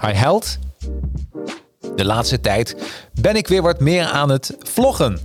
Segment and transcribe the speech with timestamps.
[0.00, 0.58] Hi Held.
[1.96, 2.76] De laatste tijd
[3.20, 5.18] ben ik weer wat meer aan het vloggen.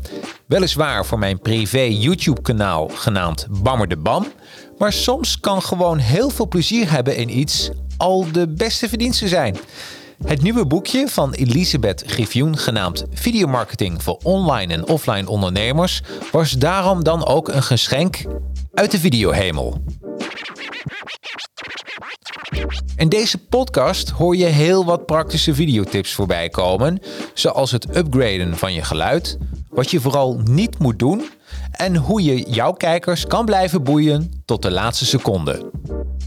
[0.45, 4.25] Weliswaar voor mijn privé YouTube kanaal genaamd Bammer de Bam.
[4.77, 9.57] Maar soms kan gewoon heel veel plezier hebben in iets al de beste verdiensten zijn.
[10.25, 16.01] Het nieuwe boekje van Elisabeth Griffioen genaamd Videomarketing voor online en offline ondernemers
[16.31, 18.23] was daarom dan ook een geschenk
[18.73, 19.81] uit de videohemel.
[22.95, 26.99] In deze podcast hoor je heel wat praktische videotips voorbij komen,
[27.33, 29.37] zoals het upgraden van je geluid,
[29.69, 31.29] wat je vooral niet moet doen
[31.71, 35.71] en hoe je jouw kijkers kan blijven boeien tot de laatste seconde.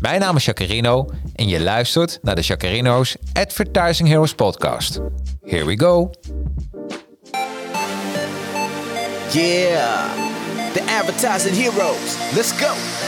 [0.00, 5.00] Mijn naam is Jacarino en je luistert naar de Jacarino's Advertising Heroes podcast.
[5.42, 6.10] Here we go.
[9.32, 10.12] Yeah,
[10.72, 12.16] the advertising heroes.
[12.34, 13.07] Let's go.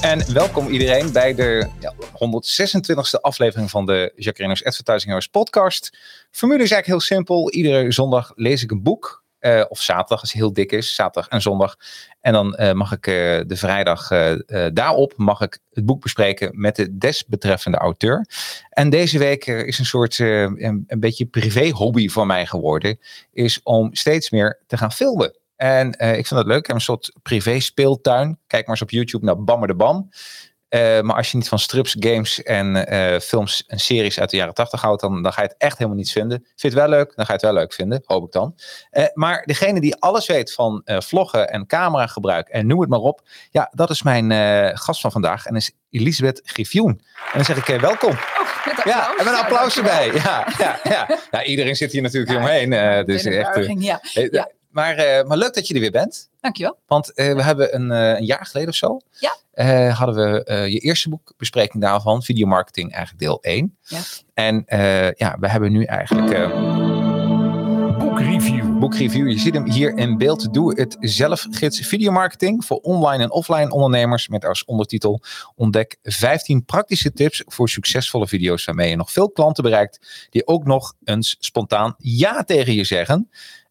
[0.00, 5.98] En welkom iedereen bij de ja, 126e aflevering van de Jacarino's Advertising Heroes podcast.
[6.30, 7.50] Formule is eigenlijk heel simpel.
[7.52, 9.24] Iedere zondag lees ik een boek.
[9.38, 10.94] eh, of zaterdag, als het heel dik is.
[10.94, 11.76] Zaterdag en zondag.
[12.20, 13.14] En dan eh, mag ik eh,
[13.46, 14.08] de vrijdag
[14.72, 18.26] daarop mag ik het boek bespreken met de desbetreffende auteur.
[18.70, 22.98] En deze week is een soort een, een beetje privé hobby voor mij geworden.
[23.32, 25.39] Is om steeds meer te gaan filmen.
[25.60, 26.58] En eh, ik vind dat leuk.
[26.58, 28.38] Ik heb een soort privé speeltuin.
[28.46, 30.10] Kijk maar eens op YouTube naar Bammer de Bam.
[30.68, 34.36] Eh, maar als je niet van strips, games en eh, films en series uit de
[34.36, 36.38] jaren 80 houdt, dan, dan ga je het echt helemaal niet vinden.
[36.38, 37.16] Vind je het wel leuk?
[37.16, 38.54] Dan ga je het wel leuk vinden, hoop ik dan.
[39.14, 43.20] Maar degene die alles weet van vloggen en cameragebruik en noem het maar op,
[43.50, 44.32] ja, dat is mijn
[44.78, 47.00] gast van vandaag en is Elisabeth Griffioen.
[47.14, 48.18] En dan zeg ik welkom.
[48.64, 49.18] Met Ja, applaus.
[49.18, 50.12] en met een applaus erbij.
[50.12, 51.18] Ja, ja, ja.
[51.30, 52.70] ja, iedereen zit hier natuurlijk omheen.
[53.06, 54.50] dus echt, ja.
[54.70, 56.30] Maar, eh, maar leuk dat je er weer bent.
[56.40, 56.78] Dankjewel.
[56.86, 59.00] Want eh, we hebben een, eh, een jaar geleden of zo.
[59.18, 59.36] Ja.
[59.52, 63.76] eh, hadden we eh, je eerste boekbespreking daarvan, Videomarketing, eigenlijk deel 1.
[63.82, 63.98] Ja.
[64.34, 66.78] En eh, ja, we hebben nu eigenlijk eh
[67.98, 68.78] Boekreview.
[68.78, 69.28] boekreview.
[69.30, 70.54] Je ziet hem hier in beeld.
[70.54, 74.28] Doe het zelf gids videomarketing voor online en offline ondernemers.
[74.28, 75.22] Met als ondertitel
[75.54, 80.26] ontdek 15 praktische tips voor succesvolle video's waarmee je nog veel klanten bereikt.
[80.30, 83.30] Die ook nog eens spontaan ja tegen je zeggen.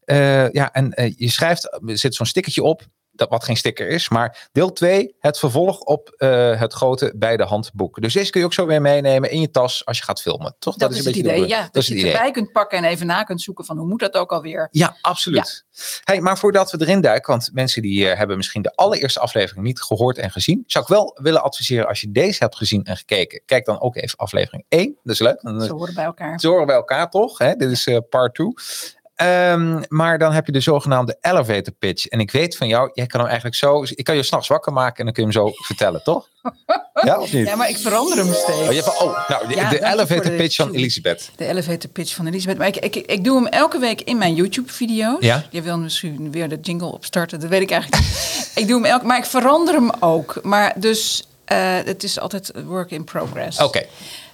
[0.09, 2.81] Eh, ja, en eh, je schrijft, er zit zo'n stickertje op.
[3.11, 7.37] Dat wat geen sticker is, maar deel 2, het vervolg op eh, het grote bij
[7.37, 8.01] de hand boek.
[8.01, 10.55] Dus deze kun je ook zo weer meenemen in je tas als je gaat filmen.
[10.59, 10.75] Toch?
[10.75, 11.41] Dat, is het een beetje idee.
[11.41, 12.25] de- Ja, dat dat is je het het idee.
[12.27, 14.67] erbij kunt pakken en even na kunt zoeken van hoe moet dat ook alweer.
[14.71, 15.65] Ja, absoluut.
[16.03, 19.81] Hey, maar voordat we erin duiken, want mensen die hebben misschien de allereerste aflevering niet
[19.81, 23.41] gehoord en gezien, zou ik wel willen adviseren als je deze hebt gezien en gekeken,
[23.45, 24.97] kijk dan ook even aflevering 1.
[25.03, 25.41] Dat is leuk.
[25.41, 26.39] Dan, Ze horen bij elkaar.
[26.39, 27.37] ze horen bij elkaar toch?
[27.37, 27.55] Hè?
[27.55, 28.47] Dit is part 2.
[29.19, 32.05] Ehm, maar dan heb je de zogenaamde elevator pitch.
[32.07, 33.83] En ik weet van jou, jij kan hem eigenlijk zo.
[33.89, 36.27] Ik kan je s'nachts wakker maken en dan kun je hem zo vertellen, toch?
[37.03, 37.47] Ja, of niet?
[37.47, 38.49] Ja, maar ik verander hem steeds.
[38.59, 40.71] Oh, je hebt oh, nou, de, Ja, elevator de pitch van.
[40.73, 41.31] Elisabeth.
[41.35, 42.57] De elevator pitch van Elisabeth.
[42.57, 45.23] Maar ik, ik, ik doe hem elke week in mijn YouTube-video's.
[45.23, 45.43] Ja.
[45.49, 48.51] Je wil misschien weer de jingle opstarten, dat weet ik eigenlijk niet.
[48.63, 50.39] ik doe hem elke, maar ik verander hem ook.
[50.43, 53.59] Maar dus, eh, het is altijd work in progress.
[53.61, 53.85] Oké.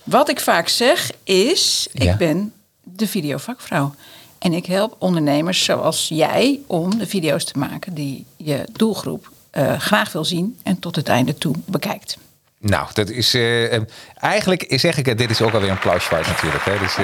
[0.03, 2.11] Wat ik vaak zeg is, Ja.
[2.11, 2.53] ik ben
[2.83, 3.93] de videovakvrouw.
[4.37, 9.79] En ik help ondernemers zoals jij om de video's te maken die je doelgroep eh,
[9.79, 12.17] graag wil zien en tot het einde toe bekijkt.
[12.65, 13.81] Nou, dat is eh, eh,
[14.19, 15.17] eigenlijk zeg ik.
[15.17, 16.65] Dit is ook alweer een applausfight natuurlijk.
[16.65, 16.79] Hè?
[16.79, 16.95] Dus,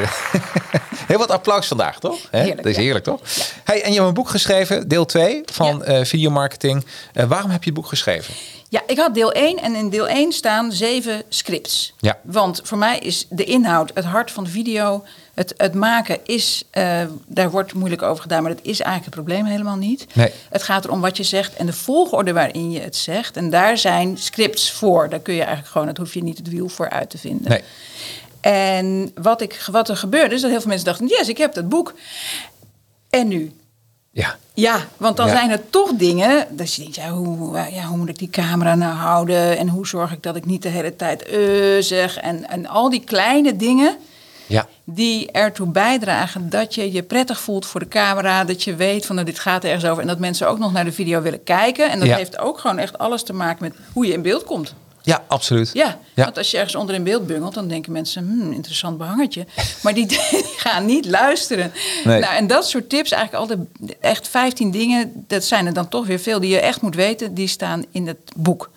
[1.08, 2.28] heel wat applaus vandaag, toch?
[2.32, 2.38] Hè?
[2.38, 2.82] Heerlijk, dat is ja.
[2.82, 3.22] heerlijk, toch?
[3.64, 6.86] Hey, en je hebt een boek geschreven, deel 2 van eh videomarketing.
[7.14, 8.34] Eh, waarom heb je het boek geschreven?
[8.70, 11.94] Ja, ik had deel 1 en in deel 1 staan zeven scripts.
[12.00, 12.20] Ja.
[12.24, 16.64] Want voor mij is de inhoud, het hart van de video, het, het maken is,
[16.70, 20.06] eh, daar wordt moeilijk over gedaan, maar dat is eigenlijk het probleem helemaal niet.
[20.14, 20.32] Nee.
[20.50, 23.38] Het gaat erom wat je zegt en de volgorde waarin je het zegt.
[23.38, 25.10] En daar zijn scripts voor.
[25.10, 27.50] Daar kun je eigenlijk gewoon, dat hoef je niet het wiel voor uit te vinden.
[27.50, 27.62] Nee.
[28.42, 31.54] En wat, ik, wat er gebeurde is dat heel veel mensen dachten, yes, ik heb
[31.54, 31.94] dat boek.
[33.10, 33.52] En nu?
[34.12, 34.36] Ja.
[34.54, 35.34] Ja, want dan Ja.
[35.36, 38.76] zijn er toch dingen dat je denkt, ja hoe, ja, hoe moet ik die camera
[38.76, 39.58] nou houden?
[39.58, 41.40] En hoe zorg ik dat ik niet de hele tijd eh
[41.80, 42.18] zeg?
[42.18, 43.98] En, en al die kleine dingen
[44.52, 44.68] Ja.
[44.84, 48.44] die ertoe bijdragen dat je je prettig voelt voor de camera.
[48.44, 50.02] Dat je weet van nou, dit gaat ergens over.
[50.02, 51.90] En dat mensen ook nog naar de video willen kijken.
[51.92, 52.16] En dat Ja.
[52.18, 54.74] heeft ook gewoon echt alles te maken met hoe je in beeld komt.
[55.04, 55.70] Ja, absoluut.
[55.74, 56.24] Ja, Ja.
[56.24, 59.46] want als je ergens onder in beeld bungelt, dan denken mensen, hmm, interessant behangertje.
[59.84, 60.20] Maar die, die
[60.58, 61.72] gaan niet luisteren.
[62.04, 62.20] Nee.
[62.20, 63.68] Nou, en dat soort tips, eigenlijk altijd
[64.00, 67.34] echt 15 dingen, dat zijn er dan toch weer veel die je echt moet weten,
[67.34, 68.70] die staan in het boek.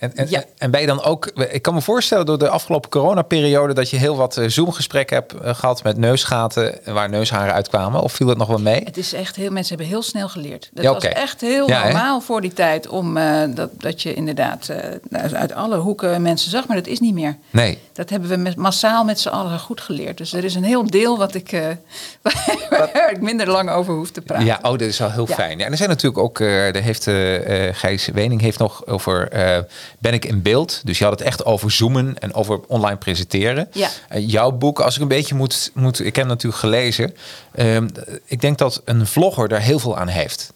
[0.00, 0.44] En, en, Ja.
[0.58, 3.96] en ben je dan ook, ik kan me voorstellen door de afgelopen coronaperiode dat je
[3.96, 8.00] heel wat eh, Zoom-gesprekken hebt eh, gehad met neusgaten waar neusharen uitkwamen.
[8.02, 8.80] Of viel het nog wel mee?
[8.84, 10.70] Het is echt heel, mensen hebben heel snel geleerd.
[10.72, 14.14] Dat Ja, was echt heel Ja, normaal voor die tijd om eh, dat, dat je
[14.14, 17.36] inderdaad eh, uit alle hoeken mensen zag, maar dat is niet meer.
[17.50, 17.78] Nee.
[17.98, 20.18] Dat hebben we met, massaal met z'n allen goed geleerd.
[20.18, 21.66] Dus er is een heel deel wat ik, eh,
[22.70, 24.44] waar ik minder lang over hoef te praten.
[24.46, 25.34] Ja, oh, dat is wel heel Ja.
[25.34, 25.58] fijn.
[25.58, 27.14] Ja, en er zijn natuurlijk ook, eh daar heeft eh,
[27.72, 29.28] Gijs Wening heeft nog over,
[29.98, 30.80] ben ik in beeld?
[30.84, 33.68] Dus je had het echt over zoomen en over online presenteren.
[33.72, 33.88] Ja.
[34.18, 37.14] Jouw boek, als ik een beetje moet, moet ik heb natuurlijk gelezen.
[37.54, 37.88] Ehm,
[38.24, 40.52] ik denk dat een vlogger daar heel veel aan heeft.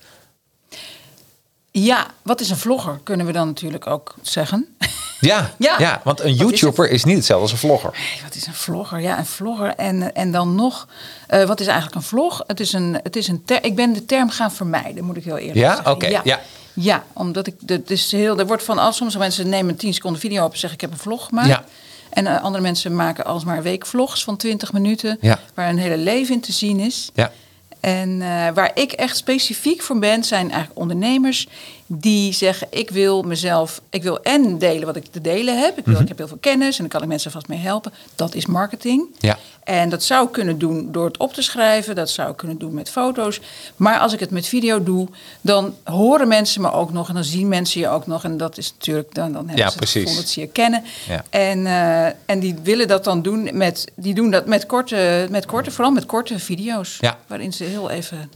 [1.73, 3.01] Ja, wat is een vlogger?
[3.03, 4.77] Kunnen we dan natuurlijk ook zeggen.
[5.21, 5.79] Ja, ja.
[5.79, 6.01] Ja.
[6.05, 7.91] want een is YouTuber is, niet hetzelfde als een vlogger.
[7.93, 9.01] Hey, wat is een vlogger?
[9.01, 9.75] Ja, een vlogger.
[9.75, 10.89] En, en dan nog,
[11.27, 12.43] eh, wat is eigenlijk een vlog?
[12.47, 15.25] Het is een, het is een ter, ik ben de term gaan vermijden, moet ik
[15.25, 15.75] heel eerlijk Ja?
[15.75, 15.93] zeggen.
[15.93, 16.41] Oké, ja.
[16.75, 20.21] Ja, omdat ik, het is heel, er wordt van al, sommige mensen nemen 10 seconden
[20.21, 21.49] video op en zeggen ik heb een vlog gemaakt.
[21.49, 21.65] Ja.
[22.11, 25.39] En eh, andere mensen maken alsmaar weekvlogs van 20 minuten, Ja.
[25.55, 27.11] waar een hele leven in te zien is.
[27.15, 27.33] Ja.
[27.83, 31.49] En eh, waar ik echt specifiek voor ben, zijn eigenlijk ondernemers
[31.87, 35.79] die zeggen: ik wil mezelf, ik wil en delen wat ik te delen heb.
[35.79, 36.03] Ik, wil, Mhm.
[36.03, 37.93] ik heb heel veel kennis en daar kan ik mensen vast mee helpen.
[38.15, 39.07] Dat is marketing.
[39.19, 39.39] Ja.
[39.65, 41.95] En dat zou ik kunnen doen door het op te schrijven.
[41.95, 43.41] Dat zou ik kunnen doen met foto's.
[43.77, 45.09] Maar als ik het met video doe,
[45.41, 47.09] dan horen mensen me ook nog.
[47.09, 48.25] En dan zien mensen je ook nog.
[48.25, 50.85] En dat is natuurlijk, dan, dan hebben Ja, ze het gevoel dat ze je kennen.
[51.09, 51.25] Ja.
[51.31, 55.47] En, eh, en die willen dat dan doen met, die doen dat met korte, met
[55.47, 56.97] korte, vooral met korte video's.
[57.01, 57.19] Ja.
[57.27, 58.31] Waarin ze heel even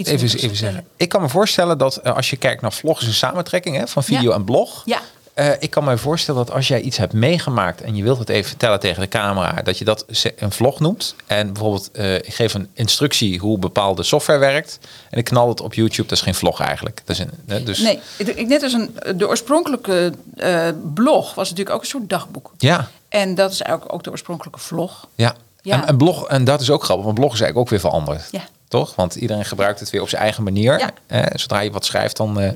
[0.00, 0.86] iets Even, even zeggen.
[0.96, 3.86] Ik kan me voorstellen dat eh, als je kijkt naar vlog is een samentrekking hè,
[3.88, 4.34] van video Ja.
[4.36, 4.82] en blog.
[4.84, 4.98] Ja.
[5.34, 8.28] Eh, ik kan me voorstellen dat als jij iets hebt meegemaakt en je wilt het
[8.28, 10.04] even vertellen tegen de camera, dat je dat
[10.36, 11.14] een vlog noemt.
[11.26, 14.78] En bijvoorbeeld, eh, ik geef een instructie hoe bepaalde software werkt.
[15.10, 16.08] En ik knal het op YouTube.
[16.08, 17.00] Dat is geen vlog eigenlijk.
[17.04, 20.12] Dat is een, dus, Nee, ik- net als een, de oorspronkelijke
[20.94, 22.52] blog was natuurlijk ook een soort dagboek.
[22.58, 25.06] Ja, En dat is eigenlijk ook de oorspronkelijke vlog.
[25.14, 25.34] ja.
[25.62, 25.80] Ja.
[25.82, 28.28] En, en blog, en dat is ook grappig, want blog is eigenlijk ook weer veranderd.
[28.30, 28.40] Ja.
[28.70, 28.94] Toch?
[28.94, 30.78] Want iedereen gebruikt het weer op zijn eigen manier.
[30.78, 30.90] Ja.
[31.06, 32.40] Eh, zodra je wat schrijft, dan.
[32.40, 32.50] eh,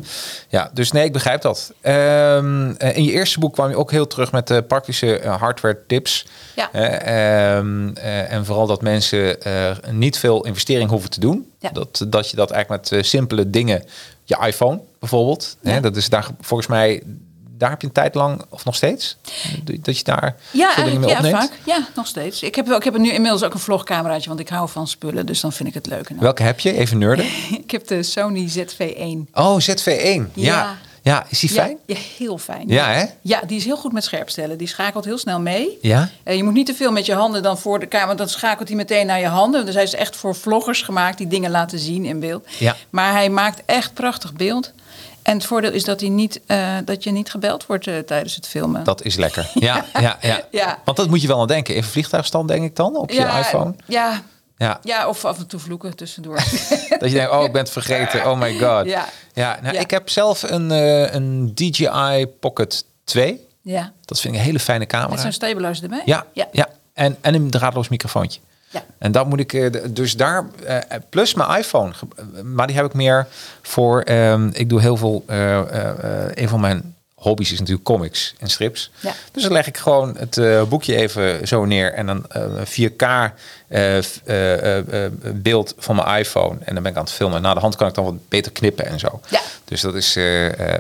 [0.48, 1.72] ja, dus nee, ik begrijp dat.
[1.80, 5.36] Ehm, eh, in je eerste boek kwam je ook heel terug met de praktische eh,
[5.40, 6.26] hardware tips.
[6.56, 6.68] Ja.
[6.72, 9.38] Eh, ehm, eh, en vooral dat mensen
[9.90, 11.50] niet veel investering hoeven te doen.
[11.58, 11.70] Ja.
[11.72, 13.84] Dat, dat je dat eigenlijk met simpele dingen,
[14.24, 15.70] je iPhone bijvoorbeeld, Ja.
[15.70, 17.02] hè, dat is daar volgens mij,
[17.58, 19.16] daar heb je een tijd lang, of nog steeds,
[19.80, 21.36] dat je daar Ja, dingen mee ja, opneemt.
[21.36, 21.50] vaak.
[21.64, 22.42] Ja, nog steeds.
[22.42, 25.26] Ik heb, wel- ik heb nu inmiddels ook een vlogcameraatje, want ik hou van spullen.
[25.26, 26.08] Dus dan vind ik het leuk.
[26.08, 26.72] Dan- Welke heb je?
[26.76, 27.24] Even nerden.
[27.64, 29.30] ik heb de Sony ZV-1.
[29.32, 29.84] Oh, ZV1.
[29.84, 30.22] Ja.
[30.34, 30.76] Ja.
[31.02, 31.78] Ja, is die fijn?
[31.86, 32.68] Ja, ja, heel fijn.
[32.68, 33.04] Ja, hè?
[33.20, 34.58] Ja, die is heel goed met scherpstellen.
[34.58, 35.78] Die schakelt heel snel mee.
[35.80, 36.10] Ja?
[36.22, 38.28] Eh, je moet niet te veel met je handen dan voor de camera, want dan
[38.28, 39.66] schakelt hij meteen naar je handen.
[39.66, 42.46] Dus hij is echt voor vloggers gemaakt die dingen laten zien in beeld.
[42.58, 42.76] Ja.
[42.90, 44.72] Maar hij maakt echt prachtig beeld.
[45.24, 48.34] En het voordeel is dat, hij niet, eh, dat je niet gebeld wordt eh, tijdens
[48.34, 48.84] het filmen.
[48.84, 49.50] Dat is lekker.
[49.54, 50.78] Ja, ja, ja, Ja.
[50.84, 51.74] Want dat moet je wel aan denken.
[51.74, 53.74] Even vliegtuigstand denk ik dan op je iPhone.
[53.86, 54.22] Ja,
[54.56, 54.78] Ja.
[54.82, 56.34] ja, of af en toe vloeken tussendoor.
[56.98, 58.30] Dat je denkt, oh, ik ben het vergeten.
[58.30, 58.86] Oh my god.
[58.86, 59.08] Ja.
[59.32, 59.76] ja, nou.
[59.76, 63.40] Ik heb zelf een, eh, een DJI Pocket 2.
[63.62, 63.92] ja.
[64.04, 65.10] Dat vind ik een hele fijne camera.
[65.10, 66.02] Met zo'n stabilizer erbij?
[66.04, 66.48] Ja, ja.
[66.52, 66.68] ja.
[66.92, 68.40] En, en een draadloos microfoontje.
[68.74, 68.84] Ja.
[68.98, 70.78] En dat moet ik, eh, dus daar, eh,
[71.10, 71.92] plus mijn iPhone,
[72.42, 73.26] maar die heb ik meer
[73.62, 75.60] voor, ehm, ik doe heel veel, eh,
[76.34, 78.90] een van mijn hobby's is natuurlijk comics en strips.
[79.00, 79.12] Ja.
[79.32, 83.98] Dus dan leg ik gewoon het boekje even zo neer en dan eh 4K eh,
[84.02, 86.58] f- eh, eh, eh, beeld van mijn iPhone.
[86.64, 87.42] En dan ben ik aan het filmen.
[87.42, 89.20] Na de hand kan ik dan wat beter knippen en zo.
[89.28, 89.40] Ja.
[89.64, 90.18] Dus dat is,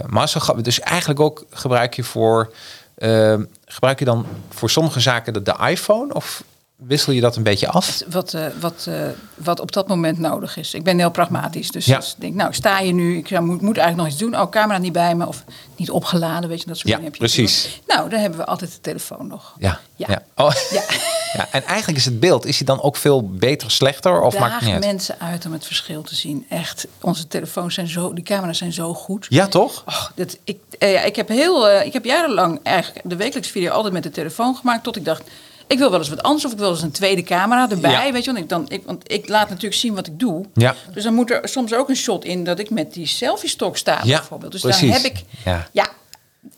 [0.06, 0.40] maar zo.
[0.62, 2.52] Dus eigenlijk ook gebruik je voor,
[2.94, 3.34] eh,
[3.66, 6.42] gebruik je dan voor sommige zaken de, de iPhone of
[6.86, 8.02] wissel je dat een beetje af?
[8.10, 8.94] Wat, eh, wat, eh,
[9.34, 10.74] wat op dat moment nodig is.
[10.74, 11.70] Ik ben heel pragmatisch.
[11.70, 11.98] Dus Ja.
[11.98, 14.40] ik denk, nou sta je nu, ik moet, moet eigenlijk nog iets doen.
[14.40, 15.44] Oh, camera niet bij me of
[15.76, 17.26] niet opgeladen, weet je, dat soort Ja, dingen heb je.
[17.26, 17.62] precies.
[17.62, 17.86] natuurlijk.
[17.86, 19.54] Nou, dan hebben we altijd de telefoon nog.
[19.58, 19.80] Ja.
[19.96, 20.22] Ja.
[20.36, 20.52] Oh.
[20.70, 20.82] Ja.
[21.36, 21.48] ja.
[21.50, 24.20] En eigenlijk is het beeld, is hij dan ook veel beter, slechter?
[24.20, 24.84] Of maakt het Daag niet uit?
[24.84, 26.46] mensen uit om het verschil te zien.
[26.48, 29.26] Echt, onze telefoons zijn zo, die camera's zijn zo goed.
[29.28, 29.82] Ja, toch?
[29.86, 33.52] Och, dat, ik, eh, ja, ik heb heel, eh, ik heb jarenlang eigenlijk de wekelijkse
[33.52, 34.82] video altijd met de telefoon gemaakt.
[34.84, 35.22] Tot ik dacht,
[35.66, 38.06] Ik wil wel eens wat anders of ik wil eens een tweede camera erbij.
[38.06, 38.12] Ja.
[38.12, 40.44] Weet je, want ik, dan, ik, want ik laat natuurlijk zien wat ik doe.
[40.54, 40.74] Ja.
[40.92, 44.00] Dus dan moet er soms ook een shot in dat ik met die selfie-stok sta
[44.04, 44.52] Ja, bijvoorbeeld.
[44.52, 44.80] Dus precies.
[44.92, 45.68] dan heb ik, Ja.
[45.72, 45.88] ja.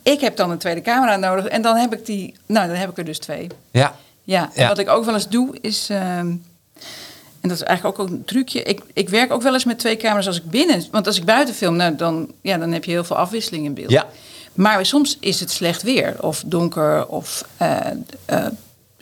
[0.03, 2.91] ik heb dan een tweede camera nodig en dan heb ik die, nou dan heb
[2.91, 3.47] ik er dus twee.
[3.71, 3.97] Ja.
[4.23, 4.69] Ja, en Ja.
[4.69, 6.01] wat ik ook wel eens doe is, ehm,
[7.41, 8.63] en dat is eigenlijk ook een trucje.
[8.63, 11.25] Ik, ik werk ook wel eens met twee camera's als ik binnen, want als ik
[11.25, 13.91] buiten film, nou, dan, ja, dan heb je heel veel afwisseling in beeld.
[13.91, 14.07] Ja.
[14.53, 17.77] Maar soms is het slecht weer of donker of eh,
[18.25, 18.47] eh,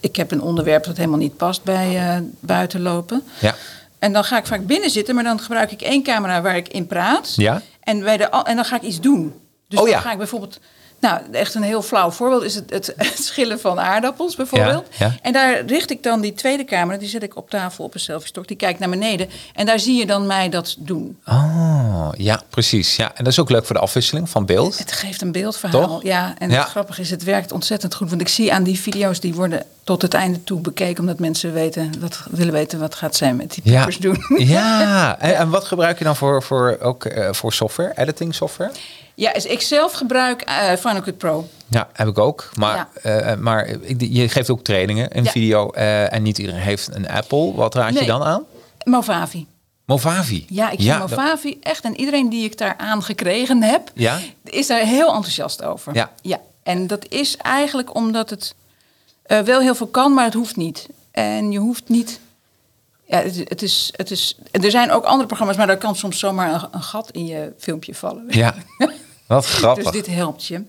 [0.04, 3.22] ik heb een onderwerp dat helemaal niet past bij eh, buiten lopen.
[3.40, 3.54] Ja.
[3.98, 6.68] En dan ga ik vaak binnen zitten, maar dan gebruik ik één camera waar ik
[6.68, 7.32] in praat.
[7.36, 7.62] Ja.
[7.80, 9.34] En, bij de, en dan ga ik iets doen.
[9.68, 10.60] Dus Oh dan ga ik bijvoorbeeld.
[11.04, 14.86] Nou, echt een heel flauw voorbeeld is het, het, het schillen van aardappels bijvoorbeeld.
[14.98, 15.14] Ja, ja.
[15.22, 18.00] En daar richt ik dan die tweede camera, die zet ik op tafel op een
[18.00, 18.48] selfie-stok.
[18.48, 19.28] Die kijkt naar beneden.
[19.54, 21.18] En daar zie je dan mij dat doen.
[21.26, 22.96] Oh, ja, precies.
[22.96, 23.08] Ja.
[23.14, 24.78] En dat is ook leuk voor de afwisseling van beeld.
[24.78, 25.86] Het geeft een beeldverhaal.
[25.88, 26.02] Toch?
[26.02, 26.60] Ja, en Ja.
[26.60, 28.08] het grappige is, het werkt ontzettend goed.
[28.08, 31.00] Want ik zie aan die video's, die worden tot het einde toe bekeken.
[31.00, 34.24] Omdat mensen weten, wat, willen weten wat gaat zij met die piepers doen.
[34.36, 34.72] Ja.
[35.18, 37.92] En, en wat gebruik je dan voor, voor, ook, eh, voor software?
[37.96, 38.70] Editing software?
[39.14, 41.48] Ja, dus ik zelf gebruik eh, Final Cut Pro.
[41.68, 42.50] Ja, heb ik ook.
[42.54, 43.10] Maar, Ja.
[43.18, 45.30] eh, maar ik, je geeft ook trainingen in Ja.
[45.30, 45.70] video.
[45.70, 47.54] eh, en niet iedereen heeft een Apple.
[47.54, 48.44] Wat raad je dan aan?
[48.84, 49.46] Movavi.
[49.84, 50.44] Movavi.
[50.48, 51.84] Ja, ik zie dat- Movavi echt.
[51.84, 54.18] En iedereen die ik daar aan gekregen heb, Ja?
[54.44, 55.94] is daar heel enthousiast over.
[55.94, 56.10] Ja.
[56.22, 56.40] ja.
[56.62, 58.54] En dat is eigenlijk omdat het
[59.26, 60.86] wel heel veel kan, maar het hoeft niet.
[61.10, 62.20] En je hoeft niet.
[63.14, 66.18] Ja, het, het is, het is, er zijn ook andere programma's, maar daar kan soms
[66.18, 68.24] zomaar een, een gat in je filmpje vallen.
[68.28, 68.54] Ja,
[69.26, 69.84] wat grappig.
[69.84, 70.62] Dus dit helpt je.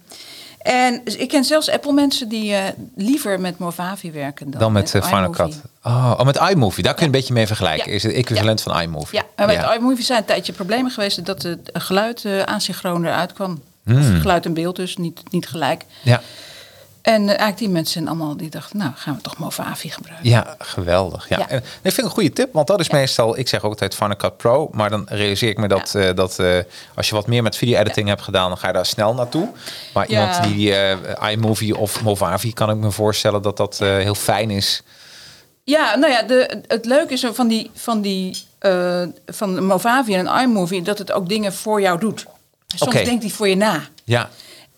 [0.57, 2.63] En dus ik ken zelfs Apple-mensen die eh,
[2.95, 5.45] liever met Movavi werken dan, dan met eh, Final iMovie.
[5.45, 5.61] Cut.
[5.83, 6.83] Oh, oh, met iMovie.
[6.83, 7.89] Daar kun je een beetje mee vergelijken.
[7.89, 7.95] Ja.
[7.95, 9.19] Is het equivalent van iMovie.
[9.19, 13.33] Ja, maar met iMovie zijn een tijdje problemen geweest dat het geluid eh asynchroon eruit
[13.33, 13.61] kwam.
[13.83, 13.97] Hmm.
[13.97, 15.85] Of geluid en beeld dus, niet, niet gelijk.
[16.01, 16.21] Ja.
[17.05, 20.29] En eh, eigenlijk die mensen zijn allemaal die dachten, nou gaan we toch Movavi gebruiken.
[20.29, 21.29] Ja, geweldig.
[21.29, 21.37] Ja.
[21.37, 21.49] Ja.
[21.49, 23.95] En, dat vind ik een goede tip, want dat is meestal, ik zeg ook altijd
[23.95, 26.57] Final Cut Pro, maar dan realiseer ik me dat, eh, dat eh,
[26.95, 29.49] als je wat meer met video-editing hebt gedaan, dan ga je daar snel naartoe.
[29.93, 30.73] Maar iemand die
[31.29, 34.83] iMovie of Movavi, kan ik me voorstellen dat dat heel fijn is.
[35.63, 38.37] Ja, nou ja, de, het leuke is van die, van die
[39.25, 42.25] van Movavi en iMovie dat het ook dingen voor jou doet.
[42.75, 43.81] Soms denkt hij voor je na.
[44.03, 44.29] Ja,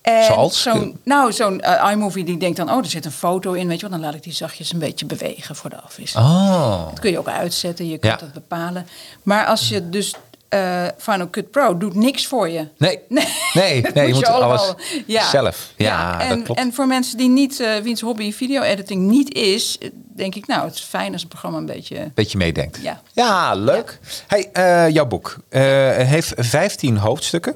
[0.07, 0.61] En Zoals?
[0.61, 3.79] Zo'n, nou, zo'n eh, iMovie die denkt dan, oh, er zit een foto in, weet
[3.79, 3.97] je wel.
[3.97, 6.27] Dan laat ik die zachtjes een beetje bewegen voor de afwisseling.
[6.29, 8.19] oh, Dat kun je ook uitzetten, je kunt Ja.
[8.19, 8.87] dat bepalen.
[9.23, 10.13] Maar als je dus
[10.49, 12.67] eh, Final Cut Pro doet niks voor je.
[12.77, 15.29] nee, Nee, nee, nee je moet moet je alles allemaal- ja.
[15.29, 15.71] zelf.
[15.77, 16.59] Ja, en, dat klopt.
[16.59, 19.77] en voor mensen die niet, eh wiens hobby video-editing niet is,
[20.15, 22.11] denk ik, nou, het is fijn als een programma een beetje.
[22.13, 22.79] beetje meedenkt.
[22.81, 23.01] Ja.
[23.13, 23.99] Ja, leuk.
[24.27, 24.49] Hey,
[24.91, 27.55] jouw boek heeft 15 hoofdstukken.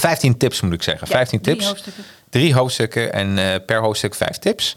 [0.00, 1.06] 15 tips moet ik zeggen.
[1.10, 1.68] Ja, 15 drie tips.
[1.68, 2.04] hoofdstukken.
[2.30, 4.76] Drie hoofdstukken en eh, per hoofdstuk vijf tips.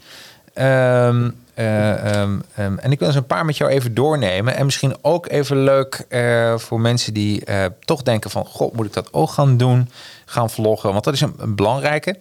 [0.54, 4.56] Ehm, eh, ehm, ehm, en ik wil eens een paar met jou even doornemen.
[4.56, 7.42] En misschien ook even leuk eh, voor mensen die
[7.80, 8.46] toch denken van...
[8.46, 9.90] God, moet ik dat ook gaan doen?
[10.24, 10.92] Gaan vloggen?
[10.92, 12.16] Want dat is een, een belangrijke.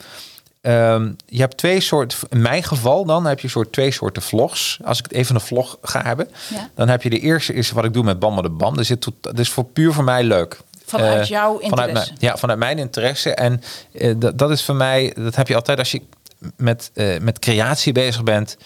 [0.61, 4.79] Je hebt twee soorten, in mijn geval dan heb je soort twee soorten vlogs.
[4.83, 6.69] Als ik het even een vlog ga hebben, Ja.
[6.75, 8.79] dan heb je de eerste is wat ik doe met Bam de Bam.
[8.79, 10.59] Is, het, dat is voor puur voor mij leuk.
[10.91, 12.13] Vanuit Eh, jouw Vanuit interesse.
[12.19, 13.33] ja, vanuit mijn interesse.
[13.33, 13.61] En
[13.93, 16.01] eh, dat, dat is voor mij, dat heb je altijd als je
[16.55, 18.57] met, eh, met creatie bezig bent.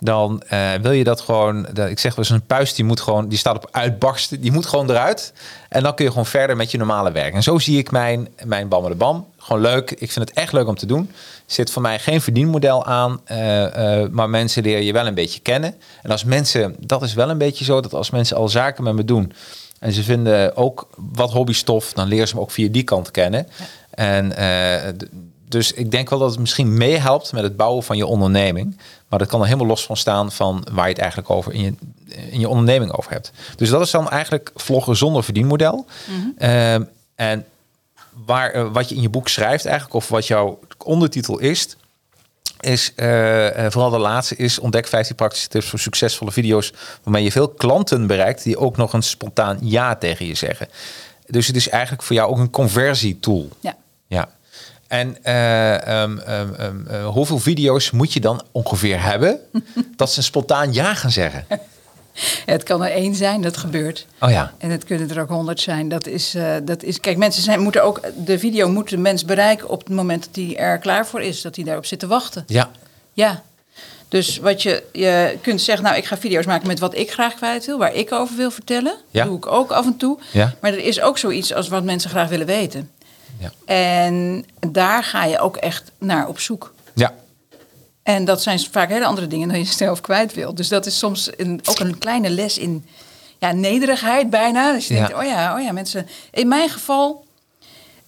[0.00, 0.42] Dan
[0.82, 1.66] wil je dat gewoon.
[1.72, 4.40] Dat, ik zeg wel eens een puis die moet gewoon, die staat op uitbarsten.
[4.40, 5.32] Die moet gewoon eruit.
[5.68, 7.34] En dan kun je gewoon verder met je normale werk.
[7.34, 9.26] En zo zie ik mijn, mijn Bam de Bam.
[9.38, 9.90] Gewoon leuk.
[9.90, 11.10] Ik vind het echt leuk om te doen.
[11.46, 13.20] Zit voor mij geen verdienmodel aan.
[14.10, 15.74] maar mensen leren je wel een beetje kennen.
[16.02, 18.94] En als mensen, dat is wel een beetje zo, dat als mensen al zaken met
[18.94, 19.32] me doen.
[19.86, 23.48] En ze vinden ook wat hobbystof, dan leren ze me ook via die kant kennen.
[23.90, 24.92] En eh,
[25.48, 28.76] dus ik denk wel dat het misschien meehelpt met het bouwen van je onderneming.
[29.08, 31.62] Maar dat kan er helemaal los van staan van waar je het eigenlijk over in
[31.62, 31.74] je,
[32.30, 33.32] in je onderneming over hebt.
[33.56, 35.86] Dus dat is dan eigenlijk vloggen zonder verdienmodel.
[36.38, 36.82] Ehm,
[37.14, 37.44] en
[38.26, 41.76] waar, eh, wat je in je boek schrijft eigenlijk, of wat jouw ondertitel is,
[42.60, 46.72] is eh, eh, vooral de laatste is ontdek 15 praktische tips voor succesvolle video's
[47.02, 50.68] waarmee je veel klanten bereikt die ook nog een spontaan ja tegen je zeggen.
[51.26, 53.48] Dus het is eigenlijk voor jou ook een conversietool.
[53.60, 53.76] Ja.
[54.06, 54.28] Ja.
[54.88, 59.40] En eh, ehm, ehm, ehm, eh, hoeveel video's moet je dan ongeveer hebben
[59.96, 61.46] dat ze een spontaan ja gaan zeggen?
[62.46, 64.06] Het kan er één zijn, dat gebeurt.
[64.20, 64.52] Oh ja.
[64.58, 65.88] En het kunnen er ook honderd zijn.
[65.88, 69.24] Dat is, eh, dat is, kijk, mensen zijn, moeten ook, de video moet de mens
[69.24, 71.42] bereiken op het moment dat hij er klaar voor is.
[71.42, 72.44] Dat hij daarop zit te wachten.
[72.46, 72.70] Ja.
[73.12, 73.42] Ja.
[74.08, 77.34] Dus wat je, je kunt zeggen, nou, ik ga video's maken met wat ik graag
[77.34, 78.96] kwijt wil, waar ik over wil vertellen.
[79.10, 79.24] Ja.
[79.24, 80.18] doe ik ook af en toe.
[80.32, 80.54] Ja.
[80.60, 82.90] Maar er is ook zoiets als wat mensen graag willen weten.
[83.38, 83.52] Ja.
[83.64, 86.72] En daar ga je ook echt naar op zoek.
[86.94, 87.14] Ja.
[88.06, 90.56] En dat zijn vaak hele andere dingen dan je zelf kwijt wilt.
[90.56, 92.86] Dus dat is soms een, ook een kleine les in
[93.38, 94.72] ja, nederigheid bijna.
[94.72, 95.00] Dus je Ja.
[95.06, 96.06] denkt, oh ja, oh ja, mensen.
[96.30, 97.24] In mijn geval,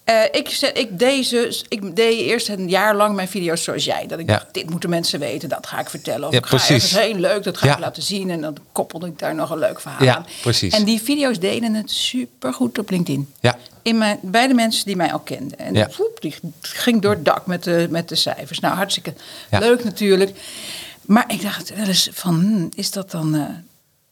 [0.04, 3.84] eh, ik, zet- ik, deed ze, ik deed eerst een jaar lang mijn video's zoals
[3.84, 4.06] jij.
[4.06, 4.32] Dat ik Ja.
[4.32, 6.26] dacht, dit moeten mensen weten, dat ga ik vertellen.
[6.28, 7.72] Of Ja, ik ga ergens heen, leuk, dat ga Ja.
[7.72, 8.30] ik laten zien.
[8.30, 10.26] En dan koppelde ik daar nog een leuk verhaal Ja, aan.
[10.42, 10.72] precies.
[10.74, 13.32] En die video's deden het supergoed op LinkedIn.
[13.40, 13.56] Ja.
[13.82, 15.58] In mijn, bij de mensen die mij al kenden.
[15.58, 15.88] En Ja.
[16.18, 18.60] die ging door het dak met de, met de cijfers.
[18.60, 19.14] Nou, hartstikke
[19.50, 19.58] Ja.
[19.58, 20.40] leuk natuurlijk.
[21.02, 23.34] Maar ik dacht wel eens van, hmm, is dat dan...
[23.34, 23.42] eh,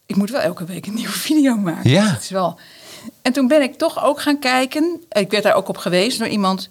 [0.07, 1.91] ik moet wel elke week een nieuwe video maken.
[1.91, 2.13] Ja.
[2.13, 2.59] Dat is wel...
[3.23, 5.01] En toen ben ik toch ook gaan kijken.
[5.11, 6.69] Ik werd daar ook op gewezen door iemand.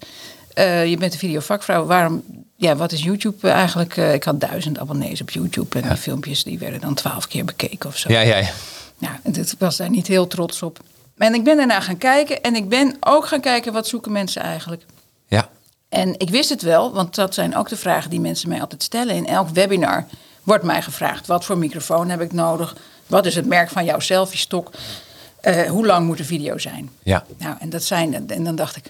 [0.54, 1.84] eh, je bent een videovakvrouw.
[1.86, 2.22] Waarom...
[2.58, 3.96] Ja, wat is YouTube eigenlijk?
[3.96, 5.80] Eh, ik had duizend abonnees op YouTube.
[5.80, 8.12] En die filmpjes die werden dan twaalf keer bekeken of zo.
[8.12, 8.50] Ja, ja, ja.
[8.98, 10.80] Ja, en ik was daar niet heel trots op.
[11.16, 12.42] En ik ben daarna gaan kijken.
[12.42, 14.82] En ik ben ook gaan kijken, wat zoeken mensen eigenlijk?
[15.26, 15.48] Ja,
[15.88, 18.82] En ik wist het wel, want dat zijn ook de vragen die mensen mij altijd
[18.82, 19.14] stellen.
[19.14, 20.06] In elk webinar
[20.42, 22.76] wordt mij gevraagd: wat voor microfoon heb ik nodig?
[23.06, 24.70] Wat is het merk van jouw selfie-stok?
[25.40, 26.90] Eh, hoe lang moet de video zijn?
[27.02, 27.24] ja.
[27.38, 28.28] Nou, en dat zijn.
[28.30, 28.84] En dan dacht ik.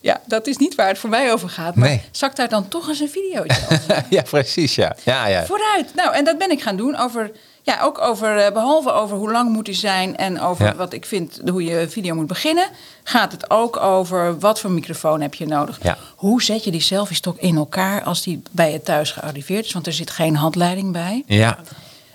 [0.00, 1.74] Ja, dat is niet waar het voor mij over gaat.
[1.74, 2.02] Maar Nee.
[2.20, 4.96] ik daar dan toch eens een videootje over ja, precies, ja.
[5.04, 5.44] Ja, ja.
[5.44, 5.94] Vooruit.
[5.94, 7.30] Nou, en dat ben ik gaan doen over.
[7.66, 10.74] Ja, ook over, eh, behalve over hoe lang moet die zijn en over Ja.
[10.74, 12.66] wat ik vind hoe je video moet beginnen,
[13.02, 15.78] gaat het ook over wat voor microfoon heb je nodig.
[15.82, 15.96] Ja.
[16.16, 19.86] Hoe zet je die selfie-stok in elkaar als die bij je thuis gearriveerd is, want
[19.86, 21.22] er zit geen handleiding bij.
[21.26, 21.58] Ja,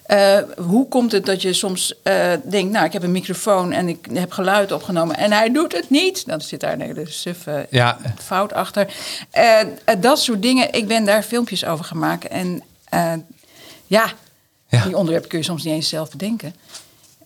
[0.10, 3.88] Eh, hoe komt het dat je soms eh, denkt, nou, ik heb een microfoon en
[3.88, 6.26] ik heb geluid opgenomen en hij doet het niet?
[6.26, 7.98] Dan zit daar een hele suffe Ja.
[8.18, 8.88] fout achter.
[10.00, 12.28] Dat soort dingen, ik ben daar filmpjes over gemaakt.
[12.28, 12.64] En
[13.88, 14.12] ja,
[14.70, 14.84] Ja.
[14.84, 16.56] die onderwerpen kun je soms niet eens zelf bedenken.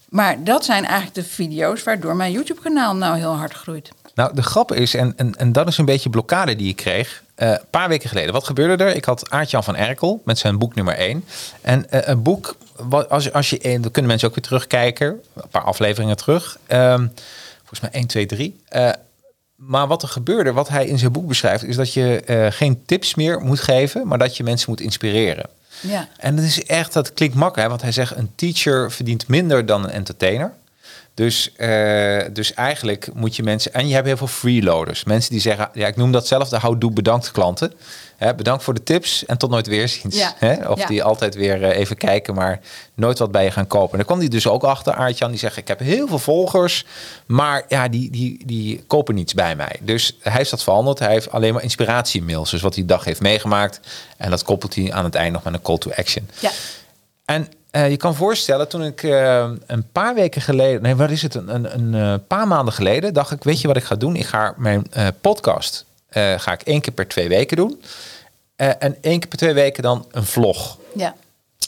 [0.09, 3.91] Maar dat zijn eigenlijk de video's waardoor mijn YouTube-kanaal nou heel hard groeit.
[4.15, 7.23] Nou, de grap is, en, en, en dat is een beetje blokkade die ik kreeg.
[7.35, 8.33] eh, een paar weken geleden.
[8.33, 8.95] Wat gebeurde er?
[8.95, 11.23] Ik had Aartjan van Erkel met zijn boek nummer 1.
[11.61, 15.21] En eh, een boek, wat, als, als je, dan kunnen mensen ook weer terugkijken.
[15.33, 16.57] Een paar afleveringen terug.
[16.67, 17.07] Ehm,
[17.57, 18.59] volgens mij 1, 2, 3.
[18.67, 18.89] Eh,
[19.55, 22.83] maar wat er gebeurde, wat hij in zijn boek beschrijft, is dat je eh, geen
[22.85, 25.49] tips meer moet geven, maar dat je mensen moet inspireren.
[25.83, 26.07] Ja.
[26.17, 29.83] En dat is echt, dat klinkt makkelijk, want hij zegt een teacher verdient minder dan
[29.83, 30.53] een entertainer.
[31.15, 35.03] Dus, eh, dus eigenlijk moet je mensen, en je hebt heel veel freeloaders.
[35.03, 37.73] Mensen die zeggen, ja, ik noem dat zelf de houdoe bedankt klanten.
[38.17, 40.17] Hè, bedankt voor de tips en tot nooit weerziens.
[40.17, 40.33] Ja.
[40.37, 40.67] Hè?
[40.69, 40.85] Of Ja.
[40.87, 42.59] die altijd weer eh, even kijken, maar
[42.93, 43.91] nooit wat bij je gaan kopen.
[43.91, 46.85] En daar kwam hij dus ook achter, Aartjan, die zegt, ik heb heel veel volgers,
[47.25, 49.75] maar ja, die, die, die kopen niets bij mij.
[49.81, 50.99] Dus hij heeft dat veranderd.
[50.99, 53.79] Hij heeft alleen maar inspiratiemails, dus wat hij die dag heeft meegemaakt.
[54.17, 56.29] En dat koppelt hij aan het eind nog met een call to action.
[56.39, 56.51] Ja.
[57.25, 61.21] En eh, je kan voorstellen, toen ik eh, een paar weken geleden, nee, wat is
[61.21, 63.95] het, een, een, een eh, paar maanden geleden, dacht ik, weet je wat ik ga
[63.95, 64.15] doen?
[64.15, 64.87] Ik ga mijn
[65.21, 65.85] podcast,
[66.37, 67.81] ga ik één keer per twee weken doen.
[68.55, 70.77] En één keer per twee weken dan een vlog.
[70.95, 71.15] Ja.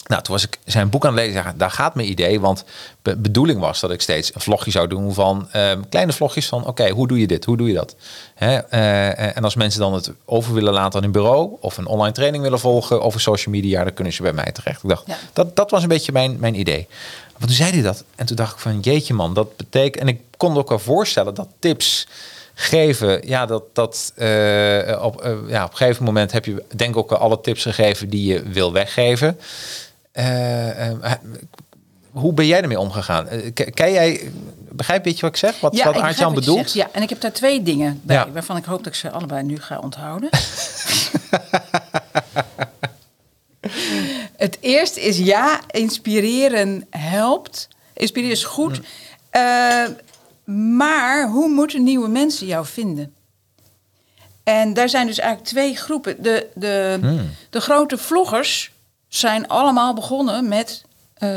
[0.08, 1.54] Nou, toen was ik zijn boek aan het lezen.
[1.58, 2.40] Daar gaat mijn idee.
[2.40, 2.64] Want
[3.02, 6.68] de bedoeling was dat ik steeds een vlogje zou doen van ehm, kleine vlogjes van:
[6.68, 7.46] oké, hoe doe je dit?
[7.46, 7.96] Hoe doe je dat?
[8.36, 11.86] Hè, eh, en als mensen dan het over willen laten aan hun bureau of een
[11.88, 14.84] online training willen volgen over social media, dan kunnen ze bij mij terecht.
[14.84, 15.18] Ik dacht, Ja.
[15.34, 16.88] dat, dat was een beetje mijn, mijn idee.
[17.38, 18.04] Maar toen zei hij dat.
[18.16, 20.04] En toen dacht ik van jeetje man, dat betekent.
[20.04, 22.08] En ik kon me ook wel voorstellen dat tips
[22.54, 26.90] geven, ja, dat, dat eh, op, eh, ja, op een gegeven moment heb je denk
[26.90, 29.40] ik ook alle tips gegeven die je wil weggeven.
[30.16, 31.12] Eh, eh,
[32.12, 33.28] hoe ben jij ermee omgegaan?
[33.28, 34.32] Eh, ke- Ken jij,
[34.72, 35.60] begrijp je wat ik zeg?
[35.60, 36.58] Wat, Ja, wat Aartjan bedoelt?
[36.60, 36.74] zegt.
[36.74, 38.32] Ja, en ik heb daar twee dingen bij, Ja.
[38.32, 40.30] waarvan ik hoop dat ik ze allebei nu ga onthouden.
[44.38, 47.68] Het eerste is ja, inspireren helpt.
[47.94, 48.82] Inspireren is goed.
[49.30, 49.84] Eh,
[50.76, 53.14] maar hoe moeten nieuwe mensen jou vinden?
[54.44, 56.24] En daar zijn dus eigenlijk twee groepen.
[56.24, 57.00] De, de,
[57.50, 58.72] de grote vloggers
[59.18, 60.84] zijn allemaal begonnen met...
[61.14, 61.30] eh,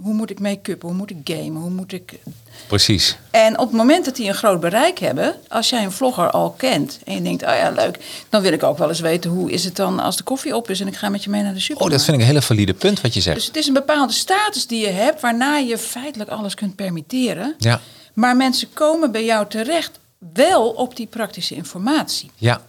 [0.00, 0.82] hoe moet ik make-up?
[0.82, 1.60] Hoe moet ik gamen?
[1.62, 2.18] Hoe moet ik
[2.66, 3.16] Precies.
[3.30, 6.50] en op het moment dat die een groot bereik hebben, als jij een vlogger al
[6.50, 7.98] kent en je denkt, oh ja, leuk,
[8.28, 10.70] dan wil ik ook wel eens weten hoe is het dan als de koffie op
[10.70, 11.94] is en ik ga met je mee naar de Oh, supermarkt.
[11.96, 13.36] dat vind ik een hele valide punt wat je zegt.
[13.36, 17.54] Dus het is een bepaalde status die je hebt waarna je feitelijk alles kunt permitteren.
[17.58, 17.80] Ja.
[18.14, 19.98] Maar mensen komen bij jou terecht
[20.32, 22.30] wel op die praktische informatie.
[22.36, 22.62] Ja.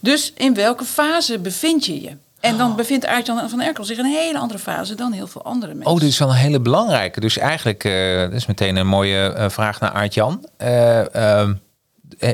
[0.00, 2.16] Dus in welke fase bevind je je?
[2.44, 2.58] En Oh.
[2.58, 5.74] dan bevindt Aart-Jan van Erkel zich in een hele andere fase dan heel veel andere
[5.74, 5.92] mensen.
[5.92, 7.20] Oh, dit is wel een hele belangrijke.
[7.20, 10.48] Dus eigenlijk, eh dat is meteen een mooie eh, vraag naar Aart-Jan.
[10.56, 11.54] Eh, ehm,
[12.18, 12.32] eh,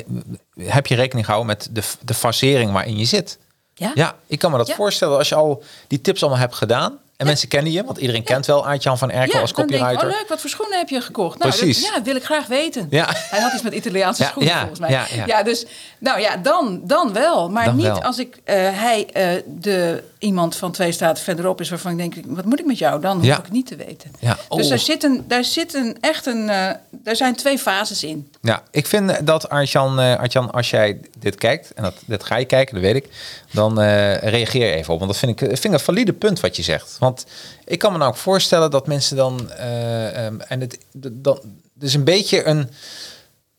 [0.59, 3.39] heb je rekening gehouden met de, de fasering waarin je zit?
[3.75, 3.91] Ja?
[3.95, 4.75] Ja, ik kan me dat Ja.
[4.75, 6.99] voorstellen als je al die tips allemaal hebt gedaan.
[7.21, 9.87] En mensen kennen je, want iedereen kent wel Aart-Jan van Erkel als dan denk ik,
[9.87, 10.09] copywriter.
[10.15, 11.39] oh leuk, wat voor schoenen heb je gekocht?
[11.39, 11.83] Nou, Precies.
[11.85, 12.87] Dat, ja, wil ik graag weten.
[12.91, 13.09] Ja.
[13.31, 15.07] Hij had iets met Italiaanse Ja, schoenen volgens mij.
[15.27, 15.67] ja, dus
[15.99, 17.51] nou ja, dan, dan wel.
[17.51, 18.03] Maar Dan niet wel.
[18.03, 22.27] als ik eh, hij eh, de iemand van twee straten verderop is waarvan ik denk,
[22.27, 23.17] wat moet ik met jou dan?
[23.17, 23.39] Hoef Ja.
[23.39, 24.11] ik het niet te weten.
[24.19, 24.69] Ja, Dus oh.
[24.69, 28.31] daar zit, een, daar zit een, echt een, eh daar zijn twee fases in.
[28.41, 32.37] Ja, ik vind dat Arjan, eh, Arjan als jij dit kijkt, en dat, dit ga
[32.37, 33.09] je kijken, dat weet ik,
[33.53, 34.99] dan eh, reageer even op.
[34.99, 36.97] Want dat vind ik, vind ik een valide punt wat je zegt.
[36.99, 37.27] Want
[37.65, 40.79] ik kan me nou ook voorstellen dat mensen dan, eh, ehm, en het,
[41.13, 41.41] dan,
[41.81, 42.71] is een beetje een,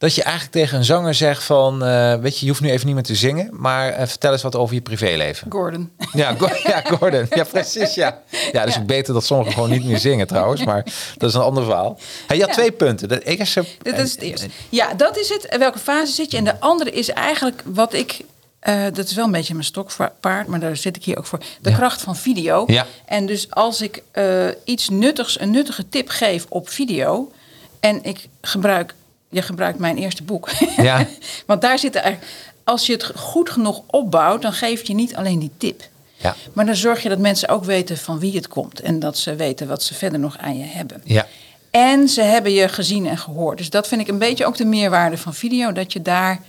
[0.01, 2.85] dat je eigenlijk tegen een zanger zegt van, eh, weet je, je hoeft nu even
[2.85, 5.51] niet meer te zingen, maar eh, vertel eens wat over je privéleven.
[5.51, 5.91] Gordon.
[6.13, 7.25] Ja, Go- ja, Gordon.
[7.29, 7.93] Ja, precies.
[7.93, 8.81] Ja, ja dus Ja.
[8.81, 10.63] beter dat sommigen gewoon niet meer zingen trouwens.
[10.65, 10.83] Maar
[11.17, 11.99] dat is een ander verhaal.
[12.27, 12.53] Hij had Ja.
[12.53, 13.09] twee punten.
[13.09, 14.47] De eerste, Dat is het eerste.
[14.69, 15.55] Ja, dat is het.
[15.57, 16.37] Welke fase zit je?
[16.37, 18.19] En de andere is eigenlijk wat ik.
[18.59, 21.39] eh, dat is wel een beetje mijn stokpaard, maar daar zit ik hier ook voor.
[21.61, 21.75] De Ja.
[21.75, 22.63] kracht van video.
[22.67, 22.85] Ja.
[23.05, 24.03] En dus als ik
[24.63, 27.31] iets nuttigs, een nuttige tip geef op video.
[27.79, 28.93] En ik gebruik.
[29.31, 30.49] Je gebruikt mijn eerste boek.
[30.77, 31.07] Ja.
[31.45, 32.33] Want daar zit er eigenlijk.
[32.63, 35.83] Als je het goed genoeg opbouwt, dan geef je niet alleen die tip.
[36.17, 36.35] Ja.
[36.53, 38.79] Maar dan zorg je dat mensen ook weten van wie het komt.
[38.79, 41.01] En dat ze weten wat ze verder nog aan je hebben.
[41.03, 41.27] Ja.
[41.71, 43.57] En ze hebben je gezien en gehoord.
[43.57, 45.71] Dus dat vind ik een beetje ook de meerwaarde van video.
[45.71, 46.41] Dat je daar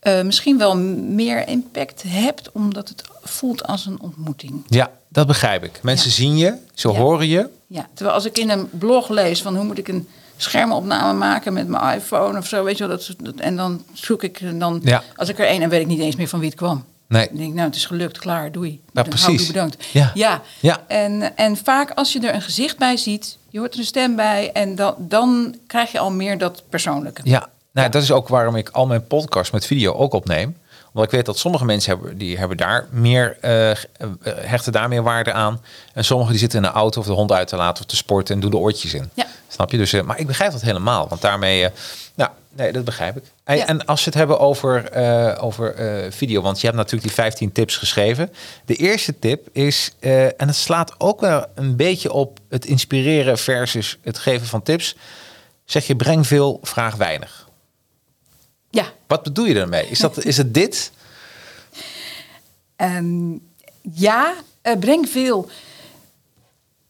[0.00, 4.64] eh, misschien wel meer impact hebt, omdat het voelt als een ontmoeting.
[4.68, 5.78] Ja, dat begrijp ik.
[5.82, 7.48] Mensen zien je, ze horen je.
[7.66, 10.08] Ja, terwijl als ik in een blog lees van hoe moet ik een
[10.42, 12.96] schermopname maken met mijn iPhone of zo, weet je wel.
[12.96, 15.02] Dat, dat- en dan zoek ik, en dan, Ja.
[15.16, 16.84] als ik er één en weet ik niet eens meer van wie het kwam.
[17.08, 17.26] Nee.
[17.26, 18.80] Dan denk ik, nou, het is gelukt, klaar, doei.
[18.92, 19.46] Dan precies.
[19.46, 19.84] bedankt.
[19.92, 20.10] Ja.
[20.14, 20.42] ja.
[20.60, 20.80] Ja.
[20.86, 24.16] En, en vaak als je er een gezicht bij ziet, je hoort er een stem
[24.16, 27.20] bij en dan, dan krijg je al meer dat persoonlijke.
[27.24, 30.56] Ja, nou, dat is ook waarom ik al mijn podcasts met video ook opneem.
[30.92, 33.76] Omdat ik weet dat sommige mensen hebben, die hebben daar meer, eh, eh,
[34.24, 35.62] hechten daar meer waarde aan.
[35.94, 37.96] En sommigen die zitten in de auto of de hond uit te laten of te
[37.96, 39.10] sporten en doen de oortjes in.
[39.14, 39.26] Ja.
[39.48, 39.76] Snap je?
[39.76, 41.08] Dus, eh, maar ik begrijp dat helemaal.
[41.08, 41.68] Want daarmee,
[42.14, 43.22] nou, nee, dat begrijp ik.
[43.44, 43.66] En, Ja.
[43.66, 44.92] en als we het hebben over,
[45.40, 45.74] over
[46.12, 48.32] video, want je hebt natuurlijk die 15 tips geschreven.
[48.64, 53.98] De eerste tip is, en het slaat ook wel een beetje op het inspireren versus
[54.02, 54.96] het geven van tips.
[55.64, 57.48] Zeg je, breng veel, vraag weinig.
[58.70, 59.88] Ja, Wat bedoel je daarmee?
[59.88, 60.92] Is, dat, is het dit?
[62.76, 63.32] Ehm,
[63.92, 64.34] ja,
[64.80, 65.50] breng veel.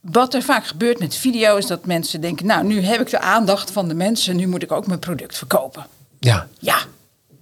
[0.01, 3.21] Wat er vaak gebeurt met video is dat mensen denken: Nou, nu heb ik de
[3.21, 5.87] aandacht van de mensen, nu moet ik ook mijn product verkopen.
[6.19, 6.49] Ja.
[6.59, 6.79] Ja,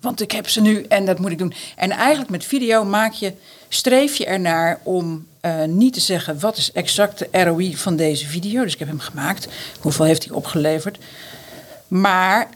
[0.01, 1.55] want ik heb ze nu en dat moet ik doen.
[1.77, 3.33] En eigenlijk met video maak je,
[3.69, 8.27] streef je ernaar om eh, niet te zeggen: wat is exact de ROI van deze
[8.27, 8.63] video?
[8.63, 9.49] Dus ik heb hem gemaakt.
[9.81, 10.99] Hoeveel heeft hij opgeleverd?
[11.89, 12.49] Maar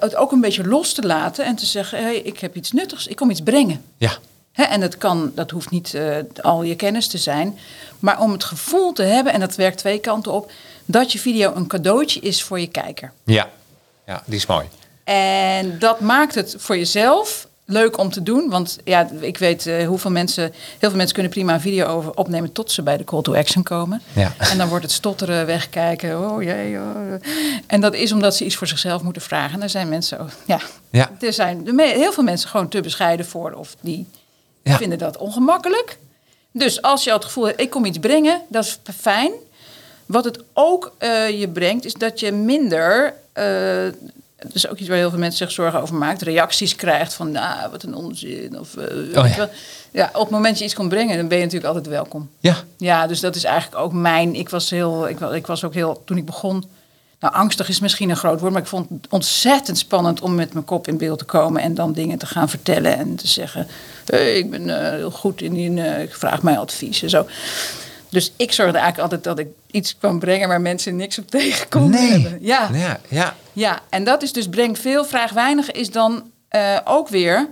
[0.00, 3.06] het ook een beetje los te laten en te zeggen: hey, ik heb iets nuttigs,
[3.06, 3.84] ik kom iets brengen.
[3.96, 4.12] Ja.
[4.52, 7.58] Hè, en dat, kan, dat hoeft niet eh, al je kennis te zijn.
[7.98, 10.50] Maar om het gevoel te hebben, en dat werkt twee kanten op,
[10.84, 13.12] dat je video een cadeautje is voor je kijker.
[13.24, 13.48] Ja.
[14.06, 14.66] Ja, die is mooi.
[15.04, 18.48] En dat maakt het voor jezelf leuk om te doen.
[18.50, 20.42] Want ja, ik weet eh, hoeveel mensen,
[20.78, 23.34] heel veel mensen kunnen prima een video over opnemen tot ze bij de call to
[23.34, 24.02] action komen.
[24.12, 24.32] Ja.
[24.38, 26.30] En dan wordt het stotteren, wegkijken.
[26.30, 26.76] Oh jee.
[26.78, 26.96] oh.
[27.66, 29.52] En dat is omdat ze iets voor zichzelf moeten vragen.
[29.54, 31.10] En daar zijn mensen, ja, Ja.
[31.20, 33.52] er zijn heel veel mensen gewoon te bescheiden voor.
[33.52, 34.06] Of die
[34.62, 34.76] Ja.
[34.76, 35.98] vinden dat ongemakkelijk.
[36.52, 39.32] Dus als je al het gevoel hebt, ik kom iets brengen, dat is fijn.
[40.06, 43.14] Wat het ook eh, je brengt, is dat je minder...
[43.32, 43.44] eh,
[44.38, 46.26] dat is ook iets waar heel veel mensen zich zorgen over maken.
[46.26, 48.58] Reacties krijgt van, nou, wat een onzin.
[48.60, 49.48] Of, eh, weet
[49.92, 50.10] ja.
[50.12, 52.30] op het moment dat je iets komt brengen, dan ben je natuurlijk altijd welkom.
[52.40, 52.56] Ja.
[52.76, 54.34] Ja, dus dat is eigenlijk ook mijn.
[54.34, 56.64] Ik was heel, ik, wa- ik was ook heel, toen ik begon.
[57.20, 60.52] Nou, angstig is misschien een groot woord, maar ik vond het ontzettend spannend om met
[60.52, 63.66] mijn kop in beeld te komen en dan dingen te gaan vertellen en te zeggen:
[64.04, 67.26] hey, ik ben eh, heel goed in die, eh, ik vraag mij advies en zo.
[68.10, 71.68] Dus ik zorgde eigenlijk altijd dat ik iets kwam brengen waar mensen niks op tegen
[71.68, 72.38] konden hebben.
[72.40, 73.00] Ja, Ja.
[73.08, 73.34] Ja.
[73.52, 77.48] ja, en dat is dus breng veel, vraag weinig is dan eh, ook weer.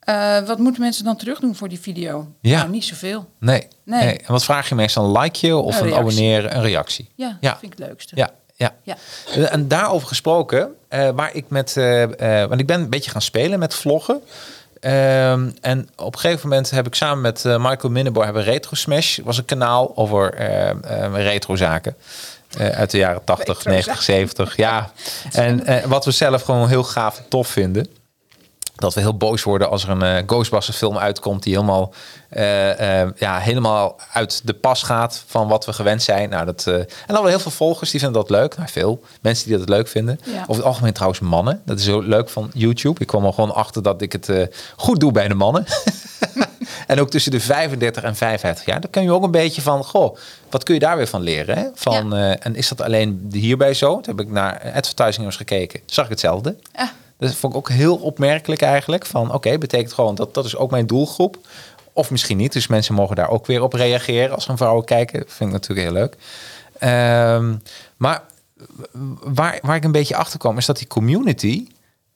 [0.00, 2.28] eh, wat moeten mensen dan terug doen voor die video?
[2.40, 2.58] Ja.
[2.58, 3.30] Nou, niet zoveel.
[3.40, 3.66] Nee.
[3.84, 4.04] nee.
[4.04, 4.16] Nee.
[4.18, 5.04] En wat vraag je meestal?
[5.04, 6.56] Een likeje of Een abonneren?
[6.56, 7.08] Een reactie.
[7.14, 7.50] Ja, Ja.
[7.50, 8.16] dat vind ik het leukste.
[8.16, 8.30] Ja.
[8.56, 8.74] Ja.
[8.82, 8.96] Ja.
[9.34, 11.74] Eh, En daarover gesproken, waar ik met,
[12.48, 14.22] want ik ben een beetje gaan spelen met vloggen.
[14.80, 18.74] Ehm, en op een gegeven moment heb ik samen met eh, Michael Minneboy hebben Retro
[18.74, 21.96] Smash, was een kanaal over eh, eh, retro zaken.
[22.58, 24.56] Eh, uit de jaren 80, Retro 90, 70.
[24.56, 24.90] Ja.
[25.32, 27.86] En eh, wat we zelf gewoon heel gaaf en tof vinden.
[28.80, 31.92] Dat we heel boos worden als er een eh, Ghostbusters film uitkomt die helemaal,
[32.28, 36.28] eh, eh, ja, helemaal uit de pas gaat van wat we gewend zijn.
[36.28, 38.56] Nou, dat, en dan hebben we heel veel volgers die vinden dat leuk.
[38.56, 40.20] Nou, veel mensen die dat leuk vinden.
[40.24, 40.40] Ja.
[40.42, 41.62] Over het algemeen trouwens mannen.
[41.64, 43.00] Dat is zo leuk van YouTube.
[43.00, 44.30] Ik kwam er gewoon achter dat ik het
[44.76, 45.64] goed doe bij de mannen.
[46.86, 48.80] en ook tussen de 35 en 55 jaar.
[48.80, 50.16] Dan kun je ook een beetje van, goh,
[50.50, 51.58] wat kun je daar weer van leren?
[51.58, 51.66] Hè?
[51.74, 54.00] Van, en is dat alleen hierbij zo?
[54.00, 55.80] Toen heb ik naar advertising gekeken.
[55.86, 56.56] Zag ik hetzelfde.
[56.74, 56.88] Ah.
[57.20, 59.06] Dat vond ik ook heel opmerkelijk eigenlijk.
[59.06, 61.36] Van oké, betekent gewoon dat dat is ook mijn doelgroep.
[61.92, 62.52] Of misschien niet.
[62.52, 65.24] Dus mensen mogen daar ook weer op reageren als er vrouwen kijken.
[65.26, 66.16] Vind ik natuurlijk heel leuk.
[66.78, 67.54] Ehm,
[67.96, 68.22] maar
[69.20, 71.66] waar, waar ik een beetje achter kwam, is dat die community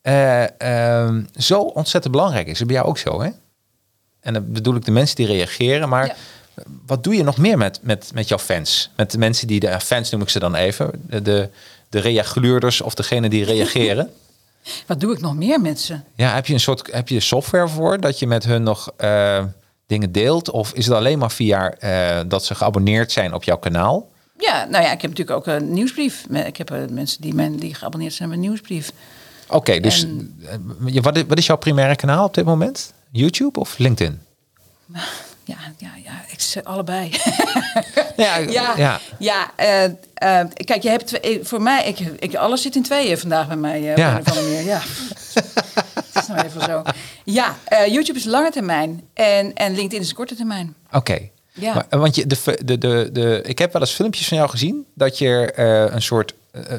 [0.02, 2.52] eh, ehm, zo ontzettend belangrijk is.
[2.52, 3.30] Dat is bij jou ook zo, hè?
[4.20, 6.14] En dan bedoel ik de mensen die reageren, maar Ja.
[6.86, 8.90] wat doe je nog meer met, met, met jouw fans?
[8.96, 11.48] Met de mensen die de fans noem ik ze dan even, de, de,
[11.88, 14.10] de reageurders of degene die reageren.
[14.86, 15.98] Wat doe ik nog meer met ze?
[16.14, 19.44] ja, heb je een soort heb je software voor dat je met hun nog eh,
[19.86, 20.50] dingen deelt?
[20.50, 24.10] Of is het alleen maar via eh, dat ze geabonneerd zijn op jouw kanaal?
[24.38, 26.26] Ja, nou ja, ik heb natuurlijk ook een nieuwsbrief.
[26.30, 28.92] Ik heb eh, mensen die, men, die geabonneerd zijn met een nieuwsbrief.
[29.48, 30.36] Oké, dus En-
[31.02, 32.92] wat, is, wat is jouw primaire kanaal op dit moment?
[33.10, 34.20] YouTube of LinkedIn?
[35.44, 37.10] Ja, ja, ja, ik zeg allebei.
[38.16, 39.00] Ja, ja, ja.
[39.18, 39.50] ja.
[39.56, 39.90] eh, eh,
[40.54, 43.80] kijk, je hebt twee, voor mij, ik, ik, alles zit in tweeën vandaag bij mij.
[43.90, 44.16] eh, Ja.
[44.16, 44.62] andere manier.
[44.64, 44.80] Ja,
[45.94, 46.82] het is nou even zo.
[47.24, 47.56] Ja,
[47.88, 50.74] YouTube is lange termijn en, en LinkedIn is korte termijn.
[50.92, 51.18] Oké.
[51.52, 51.74] Ja.
[51.74, 54.86] Maar, want je, de, de, de, de, ik heb wel eens filmpjes van jou gezien
[54.94, 55.52] dat je
[55.92, 56.34] een soort,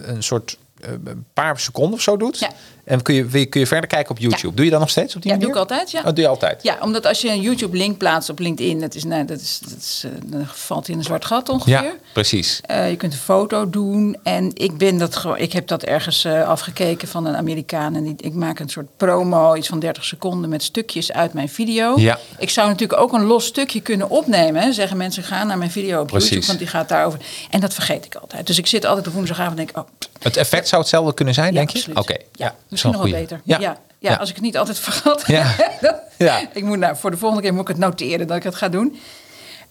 [0.06, 0.58] een soort
[1.06, 2.40] een paar seconden of zo doet.
[2.40, 2.50] Ja.
[2.86, 4.48] En kun je, kun je verder kijken op YouTube.
[4.48, 4.56] Ja.
[4.56, 6.00] Doe je dat nog steeds op die Ja, doe ik altijd, ja.
[6.00, 6.64] Oh, doe je altijd?
[6.64, 9.78] Ja, omdat als je een YouTube-link plaatst op LinkedIn, dat is, nou, dat is, dat
[9.78, 11.74] is, eh, dan valt in een zwart gat ongeveer.
[11.74, 12.62] Ja, precies.
[12.66, 14.18] Eh, je kunt een foto doen.
[14.24, 17.96] En ik, ben dat ik heb dat ergens eh, afgekeken van een Amerikaan.
[17.96, 21.50] En die, ik maak een soort promo, iets van 30 seconden met stukjes uit mijn
[21.50, 22.00] video.
[22.00, 22.20] Ja.
[22.38, 24.62] Ik zou natuurlijk ook een los stukje kunnen opnemen.
[24.62, 24.74] Hè.
[24.74, 26.30] Zeggen mensen, gaan naar mijn video op Precies.
[26.30, 27.20] YouTube, want die gaat daarover.
[27.50, 28.48] En dat vergeet ik altijd.
[28.48, 29.84] Dus ik zit altijd op woensdagavond en denk oh,
[30.20, 31.96] Het effect zou hetzelfde kunnen zijn, ja, denk je?
[31.96, 32.16] Oké.
[32.32, 33.42] Ja, misschien wel nog wel beter.
[33.44, 33.78] Ja.
[34.00, 35.24] Ja, als ik het niet altijd vergat.
[35.28, 35.56] Ja.
[35.82, 36.40] dan- Ja.
[36.54, 38.70] Ik moet nou, voor de volgende keer moet ik het noteren dat ik het ga
[38.70, 39.00] doen.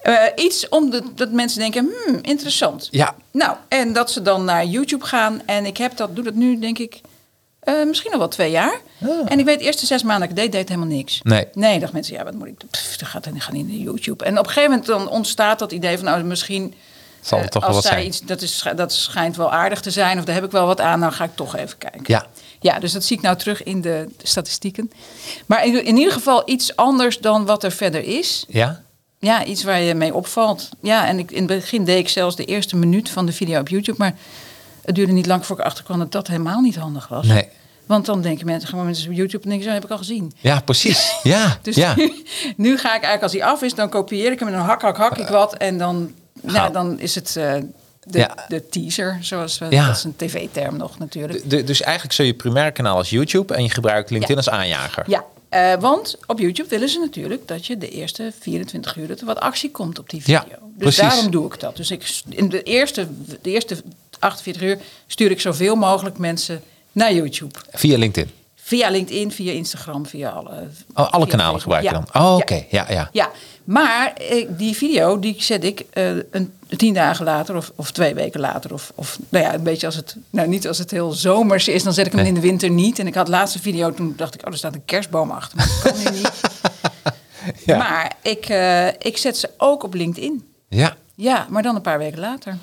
[0.03, 2.89] Eh, iets om de, dat mensen denken, hmm, interessant.
[2.91, 3.15] Ja.
[3.31, 5.43] Nou, en dat ze dan naar YouTube gaan.
[5.47, 7.01] En ik heb dat, doe dat nu, denk ik,
[7.61, 8.81] eh, misschien al wel twee jaar.
[9.27, 11.21] En ik weet, de eerste zes maanden dat ik deed, deed helemaal niks.
[11.25, 11.31] Ah.
[11.33, 11.47] Nee.
[11.55, 12.69] Nee, dacht mensen, ja, wat moet ik doen?
[12.99, 14.25] Dat gaat dan gaan in de YouTube.
[14.25, 16.75] En op een gegeven moment dan ontstaat dat idee van, nou, misschien...
[17.21, 18.07] Zal het eh, toch wel als wat zij zijn.
[18.07, 20.81] Iets, dat, is, dat schijnt wel aardig te zijn, of daar heb ik wel wat
[20.81, 22.03] aan, nou ga ik toch even kijken.
[22.07, 22.27] Ja.
[22.65, 24.91] Ja, dus dat zie ik nou terug in de statistieken.
[25.47, 28.45] Maar in, in ieder geval iets anders dan wat er verder is.
[28.49, 28.83] Ja?
[29.19, 30.69] Ja, iets waar je mee opvalt.
[30.81, 33.61] Ja, en ik, in het begin deed ik zelfs de eerste minuut van de video
[33.61, 33.99] op YouTube.
[33.99, 34.15] Maar
[34.85, 37.27] het duurde niet lang voor ik achterkwam dat dat helemaal niet handig was.
[37.27, 37.49] Nee.
[37.87, 40.33] Want dan denken mensen gewoon mensen op YouTube en denken, zo heb ik al gezien.
[40.41, 41.15] Ja, precies.
[41.23, 41.59] Ja.
[41.63, 41.95] Dus ja.
[41.97, 42.25] nu,
[42.57, 44.83] nu ga ik eigenlijk als hij af is, dan kopieer ik hem en dan hak,
[44.83, 45.55] hak, hak ik wat.
[45.57, 47.55] En dan, nou, dan is het eh,
[48.07, 48.45] de, Ja.
[48.49, 49.87] de teaser, zoals we, Ja.
[49.87, 51.51] dat is een tv-term nog natuurlijk.
[51.51, 55.05] De- dus eigenlijk zul je primaire kanaal als YouTube en je gebruikt LinkedIn als aanjager.
[55.07, 59.21] Ja, eh, want op YouTube willen ze natuurlijk dat je de eerste 24 uur dat
[59.21, 60.57] er wat actie komt op die Ja, video.
[60.61, 60.99] dus precies.
[61.01, 61.77] daarom doe ik dat.
[61.77, 63.07] Dus ik, in de eerste,
[63.43, 63.77] de eerste
[64.19, 66.63] 48 uur stuur ik zoveel mogelijk mensen
[66.93, 67.59] naar YouTube.
[67.73, 68.31] Via LinkedIn.
[68.55, 70.51] Via LinkedIn, via Instagram, via alle...
[70.95, 71.61] Oh, alle via kanalen Facebook.
[71.61, 72.05] gebruik je Ja.
[72.13, 72.23] dan.
[72.23, 72.65] Oh, oké.
[72.71, 73.09] Ja, ja.
[73.13, 73.31] Ja,
[73.65, 78.15] maar eh, die video die zet ik eh, een tien dagen later of, of twee
[78.15, 78.73] weken later.
[78.73, 81.83] Of, of nou ja, een beetje als het, nou niet als het heel zomers is,
[81.83, 82.29] dan zet ik hem Nee.
[82.29, 82.99] in de winter niet.
[82.99, 85.57] En ik had de laatste video, toen dacht ik, oh, er staat een kerstboom achter.
[85.59, 86.31] Maar dat kan nu niet.
[87.65, 87.77] Ja.
[87.77, 90.45] Maar ik, eh, ik zet ze ook op LinkedIn.
[90.69, 90.97] Ja.
[91.15, 92.57] Ja, maar dan een paar weken later.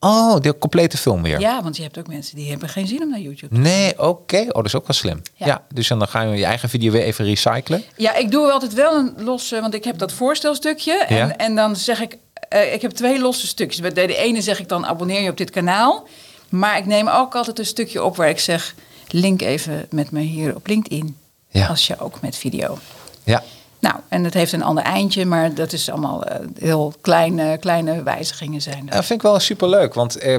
[0.00, 1.40] Oh, de complete film weer.
[1.40, 3.98] Ja, want je hebt ook mensen die hebben geen zin om naar YouTube te Nee,
[4.08, 4.36] oké.
[4.38, 5.22] Oh, dat is ook wel slim.
[5.34, 5.46] Ja.
[5.46, 5.64] Ja.
[5.74, 7.82] dus dan ga je je eigen video weer even recyclen.
[7.96, 10.92] Ja, ik doe altijd wel een losse, want ik heb dat voorstelstukje.
[10.92, 11.36] En, Ja.
[11.36, 12.16] en dan zeg ik,
[12.48, 13.80] eh, ik heb twee losse stukjes.
[13.80, 16.08] Bij de, de ene zeg ik dan abonneer je op dit kanaal.
[16.48, 18.74] Maar ik neem ook altijd een stukje op waar ik zeg,
[19.08, 21.16] link even met me hier op LinkedIn.
[21.48, 21.66] Ja.
[21.66, 22.78] Als je ook met video.
[23.24, 23.42] Ja.
[23.80, 28.02] Nou, en het heeft een ander eindje, maar dat is allemaal eh, heel kleine, kleine
[28.02, 28.84] wijzigingen zijn.
[28.84, 28.94] dat.
[28.94, 30.38] Dat vind ik wel super leuk, want eh,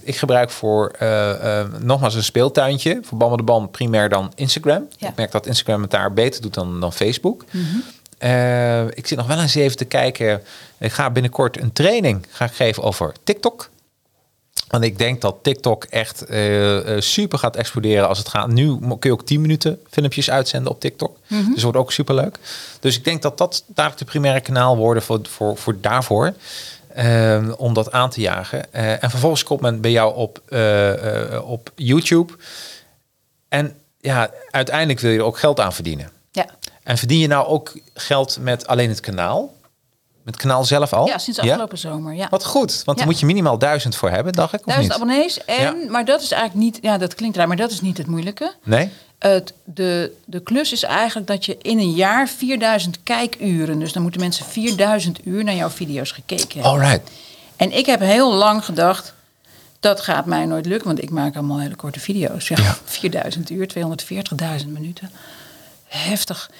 [0.00, 3.00] ik gebruik voor eh, nogmaals een speeltuintje.
[3.02, 4.88] Voor Bam de Bam primair dan Instagram.
[4.96, 5.08] Ja.
[5.08, 7.44] Ik merk dat Instagram het daar beter doet dan, dan Facebook.
[8.22, 10.42] Eh, ik zit nog wel eens even te kijken.
[10.78, 13.70] Ik ga binnenkort een training ga ik geven over TikTok.
[14.72, 18.48] Want ik denk dat TikTok echt eh, eh, super gaat exploderen als het gaat.
[18.48, 21.16] Nu kun je ook 10 minuten filmpjes uitzenden op TikTok.
[21.28, 22.38] Dus dat wordt ook super leuk.
[22.80, 26.32] Dus ik denk dat dat dadelijk de primaire kanaal worden voor, voor, voor daarvoor.
[26.94, 28.72] eh, om dat aan te jagen.
[28.72, 30.40] En vervolgens komt men bij jou op,
[31.44, 32.32] op YouTube.
[33.48, 36.10] En ja, uiteindelijk wil je er ook geld aan verdienen.
[36.30, 36.46] Ja.
[36.82, 39.54] En verdien je nou ook geld met alleen het kanaal?
[40.24, 41.06] Met het kanaal zelf al?
[41.06, 42.14] ja, sinds afgelopen zomer.
[42.14, 42.26] Ja.
[42.30, 45.02] Wat goed, want daar moet je minimaal duizend voor hebben, dacht ik, of Duizend niet?
[45.02, 45.44] abonnees.
[45.44, 45.90] En.
[45.90, 48.54] Maar dat is eigenlijk niet, ja, dat klinkt raar, maar dat is niet het moeilijke.
[48.62, 48.90] Nee?
[49.18, 54.02] Het, de, de klus is eigenlijk dat je in een jaar 4000 kijkuren, dus dan
[54.02, 56.70] moeten mensen 4000 uur naar jouw video's gekeken hebben.
[56.70, 57.10] Alright.
[57.56, 59.14] En ik heb heel lang gedacht,
[59.80, 62.48] dat gaat mij nooit lukken, want ik maak allemaal hele korte video's.
[62.48, 62.76] Ja, Ja.
[62.84, 63.66] 4000 uur,
[64.62, 65.10] 240.000 minuten.
[65.86, 66.50] Heftig.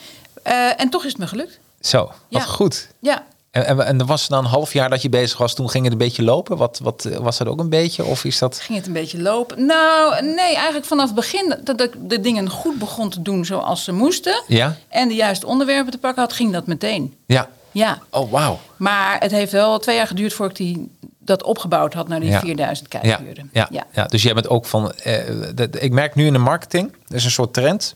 [0.42, 1.59] Eh, en toch is het me gelukt.
[1.81, 2.40] Zo, wat Ja.
[2.40, 2.88] goed.
[2.98, 5.71] Ja, En, en, en er was dan een half jaar dat je bezig was, toen
[5.71, 6.57] ging het een beetje lopen.
[6.57, 8.05] Wat, wat was dat ook een beetje?
[8.05, 8.61] Of is dat...
[8.61, 9.67] ging het een beetje lopen.
[9.67, 13.85] Nou, nee, eigenlijk vanaf het begin dat ik de dingen goed begon te doen zoals
[13.85, 14.43] ze moesten.
[14.47, 14.77] Ja?
[14.88, 17.15] En de juiste onderwerpen te pakken had, ging dat meteen.
[17.27, 17.49] Ja.
[17.71, 18.59] Ja, Oh, wauw.
[18.77, 22.31] maar het heeft wel twee jaar geduurd voordat ik die, dat opgebouwd had naar die
[22.31, 22.41] Ja.
[22.41, 23.51] 4000 Ja, kijkuren.
[23.53, 24.05] ja, ja.
[24.05, 24.93] dus jij bent ook van.
[24.93, 25.21] eh,
[25.55, 27.95] dat- ik merk nu in de marketing, er is een soort trend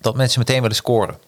[0.00, 1.18] dat mensen meteen willen scoren.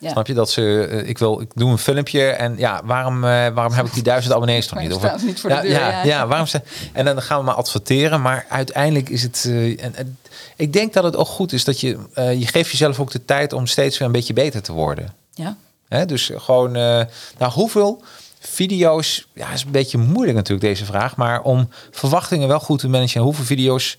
[0.00, 0.10] Ja.
[0.10, 0.86] Snap je dat ze?
[0.90, 4.02] eh, ik wil, ik doe een filmpje en ja, waarom, eh, waarom heb ik die
[4.02, 4.92] duizend abonnees toch niet?
[5.40, 5.70] Voor de ja, deur?
[5.70, 6.04] Ja, Ja.
[6.04, 6.60] ja, waarom ze?
[6.92, 9.44] En dan gaan we maar adverteren, maar uiteindelijk is het.
[9.48, 10.18] eh, en, en
[10.56, 13.52] ik denk dat het ook goed is dat je je geeft jezelf ook de tijd
[13.52, 15.14] om steeds weer een beetje beter te worden.
[15.34, 15.56] Ja.
[15.88, 18.02] Hè, dus gewoon, nou hoeveel
[18.40, 22.88] video's, ja is een beetje moeilijk natuurlijk deze vraag, maar om verwachtingen wel goed te
[22.88, 23.96] managen, hoeveel video's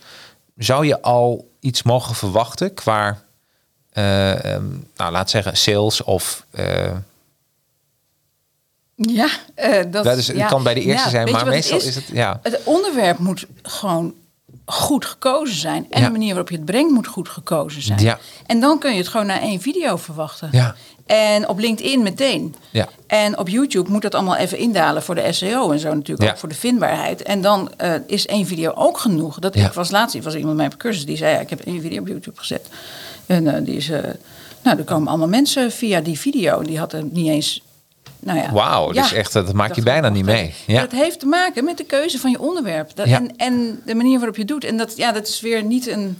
[0.57, 3.21] zou je al iets mogen verwachten qua,
[3.89, 6.91] eh, ehm, nou laat zeggen sales of, eh,
[8.95, 10.47] Ja, eh, dat, dat is, het ja.
[10.47, 11.95] kan bij de eerste Ja, zijn, maar meestal is?
[11.95, 14.13] het, ja, Het onderwerp moet gewoon
[14.65, 15.87] goed gekozen zijn.
[15.89, 16.05] En Ja.
[16.05, 17.99] de manier waarop je het brengt moet goed gekozen zijn.
[17.99, 18.19] Ja.
[18.45, 20.49] En dan kun je het gewoon na één video verwachten.
[20.51, 20.75] Ja.
[21.05, 22.55] En op LinkedIn meteen.
[22.71, 22.87] Ja.
[23.07, 26.27] En op YouTube moet dat allemaal even indalen voor de SEO en zo natuurlijk.
[26.27, 26.31] Ja.
[26.31, 27.21] Ook voor de vindbaarheid.
[27.21, 27.71] En dan
[28.07, 29.39] is één video ook genoeg.
[29.39, 31.81] Dat ik was laatst, was iemand bij mijn cursus die zei: ja, ik heb één
[31.81, 32.67] video op YouTube gezet.
[33.29, 33.89] En eh, die is.
[33.89, 34.03] eh,
[34.63, 36.61] nou, er komen allemaal mensen via die video.
[36.61, 37.61] Die hadden niet eens.
[38.19, 40.53] Nou ja, Wauw, dus echt, dat maak je bijna niet mee.
[40.67, 40.81] Ja.
[40.81, 42.91] Dat heeft te maken met de keuze van je onderwerp.
[42.95, 43.17] Dat, Ja.
[43.17, 44.63] en, en de manier waarop je het doet.
[44.63, 46.19] En dat, ja, dat is weer niet een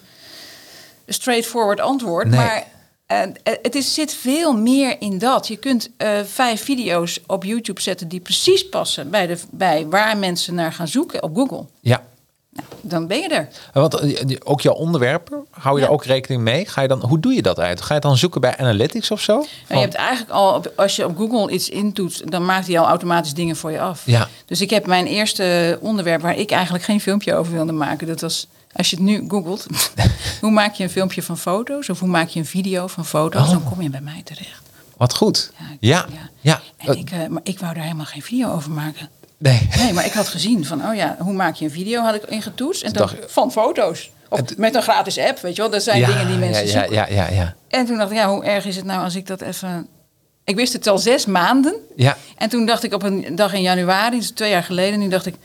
[1.08, 2.28] straightforward antwoord.
[2.28, 2.40] Nee.
[2.40, 2.64] Maar
[3.06, 5.48] eh, het is, zit veel meer in dat.
[5.48, 5.90] Je kunt
[6.26, 10.88] vijf video's op YouTube zetten die precies passen bij, de, bij waar mensen naar gaan
[10.88, 11.66] zoeken op Google.
[11.80, 12.04] ja.
[12.82, 13.48] Dan ben je er.
[13.74, 15.86] Want eh, ook jouw onderwerpen, hou je Ja.
[15.88, 16.66] daar ook rekening mee?
[16.66, 17.82] Ga je dan, hoe doe je dat uit?
[17.82, 19.34] Ga je dan zoeken bij Analytics of zo?
[19.36, 22.86] Nou, je hebt eigenlijk al, als je op Google iets intoetst, dan maakt hij al
[22.88, 24.02] automatisch dingen voor je af.
[24.06, 24.28] Ja.
[24.46, 28.08] Dus ik heb mijn eerste onderwerp waar ik eigenlijk geen filmpje over wilde maken.
[28.08, 29.66] Dat was, als je het nu googelt,
[30.42, 31.90] hoe maak je een filmpje van foto's?
[31.90, 33.42] Of hoe maak je een video van foto's?
[33.42, 33.50] Oh.
[33.52, 34.62] Dan kom je bij mij terecht.
[34.98, 35.52] Wat goed.
[35.80, 36.62] Ja, Ja, ja.
[36.78, 39.10] En ik, eh, maar ik wou daar helemaal geen video over maken.
[39.40, 39.68] Nee.
[39.78, 42.02] Nee, maar ik had gezien van, oh ja, hoe maak je een video?
[42.02, 42.84] Had ik ingetoetst.
[42.84, 44.12] En Toen toen dacht van foto's.
[44.30, 45.72] Of Het- met een gratis app, weet je wel.
[45.72, 46.94] Dat zijn dingen die mensen ja, zoeken.
[46.94, 47.56] ja, ja, ja, ja.
[47.68, 49.88] En toen dacht ik, ja, hoe erg is het nou als ik dat even...
[50.44, 51.74] Ik wist het al zes maanden.
[51.96, 52.18] Ja.
[52.38, 55.26] En toen dacht ik op een dag in januari, dus twee jaar geleden, nu dacht
[55.26, 55.36] ik,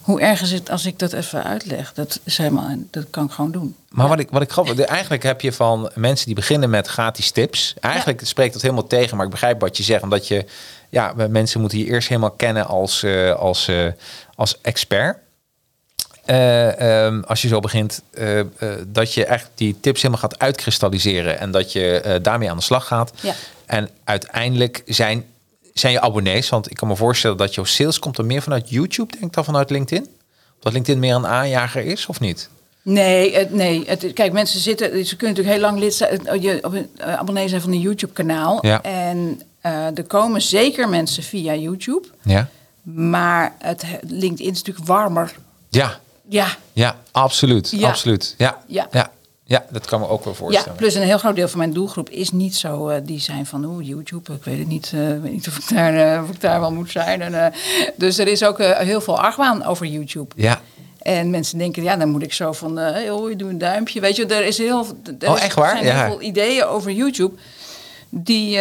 [0.00, 1.92] hoe erg is het als ik dat even uitleg?
[1.94, 3.76] Dat is helemaal, dat kan ik gewoon doen.
[3.88, 7.30] Maar wat ik, wat ik grappig, eigenlijk heb je van mensen die beginnen met gratis
[7.30, 7.74] tips.
[7.80, 10.02] Eigenlijk spreekt dat helemaal tegen, maar ik begrijp wat je zegt.
[10.02, 10.44] Omdat je,
[10.90, 13.86] ja, mensen moeten je eerst helemaal kennen als, eh, als, eh,
[14.34, 15.18] als expert.
[16.24, 18.02] Eh, ehm, als je zo begint,
[18.86, 22.86] dat je echt die tips helemaal gaat uitkristalliseren en dat je daarmee aan de slag
[22.86, 23.12] gaat.
[23.20, 23.34] Ja.
[23.66, 25.24] En uiteindelijk zijn,
[25.74, 28.68] zijn je abonnees, want ik kan me voorstellen dat jouw sales komt er meer vanuit
[28.68, 30.08] YouTube, denk ik dan vanuit LinkedIn.
[30.60, 32.48] Dat LinkedIn meer een aanjager is of niet?
[32.82, 33.84] Nee, het, nee.
[33.86, 37.48] Het, kijk, mensen zitten, ze kunnen natuurlijk heel lang lid zijn, je, op een abonnee
[37.48, 38.66] zijn van een YouTube-kanaal.
[38.66, 38.82] Ja.
[38.82, 42.08] En eh, er komen zeker mensen via YouTube.
[42.22, 42.48] Ja.
[42.82, 45.34] Maar het LinkedIn is natuurlijk warmer.
[45.68, 47.70] Ja, Ja, ja, absoluut.
[47.70, 47.88] Ja.
[47.88, 48.34] Absoluut.
[48.38, 48.58] Ja.
[48.66, 48.88] Ja.
[48.90, 49.10] Ja.
[49.44, 50.76] ja, dat kan me ook wel ja, voorstellen.
[50.76, 52.88] plus een heel groot deel van mijn doelgroep is niet zo.
[52.88, 55.68] eh, die zijn van, oeh, YouTube, ik weet het niet, ik weet niet of, ik
[55.76, 57.22] daar, of ik daar wel moet zijn.
[57.22, 57.52] En,
[57.96, 60.34] dus er is ook heel veel argwaan over YouTube.
[60.36, 60.60] Ja.
[60.98, 64.00] En mensen denken, ja, dan moet ik zo van, hoi, doe een duimpje.
[64.00, 64.86] Weet je, er is heel,
[65.18, 65.70] er Oh, echt waar?
[65.70, 66.04] zijn Ja.
[66.04, 67.34] heel veel ideeën over YouTube
[68.08, 68.58] die,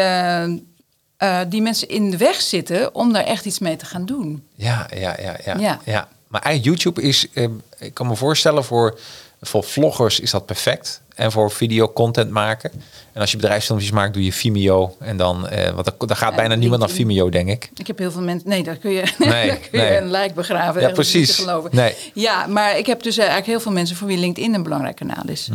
[1.20, 4.44] eh, die mensen in de weg zitten om daar echt iets mee te gaan doen.
[4.56, 5.80] Ja, ja, ja, ja, Ja.
[5.86, 6.08] ja.
[6.28, 9.00] Maar eigenlijk YouTube is, eh, ik kan me voorstellen, voor,
[9.42, 11.02] voor vloggers is dat perfect.
[11.16, 12.72] En voor video content maken.
[13.14, 14.96] En als je bedrijfsfilmpjes maakt, doe je Vimeo.
[15.00, 16.90] En dan, eh, want daar, gaat Ja, bijna niemand naar.
[16.90, 17.70] Vimeo, denk ik.
[17.76, 18.50] Ik heb heel veel mensen.
[18.50, 19.98] Nee, daar kun je, Nee, daar kun je nee.
[19.98, 20.82] een lijk begraven.
[20.82, 21.36] Ja, precies.
[21.36, 21.70] geloven.
[21.74, 21.96] Nee.
[22.14, 25.24] Ja, maar ik heb dus eigenlijk heel veel mensen voor wie LinkedIn een belangrijk kanaal
[25.26, 25.50] is.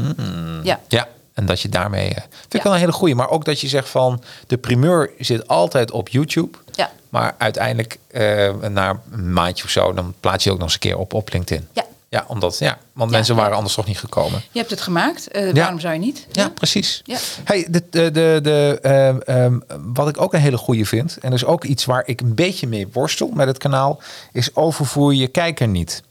[0.63, 0.81] Ja.
[0.89, 2.09] Ja, en dat je daarmee...
[2.09, 2.63] eh, vind ik Ja.
[2.63, 3.15] wel een hele goeie.
[3.15, 6.59] Maar ook dat je zegt van, de primeur zit altijd op YouTube.
[6.73, 6.91] Ja.
[7.09, 10.81] Maar uiteindelijk, eh, na een maandje of zo, dan plaats je ook nog eens een
[10.81, 11.69] keer op, op LinkedIn.
[11.73, 11.85] Ja.
[12.09, 14.43] Ja, omdat, ja, want Ja, mensen waren anders toch niet gekomen.
[14.53, 15.29] Je hebt het gemaakt.
[15.29, 15.53] eh, Ja.
[15.53, 16.27] Waarom zou je niet?
[16.33, 17.01] Ja, precies.
[17.05, 17.19] Ja.
[17.45, 18.79] Hey, de, de, de, de,
[19.27, 19.59] ehm,
[19.95, 22.35] wat ik ook een hele goede vind, en dat is ook iets waar ik een
[22.35, 26.03] beetje mee worstel met het kanaal, is overvoer je kijker niet.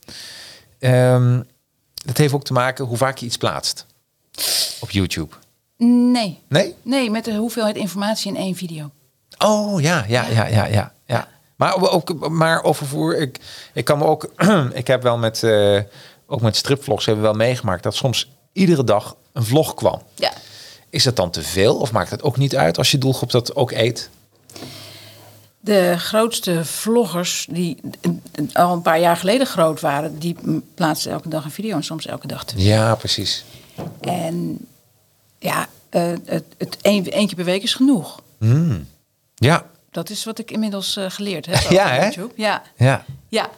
[0.80, 1.42] Ehm,
[2.06, 3.86] dat heeft ook te maken hoe vaak je iets plaatst
[4.84, 5.36] op YouTube.
[5.78, 6.40] Nee.
[6.48, 6.76] Nee?
[6.82, 8.92] Nee, met de hoeveelheid informatie in één video.
[9.38, 10.94] Oh ja, ja, ja, ja, ja.
[11.06, 11.28] ja.
[11.56, 13.40] Maar ook, maar overvoer, ik,
[13.74, 14.34] ik kan me ook,
[14.74, 15.80] ik heb wel met, eh,
[16.28, 20.02] ook met stripvlogs hebben we wel meegemaakt dat soms iedere dag een vlog kwam.
[20.16, 20.32] Ja.
[20.90, 23.56] Is dat dan te veel of maakt het ook niet uit als je doelgroep dat
[23.56, 24.10] ook eet?
[25.60, 30.36] De grootste vloggers die eh, al een paar jaar geleden groot waren, die
[30.76, 32.66] plaatsten elke dag een video en soms elke dag twee.
[32.66, 33.46] Ja, precies.
[34.02, 34.68] En
[35.44, 38.22] ja, eh, het, het één keer per week is genoeg.
[39.36, 41.56] Ja, Dat is wat ik inmiddels eh, geleerd heb.
[41.80, 42.02] Ja, hè?
[42.04, 42.34] YouTube.
[42.36, 43.06] Ja, ja.
[43.28, 43.50] ja.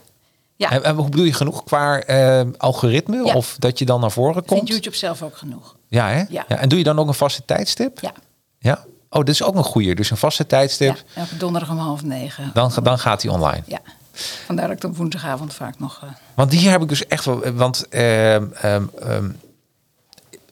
[0.55, 0.69] ja.
[0.71, 3.23] En, en hoe bedoel je genoeg qua eh, algoritme?
[3.25, 3.33] Ja.
[3.33, 4.67] Of dat je dan naar voren Vindt komt?
[4.67, 5.75] YouTube zelf ook genoeg.
[5.88, 6.23] Ja, hè?
[6.29, 6.47] Ja.
[6.47, 7.99] En doe je dan ook een vaste tijdstip?
[8.01, 8.11] Ja.
[8.59, 8.86] Ja.
[9.09, 9.95] Oh, dat is ook een goeie.
[9.95, 10.95] Dus een vaste tijdstip.
[10.95, 11.21] ja.
[11.21, 12.51] Elke donderdag om half negen.
[12.53, 13.63] Dan, dan gaat hij online.
[13.65, 13.79] Ja.
[14.45, 15.99] Vandaar dat ik op woensdagavond vaak nog...
[16.03, 17.51] eh, Want hier heb ik dus echt wel.
[17.53, 19.29] Want ehm, ehm, ehm,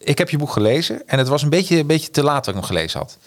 [0.03, 2.47] ik heb je boek gelezen en het was een beetje, een beetje te laat dat
[2.47, 3.17] ik hem gelezen had.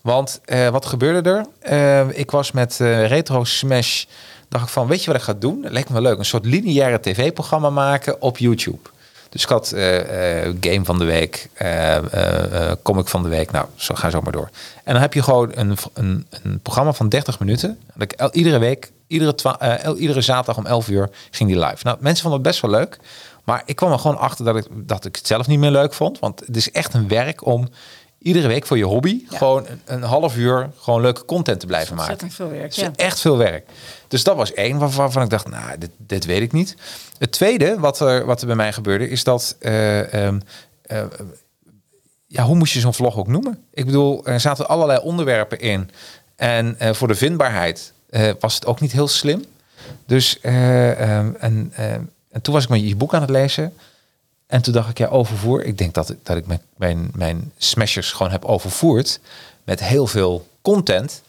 [0.00, 1.46] Want eh, wat gebeurde er?
[1.60, 4.04] Ehm, ik was met eh, Retro Smash.
[4.48, 5.62] Dacht ik van, weet je wat ik ga doen?
[5.62, 6.18] Het leek me leuk.
[6.18, 8.92] Een soort lineaire tv-programma maken op YouTube.
[9.34, 13.28] Dus ik had eh, eh, game van de week, eh, eh, eh, comic van de
[13.28, 13.50] week.
[13.50, 14.48] Nou, zo ga zo maar door.
[14.84, 17.78] En dan heb je gewoon een, een, een programma van 30 minuten.
[17.94, 21.78] Dat ik iedere week, iedere, eh, iedere zaterdag om 11 uur ging die live.
[21.82, 22.98] Nou, mensen vonden het best wel leuk.
[23.44, 25.94] Maar ik kwam er gewoon achter dat ik, dat ik het zelf niet meer leuk
[25.94, 26.18] vond.
[26.18, 27.68] Want het is echt een werk om
[28.18, 29.24] iedere week voor je hobby...
[29.30, 29.36] Ja.
[29.38, 32.12] gewoon een, half uur gewoon leuke content te blijven maken.
[32.12, 32.72] ontzettend veel werk.
[32.72, 32.90] Ja.
[32.96, 33.68] echt veel werk.
[34.08, 36.76] Dus dat was één waarvan, waarvan ik dacht, nou, dit, dit weet ik niet.
[37.18, 39.56] Het tweede wat er, wat er bij mij gebeurde, is dat...
[39.60, 40.40] eh, ehm,
[40.82, 41.02] eh,
[42.26, 43.64] ja, hoe moest je zo'n vlog ook noemen?
[43.72, 45.90] Ik bedoel, er zaten allerlei onderwerpen in.
[46.36, 47.92] En eh, voor de vindbaarheid
[48.40, 49.44] was het ook niet heel slim.
[50.06, 52.02] Dus, eh, ehm, en, ehm,
[52.34, 53.74] en toen was ik mijn je boek aan het lezen.
[54.46, 55.64] En toen dacht ik, ja, overvoer.
[55.64, 59.20] Ik denk dat, ik- dat ik mijn, mijn, mijn smashers gewoon heb overvoerd.
[59.64, 61.22] Met heel veel content.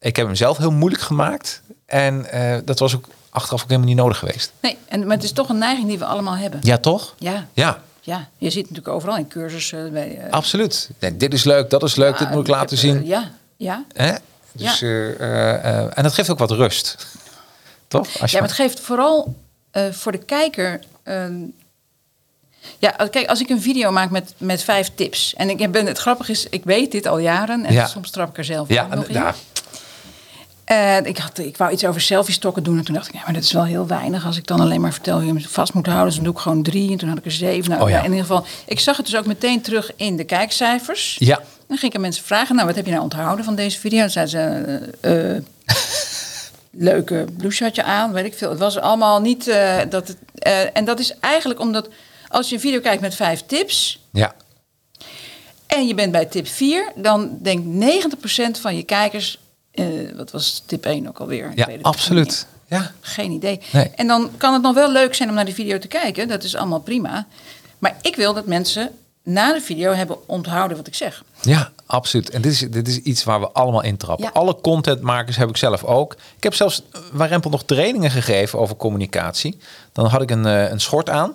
[0.00, 1.62] Ik heb hem zelf heel moeilijk gemaakt.
[1.86, 4.52] En eh, dat was ook achteraf ook helemaal niet nodig geweest.
[4.60, 6.60] Nee, en, maar het is toch een neiging die we allemaal hebben.
[6.62, 7.14] Ja, toch?
[7.18, 8.28] Ja, Ja, ja.
[8.38, 9.92] Je ziet natuurlijk overal in cursussen.
[9.92, 10.90] Bij, eh, absoluut.
[10.98, 13.06] Nee, dit is leuk, dat is leuk, dit moet ik laten heb, eh, zien.
[13.06, 13.84] ja, ja.
[13.92, 14.12] Hè?
[14.52, 17.06] Dus, eh, eh, eh, en dat geeft ook wat rust.
[17.88, 18.20] Toch?
[18.20, 19.34] Als je Ja, maar het geeft vooral
[19.86, 20.80] eh, voor de kijker.
[21.02, 21.34] ehm,
[22.78, 25.34] ja, als- kijk, als ik een video maak met, met vijf tips.
[25.36, 27.64] En ik ben, het grappige is, ik weet dit al jaren.
[27.64, 27.86] En Ja.
[27.86, 29.14] soms trap ik er zelf ja, nog in.
[29.14, 29.34] ja,
[30.64, 32.78] En ik, had, ik wou iets over selfie-stokken doen.
[32.78, 34.26] En toen dacht ik, ja, maar dat is wel heel weinig.
[34.26, 36.06] Als ik dan alleen maar vertel hoe je hem vast moet houden.
[36.06, 36.90] Dus dan doe ik gewoon drie.
[36.90, 37.70] En toen had ik er zeven.
[37.70, 37.98] Nou, Oh ja.
[37.98, 41.16] in ieder geval, ik zag het dus ook meteen terug in de kijkcijfers.
[41.18, 41.40] ja.
[41.68, 44.00] Dan ging ik aan mensen vragen, nou, wat heb je nou onthouden van deze video?
[44.00, 45.42] Dan zeiden ze, eh, eh,
[46.78, 48.50] leuke blouse had je aan, weet ik veel.
[48.50, 50.16] Het was allemaal niet eh, dat het...
[50.34, 51.88] eh, en dat is eigenlijk omdat
[52.28, 54.00] als je een video kijkt met vijf tips...
[54.12, 54.34] ja.
[55.66, 57.86] en je bent bij tip 4, dan denkt
[58.56, 59.38] 90% van je kijkers...
[59.70, 61.52] eh, wat was tip 1 ook alweer?
[61.54, 62.46] Ja absoluut.
[62.66, 62.92] Ja.
[63.00, 63.60] Geen idee.
[63.72, 63.90] Nee.
[63.94, 66.28] En dan kan het nog wel leuk zijn om naar die video te kijken.
[66.28, 67.26] Dat is allemaal prima.
[67.78, 68.90] Maar ik wil dat mensen
[69.28, 71.22] na de video hebben onthouden wat ik zeg.
[71.40, 72.30] Ja, absoluut.
[72.30, 74.24] En dit is, dit is iets waar we allemaal in trappen.
[74.24, 74.30] Ja.
[74.32, 76.12] Alle contentmakers heb ik zelf ook.
[76.36, 79.58] Ik heb zelfs eh, waar Rempel nog trainingen gegeven over communicatie.
[79.92, 81.34] Dan had ik een, eh, een schort aan.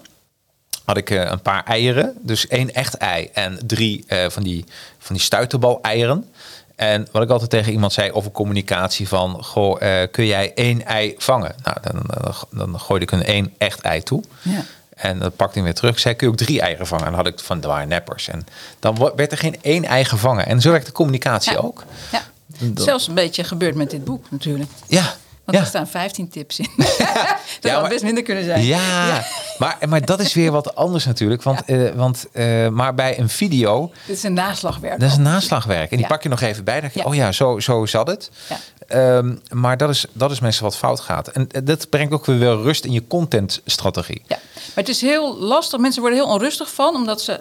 [0.85, 2.17] Had ik eh, een paar eieren.
[2.21, 4.65] Dus één echt ei en drie van die,
[4.97, 6.29] van die stuiterbal eieren.
[6.75, 9.43] En wat ik altijd tegen iemand zei over communicatie van...
[9.43, 9.79] Goh,
[10.11, 11.55] kun jij één ei vangen?
[11.63, 14.23] Nou, dan, dan, dan gooide ik een één echt ei toe.
[14.41, 14.63] Ja.
[15.03, 15.99] En dat pakte hij weer terug.
[15.99, 17.05] Zei, kun je ook drie eieren vangen?
[17.05, 18.27] En dan had ik van, de waren neppers.
[18.27, 18.45] En
[18.79, 20.45] dan werd er geen één ei gevangen.
[20.45, 21.57] En zo werkt de communicatie Ja.
[21.57, 21.83] ook.
[22.11, 22.21] Ja.
[22.57, 24.69] Dat- Zelfs een beetje gebeurd met dit boek natuurlijk.
[24.87, 25.13] Ja.
[25.45, 25.63] Want ja.
[25.63, 26.69] er staan 15 tips in.
[27.61, 28.63] dat maar- best minder kunnen zijn.
[28.65, 29.23] Ja,
[29.57, 31.43] Maar, maar dat is weer wat anders natuurlijk.
[31.43, 34.99] Want, eh, want, eh, maar bij een video, Dit is een naslagwerk.
[34.99, 35.83] dat is een naslagwerk.
[35.91, 36.07] En die Ja.
[36.07, 36.73] pak je nog even bij.
[36.73, 37.05] Dan denk je, Ja.
[37.05, 38.29] oh ja, zo, zo zat het.
[38.49, 38.57] Ja.
[38.87, 41.27] Ehm, maar dat is, dat is meestal wat fout gaat.
[41.27, 44.21] En eh, dat brengt ook weer wel rust in je contentstrategie.
[44.27, 45.79] Ja, maar het is heel lastig.
[45.79, 47.39] Mensen worden heel onrustig van, omdat ze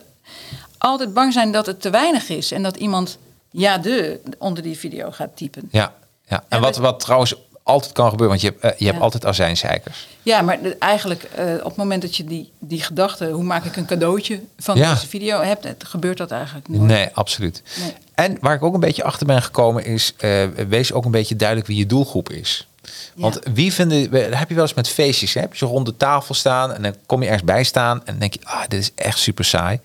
[0.78, 2.52] altijd bang zijn dat het te weinig is.
[2.52, 3.18] En dat iemand
[3.50, 5.68] ja, de onder die video gaat typen.
[5.70, 5.92] Ja,
[6.26, 6.44] ja.
[6.48, 9.02] En Ja, wat, wat trouwens altijd kan gebeuren, want je hebt, eh, je hebt Ja.
[9.02, 10.08] altijd azijnzeikers.
[10.22, 13.64] Ja, maar de- eigenlijk eh, op het moment dat je die, die gedachte, hoe maak
[13.64, 14.92] ik een cadeautje van Ja.
[14.94, 16.82] deze video hebt, het gebeurt dat eigenlijk nooit.
[16.82, 17.62] Nee, absoluut.
[17.80, 17.94] Nee.
[18.14, 21.36] En waar ik ook een beetje achter ben gekomen is, eh, wees ook een beetje
[21.36, 22.66] duidelijk wie je doelgroep is.
[23.14, 25.40] Want wie vinden, we- heb je wel eens met feestjes, hè?
[25.40, 28.04] heb je zo rond de tafel staan en dan kom je ergens bij staan en
[28.04, 29.80] dan denk je, ah, dit is echt super saai.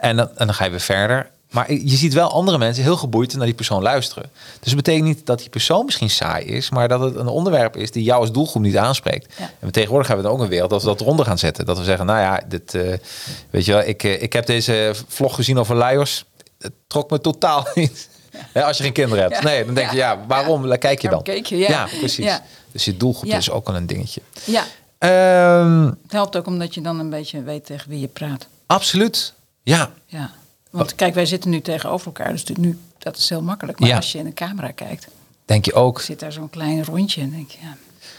[0.00, 1.30] En dan, en dan ga je weer verder.
[1.54, 4.30] Maar je ziet wel andere mensen heel geboeid naar die persoon luisteren.
[4.60, 7.76] Dus het betekent niet dat die persoon misschien saai is, maar dat het een onderwerp
[7.76, 9.34] is die jou als doelgroep niet aanspreekt.
[9.38, 9.50] Ja.
[9.58, 11.66] En tegenwoordig hebben we dan ook een wereld dat we dat eronder gaan zetten.
[11.66, 12.92] Dat we zeggen, nou ja, dit, eh,
[13.50, 16.24] weet je wel, ik, eh, ik heb deze vlog gezien over Lajos.
[16.58, 18.08] Het trok me totaal niet.
[18.54, 19.34] Als je geen kinderen hebt.
[19.36, 19.42] Ja.
[19.42, 21.22] Nee, dan denk je, ja, waarom kijk je dan?
[21.22, 21.56] Keek je?
[21.56, 21.88] Ja.
[21.98, 22.40] precies.
[22.72, 24.20] Dus je doelgroep is ook al een dingetje.
[24.44, 24.64] Ja,
[24.98, 28.46] Ehm, het helpt ook omdat je dan een beetje weet tegen wie je praat.
[28.66, 29.32] absoluut.
[29.62, 30.30] Ja, Ja.
[30.76, 33.78] Want kijk, wij zitten nu tegenover elkaar, dus nu, dat is heel makkelijk.
[33.78, 33.96] Maar Ja.
[33.96, 35.06] als je in een camera kijkt,
[35.44, 36.00] Denk je ook.
[36.00, 37.76] Zit daar zo'n klein rondje en denk je, ja.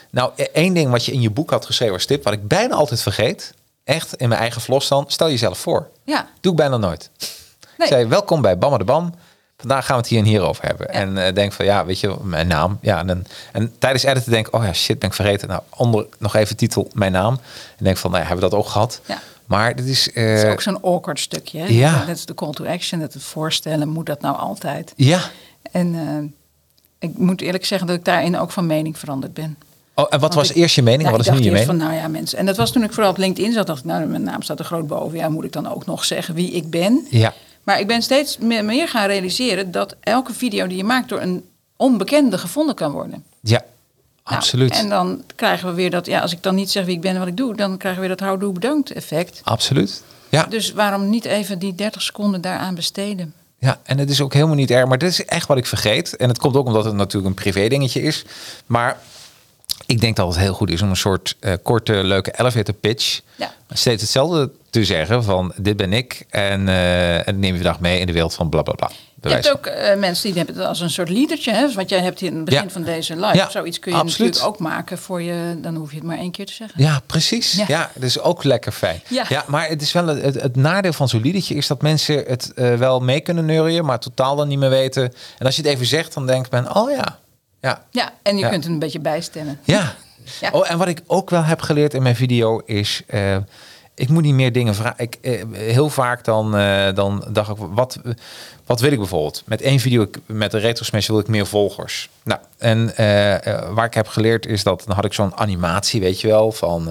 [0.09, 2.47] Nou, e- één ding wat je in je boek had geschreven als tip, wat ik
[2.47, 3.53] bijna altijd vergeet,
[3.83, 5.87] echt in mijn eigen vlos dan, stel jezelf voor.
[6.03, 7.09] Ja, Doe ik bijna nooit.
[7.19, 7.87] Nee.
[7.87, 9.13] Ik zei, welkom bij Bamma de Bam.
[9.57, 10.87] Vandaag gaan we het hier en hier over hebben.
[10.87, 10.93] Ja.
[10.93, 12.77] En eh, denk van, ja, weet je, mijn naam.
[12.81, 15.47] Ja, en, en tijdens editen denk ik, oh ja, shit, ben ik vergeten.
[15.47, 17.39] Nou, onder nog even titel, mijn naam.
[17.77, 19.01] En denk van, nou ja, hebben we dat ook gehad?
[19.05, 19.21] Ja.
[19.45, 20.11] Maar dit is...
[20.11, 21.59] eh, het is ook zo'n awkward stukje.
[21.59, 21.65] Hè?
[21.65, 22.05] Ja.
[22.05, 24.93] Dat is de call to action, dat het voorstellen, moet dat nou altijd?
[24.95, 25.19] ja.
[25.71, 29.57] En eh, ik moet eerlijk zeggen dat ik daarin ook van mening veranderd ben.
[29.93, 31.01] Oh, en wat was ik- eerst je mening?
[31.03, 31.65] Nou, wat is nu je mening?
[31.65, 32.37] van, nou ja, mensen.
[32.37, 34.59] En dat was toen ik vooral op LinkedIn zat, dacht ik, nou, mijn naam staat
[34.59, 35.17] er groot boven.
[35.17, 37.07] Ja, moet ik dan ook nog zeggen wie ik ben?
[37.09, 37.33] Ja.
[37.63, 41.21] Maar ik ben steeds me- meer gaan realiseren dat elke video die je maakt door
[41.21, 41.43] een
[41.75, 43.23] onbekende gevonden kan worden.
[43.41, 43.63] Ja,
[44.25, 44.71] Nou, absoluut.
[44.71, 47.13] en dan krijgen we weer dat, ja, als ik dan niet zeg wie ik ben
[47.13, 49.41] en wat ik doe, dan krijgen we weer dat houdoe bedankt effect.
[49.43, 50.03] Absoluut.
[50.29, 50.43] Ja.
[50.43, 53.33] Dus waarom niet even die 30 seconden daaraan besteden?
[53.59, 54.87] Ja, en het is ook helemaal niet erg.
[54.87, 56.15] Maar dit is echt wat ik vergeet.
[56.15, 58.25] En het komt ook omdat het natuurlijk een privé dingetje is.
[58.65, 58.97] Maar
[59.85, 63.21] ik denk dat het heel goed is om een soort eh, korte, leuke elevator pitch.
[63.35, 63.53] Ja.
[63.69, 66.25] Steeds hetzelfde te zeggen van dit ben ik.
[66.29, 68.91] En, eh en neem je vandaag mee in de wereld van bla bla bla.
[69.29, 71.51] Je hebt ook eh, mensen die hebben het als een soort liedertje.
[71.51, 71.73] Hè?
[71.73, 72.69] Wat jij hebt in het begin Ja.
[72.69, 73.35] van deze live.
[73.35, 74.31] Ja, Zoiets kun je absoluut.
[74.33, 75.57] natuurlijk ook maken voor je.
[75.61, 76.83] Dan hoef je het maar één keer te zeggen.
[76.83, 77.51] Ja, precies.
[77.53, 77.65] Ja.
[77.67, 77.91] Ja.
[77.93, 79.01] dat is ook lekker fijn.
[79.09, 79.25] Ja.
[79.29, 79.43] Ja.
[79.47, 82.99] maar het is wel het, nadeel van zo'n liedetje is dat mensen het eh, wel
[82.99, 85.13] mee kunnen neurien, maar totaal dan niet meer weten.
[85.37, 87.19] En als je het even zegt, dan denkt men, oh ja,
[87.61, 89.59] ja, Ja, en je kunt het een beetje bijstemmen.
[89.63, 89.93] Ja.
[90.41, 90.49] Ja.
[90.51, 93.37] Oh, en wat ik ook wel heb geleerd in mijn video is, eh,
[93.95, 95.03] ik moet niet meer dingen vragen.
[95.03, 97.99] Ik, eh, heel vaak dan, eh, dan dacht ik, wat,
[98.65, 99.43] wat wil ik bijvoorbeeld?
[99.45, 102.09] Met één video, met een retro smash wil ik meer volgers.
[102.23, 106.21] Nou, en eh, waar ik heb geleerd is dat, dan had ik zo'n animatie, weet
[106.21, 106.89] je wel, van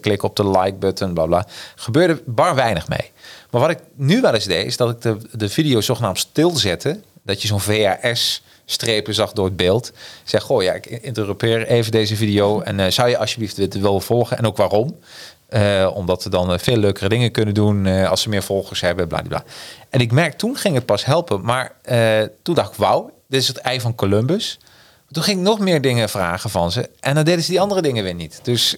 [0.00, 1.46] klik op de like button, bla bla.
[1.74, 3.10] Gebeurde bar weinig mee.
[3.50, 7.00] Maar wat ik nu wel eens deed, is dat ik de, de video zogenaamd stilzette.
[7.22, 9.92] Dat je zo'n VHS strepen zag door het beeld.
[10.24, 12.60] Zeg, goh, ja, ik interrupeer even deze video.
[12.60, 14.38] En zou je alsjeblieft dit wel volgen?
[14.38, 14.96] En ook waarom?
[15.52, 18.80] Eh, omdat we dan eh, veel leukere dingen kunnen doen eh, als ze meer volgers
[18.80, 19.44] hebben, bla bla.
[19.90, 21.44] En ik merk, toen ging het pas helpen.
[21.44, 21.72] Maar
[22.42, 24.58] toen dacht ik, wauw, dit is het ei van Columbus.
[25.10, 26.90] Toen ging ik nog meer dingen vragen van ze.
[27.00, 28.40] En dan deden ze die andere dingen weer niet.
[28.42, 28.76] Dus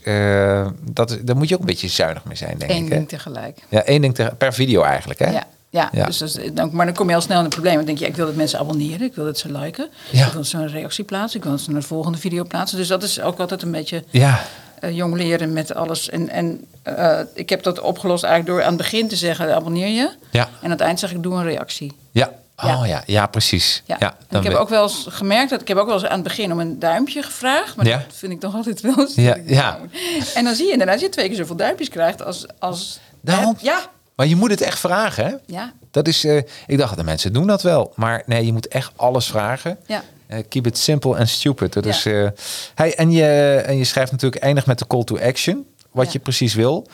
[0.80, 2.88] dat, daar moet je ook een beetje zuinig mee zijn, denk Eén ik.
[2.88, 2.96] Hè?
[2.96, 3.58] ding tegelijk.
[3.68, 5.30] Ja, één ding te- per video eigenlijk, hè?
[5.30, 6.06] Ja, ja, Ja.
[6.06, 6.18] Dus
[6.52, 7.76] dat maar dan kom je al snel in het probleem.
[7.76, 9.06] Dan denk je, ik wil dat mensen abonneren.
[9.06, 9.88] Ik wil dat ze liken.
[10.10, 10.26] Ja.
[10.26, 11.38] Ik wil dat ze een reactie plaatsen.
[11.38, 12.78] Ik wil dat ze naar de volgende video plaatsen.
[12.78, 14.44] Dus dat is ook altijd een beetje Ja,
[14.92, 16.08] jong leren met alles.
[16.10, 19.88] En, en eh, ik heb dat opgelost eigenlijk door aan het begin te zeggen, abonneer
[19.88, 20.10] je.
[20.30, 20.42] Ja.
[20.42, 21.92] En aan het eind zeg ik, doe een reactie.
[22.12, 22.30] ja.
[22.64, 23.02] Oh Ja.
[23.06, 23.82] ja, precies.
[23.86, 23.96] Ja.
[24.00, 26.14] Ja, dan ik heb ook wel eens gemerkt dat ik heb ook wel eens aan
[26.14, 27.76] het begin om een duimpje gevraagd.
[27.76, 27.96] Maar Ja.
[27.96, 29.14] dat vind ik toch altijd wel eens.
[29.14, 29.78] Ja, ja.
[30.34, 32.46] En dan zie je inderdaad, je twee keer zoveel duimpjes krijgt als.
[32.58, 33.56] als Daarom.
[33.60, 33.78] Ja,
[34.16, 35.34] Maar je moet het echt vragen, hè?
[35.46, 37.92] ja, Dat is, eh, ik dacht, de mensen doen dat wel.
[37.96, 39.78] Maar nee, je moet echt alles vragen.
[39.86, 40.02] ja.
[40.26, 41.72] Eh, keep it simple and stupid.
[41.72, 41.90] Dat Ja.
[41.90, 42.28] is, eh,
[42.74, 45.66] hey, en, je, en je schrijft natuurlijk eindig met de call to action.
[45.90, 46.10] Wat Ja.
[46.12, 46.86] je precies wil.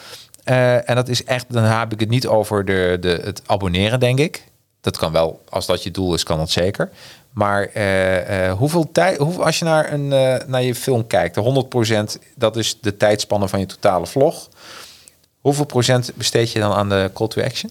[0.44, 4.00] Eh, en dat is echt, dan heb ik het niet over de, de, het abonneren,
[4.00, 4.44] denk ik.
[4.80, 6.90] Dat kan wel, als dat je doel is, kan dat zeker.
[7.30, 7.70] Maar
[8.56, 10.08] hoeveel tijd, hoe, als je naar, een,
[10.46, 14.48] naar je film kijkt, de 100%, dat is de tijdspanne van je totale vlog.
[15.40, 17.70] Hoeveel procent besteed je dan aan de call to action?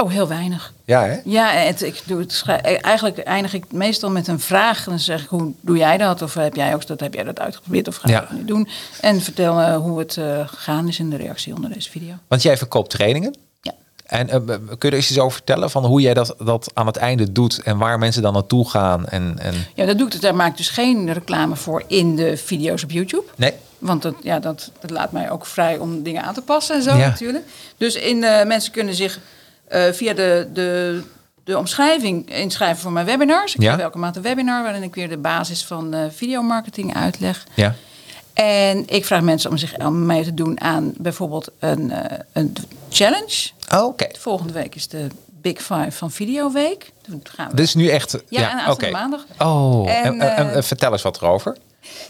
[0.00, 0.72] Oh, heel weinig.
[0.84, 1.20] Ja, hè?
[1.24, 4.84] Ja, het, ik doe het, eh, eigenlijk eindig ik meestal met een vraag.
[4.84, 6.22] Dan zeg ik, hoe doe jij dat?
[6.22, 7.88] Of heb jij ook dat, heb jij dat uitgeprobeerd?
[7.88, 8.20] Of ga je Ja.
[8.20, 8.68] dat nu doen?
[9.00, 12.14] En vertel hoe het eh, gegaan is in de reactie onder deze video.
[12.28, 13.36] Want jij verkoopt trainingen.
[13.60, 13.72] Ja.
[14.06, 16.86] En eh, kun je er eens iets over vertellen van hoe jij dat, dat aan
[16.86, 19.06] het einde doet en waar mensen dan naartoe gaan?
[19.06, 19.54] En, en...
[19.74, 20.20] Ja, dat doe ik.
[20.20, 23.24] Daar maak ik dus geen reclame voor in de video's op YouTube.
[23.36, 23.52] Nee?
[23.78, 26.82] Want dat, ja, dat, dat laat mij ook vrij om dingen aan te passen en
[26.82, 27.08] zo Ja.
[27.08, 27.44] natuurlijk.
[27.76, 29.18] Dus in, mensen kunnen zich
[29.72, 31.02] eh, via de, de,
[31.44, 33.54] de omschrijving inschrijven voor mijn webinars.
[33.54, 33.70] Ik Ja.
[33.70, 37.46] heb elke maand een webinar waarin ik weer de basis van eh videomarketing uitleg.
[37.54, 37.74] Ja.
[38.34, 42.54] En ik vraag mensen om zich om mee te doen aan bijvoorbeeld een, eh, een
[42.90, 43.50] challenge.
[43.74, 44.06] Oh, Oké.
[44.18, 46.92] Volgende week is de Big Five van Videoweek.
[47.22, 48.18] Gaan we Dit is nu echt.
[48.28, 48.90] Ja, en aanstaande oké.
[48.90, 49.20] maandag.
[49.38, 51.56] Oh, en, En, en, en vertel eens wat erover.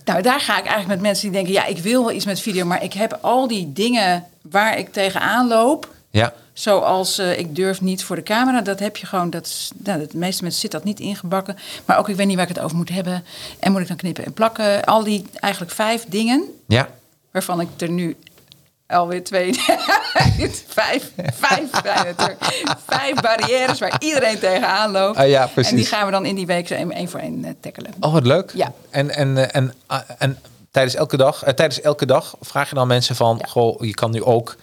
[0.04, 2.40] Nou, daar ga ik eigenlijk met mensen die denken: ja, ik wil wel iets met
[2.40, 5.88] video, maar ik heb al die dingen waar ik tegenaan loop.
[6.12, 6.32] Ja.
[6.52, 8.60] Zoals eh, ik durf niet voor de camera.
[8.60, 9.30] Dat heb je gewoon.
[9.30, 11.56] Dat, is- nou, de meeste mensen zit dat niet ingebakken.
[11.84, 13.24] Maar ook ik weet niet waar ik het over moet hebben.
[13.58, 14.84] En moet ik dan knippen en plakken.
[14.84, 16.44] Al die eigenlijk vijf dingen.
[16.68, 16.88] Ja.
[17.30, 18.16] Waarvan ik er nu
[18.86, 19.54] alweer twee.
[20.68, 21.70] vijf, vijf,
[22.86, 25.18] vijf barrières waar iedereen tegenaan loopt.
[25.18, 25.70] Ah, ja, precies.
[25.70, 27.90] En die gaan we dan in die week zo één voor één eh, tackelen.
[28.00, 28.50] Oh, wat leuk.
[28.54, 28.72] Ja.
[28.90, 30.38] En, en, eh, en, ah, en
[30.70, 33.46] tijdens, elke dag, tijdens elke dag vraag je dan mensen van: Ja.
[33.48, 34.56] Goh, je kan nu ook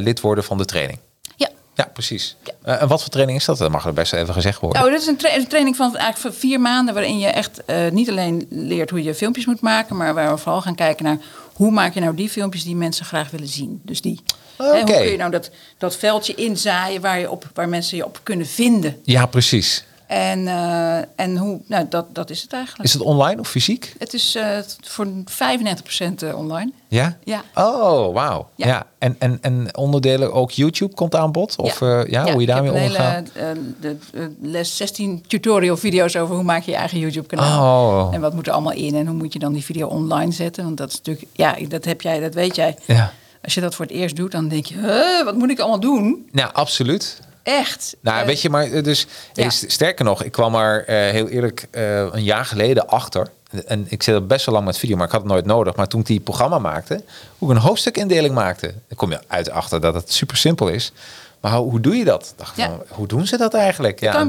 [0.00, 0.98] lid worden van de training.
[1.36, 2.36] Ja, Ja, precies.
[2.62, 3.58] Eh, en wat voor training is dat?
[3.58, 4.84] Dat mag er best even gezegd worden.
[4.84, 7.88] Oh, dit is een, tra- een training van eigenlijk vier maanden, waarin je echt eh,
[7.90, 11.18] niet alleen leert hoe je filmpjes moet maken, maar waar we vooral gaan kijken naar
[11.52, 13.80] hoe maak je nou die filmpjes die mensen graag willen zien.
[13.84, 14.20] Dus die.
[14.56, 14.92] Hè, hoe Oké.
[14.92, 18.46] kun je nou dat, dat veldje inzaaien waar, je op, waar mensen je op kunnen
[18.46, 19.00] vinden?
[19.04, 19.84] Ja, precies.
[20.08, 22.84] En, eh, en hoe, nou, dat, dat is het eigenlijk.
[22.84, 23.94] Is het online of fysiek?
[23.98, 26.72] Het is eh, voor 95% online.
[26.88, 27.16] Ja?
[27.24, 27.42] Ja.
[27.54, 28.48] Oh, wauw.
[28.54, 28.66] Ja.
[28.66, 28.86] Ja.
[28.98, 31.56] En, en, en onderdelen ook YouTube komt aan bod?
[31.56, 33.30] Of ja, ja, hoe je daarmee ik heb een omgaat?
[33.32, 37.26] hele, eh, de, de les 16 tutorial video's over hoe maak je je eigen YouTube
[37.26, 38.06] kanaal.
[38.06, 38.14] Oh.
[38.14, 40.64] En wat moet er allemaal in en hoe moet je dan die video online zetten?
[40.64, 42.76] Want dat is natuurlijk, ja, dat heb jij, dat weet jij.
[42.84, 43.12] Ja.
[43.42, 45.80] Als je dat voor het eerst doet, dan denk je, huh, wat moet ik allemaal
[45.80, 46.28] doen?
[46.32, 47.20] Nou, absoluut.
[47.48, 47.96] Echt.
[48.00, 49.50] Nou, Eh, weet je, maar eh, dus ja.
[49.50, 51.66] st- sterker nog, ik kwam er eh, heel eerlijk
[52.12, 53.26] een jaar geleden achter.
[53.66, 55.74] En ik zit er best wel lang met video, maar ik had het nooit nodig.
[55.76, 57.02] Maar toen ik die programma maakte,
[57.38, 60.92] hoe ik een hoofdstukindeling maakte, dan kom je uit achter dat het super simpel is.
[61.40, 62.32] Maar hoe, hoe doe je dat?
[62.36, 62.66] Dacht Ja.
[62.66, 64.00] van, hoe doen ze dat eigenlijk?
[64.00, 64.26] Ja,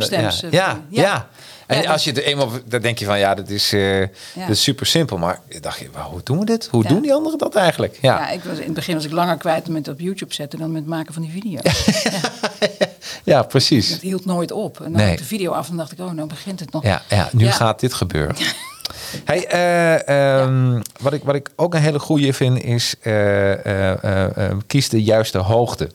[0.50, 1.28] ja, ja.
[1.68, 4.00] En als je het eenmaal, dan denk je van ja, dat is, eh,
[4.36, 5.18] dat is super simpel.
[5.18, 6.68] Maar dacht je, hoe doen we dit?
[6.72, 7.98] Hoe doen die anderen dat eigenlijk?
[8.02, 10.60] Ja, Ja, ik was, in het begin was ik langer kwijt met op YouTube zetten
[10.60, 11.60] dan met het maken van die video.
[13.24, 13.90] ja precies.
[13.90, 14.78] Het hield nooit op.
[14.82, 15.18] En dan Nee.
[15.18, 16.84] de video af en dacht ik, oh, nou begint het nog.
[16.84, 18.36] Ja, ja nu gaat dit gebeuren.
[19.26, 24.90] Hey, eh, ehm, wat, ik, wat ik ook een hele goede vind is eh, kies
[24.90, 25.90] de juiste hoogte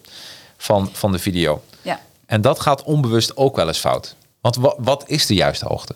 [0.65, 1.63] van, van de video.
[1.83, 2.01] Ja.
[2.27, 4.15] En dat gaat onbewust ook wel eens fout.
[4.41, 5.95] Want wa- wat is de juiste hoogte?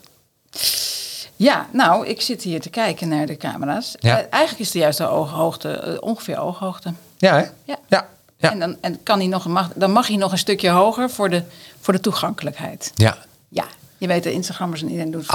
[1.35, 3.95] Ja, nou, ik zit hier te kijken naar de camera's.
[3.99, 4.17] Ja.
[4.19, 6.93] Eh, eigenlijk is de juiste ooghoogte eh, ongeveer ooghoogte.
[7.17, 7.45] Ja, hè?
[7.63, 7.77] Ja.
[7.87, 8.07] Ja.
[8.37, 8.51] Ja.
[8.51, 11.29] En, dan, en kan hij nog, mag, dan mag hij nog een stukje hoger voor
[11.29, 11.43] de,
[11.79, 12.91] voor de toegankelijkheid.
[12.95, 13.17] ja.
[13.51, 13.65] Ja,
[13.99, 15.25] je weet, de Instagrammers en iedereen doet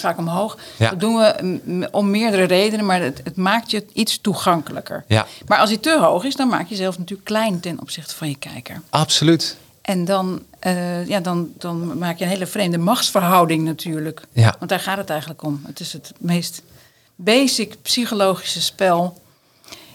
[0.00, 0.58] vaak omhoog.
[0.76, 0.90] Ja.
[0.90, 5.04] Dat doen we om meerdere redenen, maar het, het maakt je iets toegankelijker.
[5.06, 5.26] Ja.
[5.46, 8.28] Maar als hij te hoog is, dan maak je jezelf natuurlijk klein ten opzichte van
[8.28, 8.80] je kijker.
[8.90, 9.56] Absoluut.
[9.82, 14.22] En dan, eh, ja, dan, dan maak je een hele vreemde machtsverhouding natuurlijk.
[14.32, 14.54] Ja.
[14.58, 15.62] Want daar gaat het eigenlijk om.
[15.66, 16.62] Het is het meest
[17.14, 19.20] basic psychologische spel.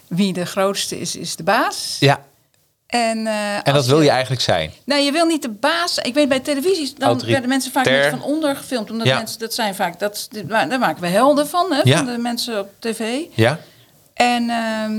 [0.08, 1.98] Wie de grootste is, is de baas.
[2.00, 2.26] Ja.
[2.94, 4.72] En, eh, En dat wil je eigenlijk zijn.
[4.86, 5.98] Nou, je wil niet de baas.
[5.98, 7.32] Ik weet bij televisie, dan Autoritair.
[7.32, 8.92] werden mensen vaak niet van onder gefilmd.
[8.92, 9.18] Omdat Ja.
[9.18, 11.98] mensen, dat zijn vaak, dat, daar maken we helden van, hè, Ja.
[11.98, 13.20] van de mensen op tv.
[13.34, 13.60] Ja?
[14.14, 14.94] En, ehm,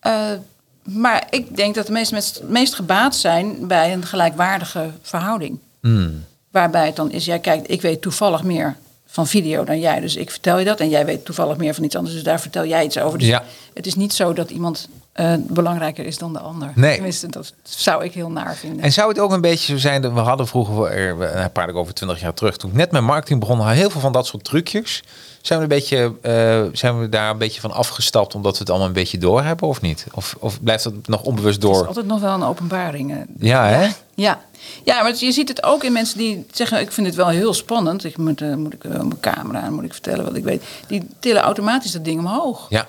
[0.00, 0.38] eh,
[0.82, 5.58] maar ik denk dat de meeste mensen het meest gebaat zijn bij een gelijkwaardige verhouding.
[5.80, 6.24] Hmm.
[6.50, 8.76] Waarbij het dan is, jij kijkt, ik weet toevallig meer
[9.06, 10.00] van video dan jij.
[10.00, 10.80] Dus ik vertel je dat.
[10.80, 12.14] En jij weet toevallig meer van iets anders.
[12.14, 13.18] Dus daar vertel jij iets over.
[13.18, 13.44] Dus Ja.
[13.74, 14.88] het is niet zo dat iemand
[15.20, 16.72] eh, belangrijker is dan de ander.
[16.74, 16.94] Nee.
[16.94, 18.82] Tenminste, dat zou ik heel naar vinden.
[18.84, 21.94] En zou het ook een beetje zo zijn dat we hadden vroeger, een paar over
[21.94, 25.02] 20 jaar terug, toen ik net met marketing begon, heel veel van dat soort trucjes.
[25.40, 28.68] Zijn we, een beetje, eh, zijn we daar een beetje van afgestapt omdat we het
[28.70, 30.06] allemaal een beetje door hebben of niet?
[30.14, 31.86] Of, of blijft het nog onbewust Het is door?
[31.86, 33.12] altijd nog wel een openbaring.
[33.12, 33.18] eh.
[33.38, 33.88] Ja, hè?
[34.14, 34.40] Ja.
[34.84, 36.80] ja, maar je ziet het ook in mensen die zeggen...
[36.80, 38.04] ik vind het wel heel spannend.
[38.04, 40.62] Ik moet, moet ik mijn camera en moet ik vertellen wat ik weet.
[40.86, 42.66] Die tillen automatisch dat ding omhoog.
[42.68, 42.86] Ja.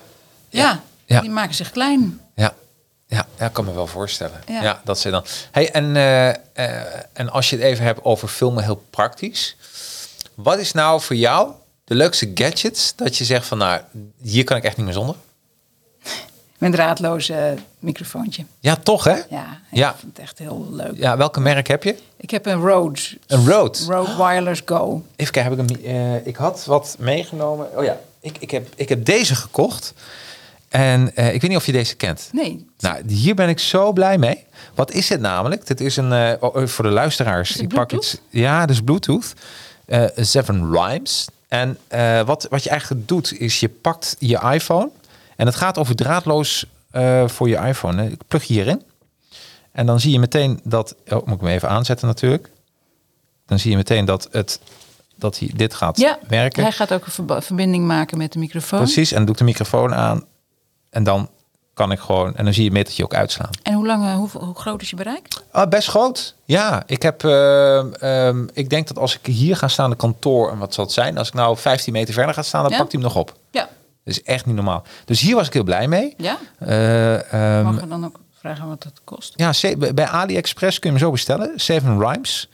[0.48, 1.20] Ja, Ja.
[1.20, 2.20] die maken zich klein.
[3.12, 3.46] Ja.
[3.46, 4.42] Ik kan me wel voorstellen.
[4.46, 4.80] Ja, Ja.
[4.84, 5.24] dat ze dan.
[5.50, 6.36] Hey, en, eh, eh,
[7.12, 9.56] en als je het even hebt over filmen, heel praktisch.
[10.34, 11.52] Wat is nou voor jou
[11.84, 13.80] de leukste gadgets dat je zegt van, nou,
[14.22, 15.14] hier kan ik echt niet meer zonder?
[16.58, 18.44] Een draadloze microfoontje.
[18.60, 19.12] Ja, toch hè?
[19.30, 19.94] Ja, ik Ja.
[19.98, 20.96] vind het echt heel leuk.
[20.96, 21.96] Ja, welke merk heb je?
[22.16, 23.00] Ik heb een Rode.
[23.26, 23.78] Een Rode.
[23.86, 25.02] Rode Wireless Go.
[25.16, 25.94] Even kijken, heb ik hem.
[26.16, 27.76] eh, ik had wat meegenomen.
[27.76, 29.94] Oh ja, ik, ik, heb, ik heb deze gekocht.
[30.72, 32.28] En eh, ik weet niet of je deze kent.
[32.32, 32.66] Nee.
[32.78, 34.44] Nou, hier ben ik zo blij mee.
[34.74, 35.66] Wat is het namelijk?
[35.66, 37.56] Dit is een eh, oh, voor de luisteraars.
[37.56, 38.18] ik pak iets.
[38.30, 39.32] Ja, dus Bluetooth.
[39.86, 41.28] Eh Seven Rhymes.
[41.48, 41.78] En
[42.26, 44.90] wat, wat je eigenlijk doet, is je pakt je iPhone.
[45.36, 46.66] En het gaat over draadloos
[47.26, 48.02] voor je iPhone.
[48.02, 48.08] hè.
[48.08, 48.82] Ik plug je hierin.
[49.72, 50.94] En dan zie je meteen dat.
[51.08, 52.50] Oh, moet ik hem even aanzetten natuurlijk.
[53.46, 54.60] Dan zie je meteen dat het
[55.16, 56.62] dat hij, dit gaat Ja, werken.
[56.62, 58.78] hij gaat ook een verbinding maken met de microfoon.
[58.78, 59.10] Precies.
[59.10, 60.24] En dan doe ik de microfoon aan.
[60.92, 61.28] En dan
[61.74, 62.36] kan ik gewoon.
[62.36, 63.50] En dan zie je het metertje ook uitslaan.
[63.62, 65.28] En hoe, lang, eh, hoe, hoe groot is je bereik?
[65.50, 66.34] Ah, best groot.
[66.44, 67.24] Ja, ik heb.
[67.24, 70.84] ehm, ehm, ik denk dat als ik hier ga staan, de kantoor, en wat zal
[70.84, 71.18] het zijn?
[71.18, 72.78] Als ik nou 15 meter verder ga staan, dan Ja?
[72.78, 73.36] pakt hij hem nog op.
[73.50, 73.60] Ja.
[74.04, 74.82] Dat is echt niet normaal.
[75.04, 76.14] Dus hier was ik heel blij mee.
[76.16, 76.38] Ja?
[76.58, 79.32] Eh, ehm, Mogen we dan ook vragen wat het kost?
[79.36, 81.52] ja, ze- bij bij AliExpress kun je hem zo bestellen.
[81.56, 82.48] Seven Rhymes.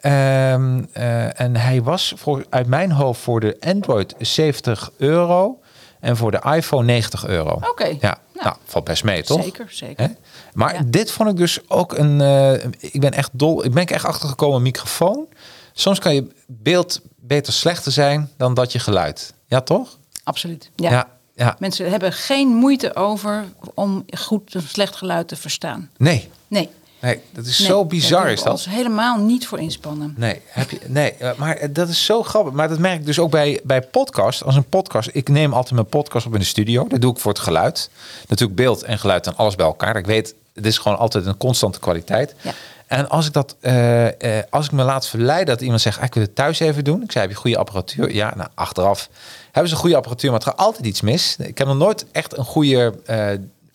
[0.00, 5.60] Ehm, eh, en hij was voor, uit mijn hoofd voor de Android 70 euro.
[6.06, 7.52] En voor de iPhone 90 euro.
[7.70, 7.84] Oké.
[7.84, 9.42] Ja, nou, Nou, valt best mee, toch?
[9.42, 10.04] Zeker, zeker.
[10.06, 10.12] Hè?
[10.54, 10.80] Maar Ja.
[10.86, 12.20] dit vond ik dus ook een.
[12.20, 13.64] eh, ik ben echt dol.
[13.64, 14.62] Ik ben echt achtergekomen.
[14.62, 15.26] Microfoon.
[15.72, 19.34] Soms kan je beeld beter slechter zijn dan dat je geluid.
[19.46, 19.98] Ja, toch?
[20.24, 20.70] Absoluut.
[20.76, 20.90] Ja.
[20.90, 21.08] Ja.
[21.34, 21.56] ja.
[21.58, 23.44] Mensen hebben geen moeite over
[23.74, 25.90] om goed of slecht geluid te verstaan.
[25.96, 26.28] Nee.
[26.48, 26.70] Nee.
[27.00, 28.52] Nee, dat is Nee, zo bizar is dat.
[28.52, 30.14] ons helemaal niet voor inspannen.
[30.16, 32.52] Nee, heb je, nee, eh, maar eh, dat is zo grappig.
[32.52, 34.44] Maar dat merk ik dus ook bij, bij podcast.
[34.44, 36.86] Als een podcast, ik neem altijd mijn podcast op in de studio.
[36.88, 37.90] Dat doe ik voor het geluid.
[38.28, 39.96] Natuurlijk beeld en geluid en alles bij elkaar.
[39.96, 42.34] Ik weet, het is gewoon altijd een constante kwaliteit.
[42.40, 42.52] Ja.
[42.86, 44.06] En als ik dat, eh,
[44.50, 47.02] als ik me laat verleiden dat iemand zegt, ah, ik wil het thuis even doen.
[47.02, 48.14] Ik zei, heb je goede apparatuur?
[48.14, 49.08] Ja, nou, achteraf
[49.44, 51.36] hebben ze een goede apparatuur, maar het gaat altijd iets mis.
[51.38, 52.94] Ik heb nog nooit echt een goede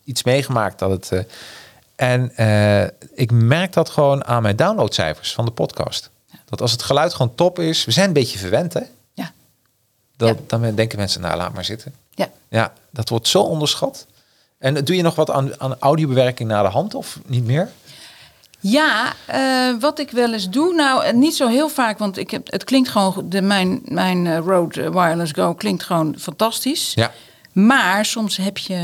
[0.04, 1.26] iets meegemaakt dat het.
[2.02, 6.10] Eh, en eh, ik merk dat gewoon aan mijn downloadcijfers van de podcast.
[6.46, 8.82] Dat als het geluid gewoon top is, we zijn een beetje verwend, hè?
[9.14, 9.32] Ja,
[10.18, 10.36] Dat, Ja.
[10.48, 11.94] Dan denken mensen, nou, laat maar zitten.
[12.16, 12.30] ja.
[12.50, 14.06] Ja, dat wordt zo onderschat.
[14.58, 17.70] En doe je nog wat aan, aan audiobewerking naar de hand of niet meer?
[18.60, 22.32] Ja, eh, wat ik wel eens doe, nou eh, niet zo heel vaak, want ik
[22.32, 26.94] heb, het klinkt gewoon, de, mijn, mijn eh, Rode Wireless Go klinkt gewoon fantastisch.
[26.94, 27.12] Ja.
[27.52, 28.78] Maar soms heb je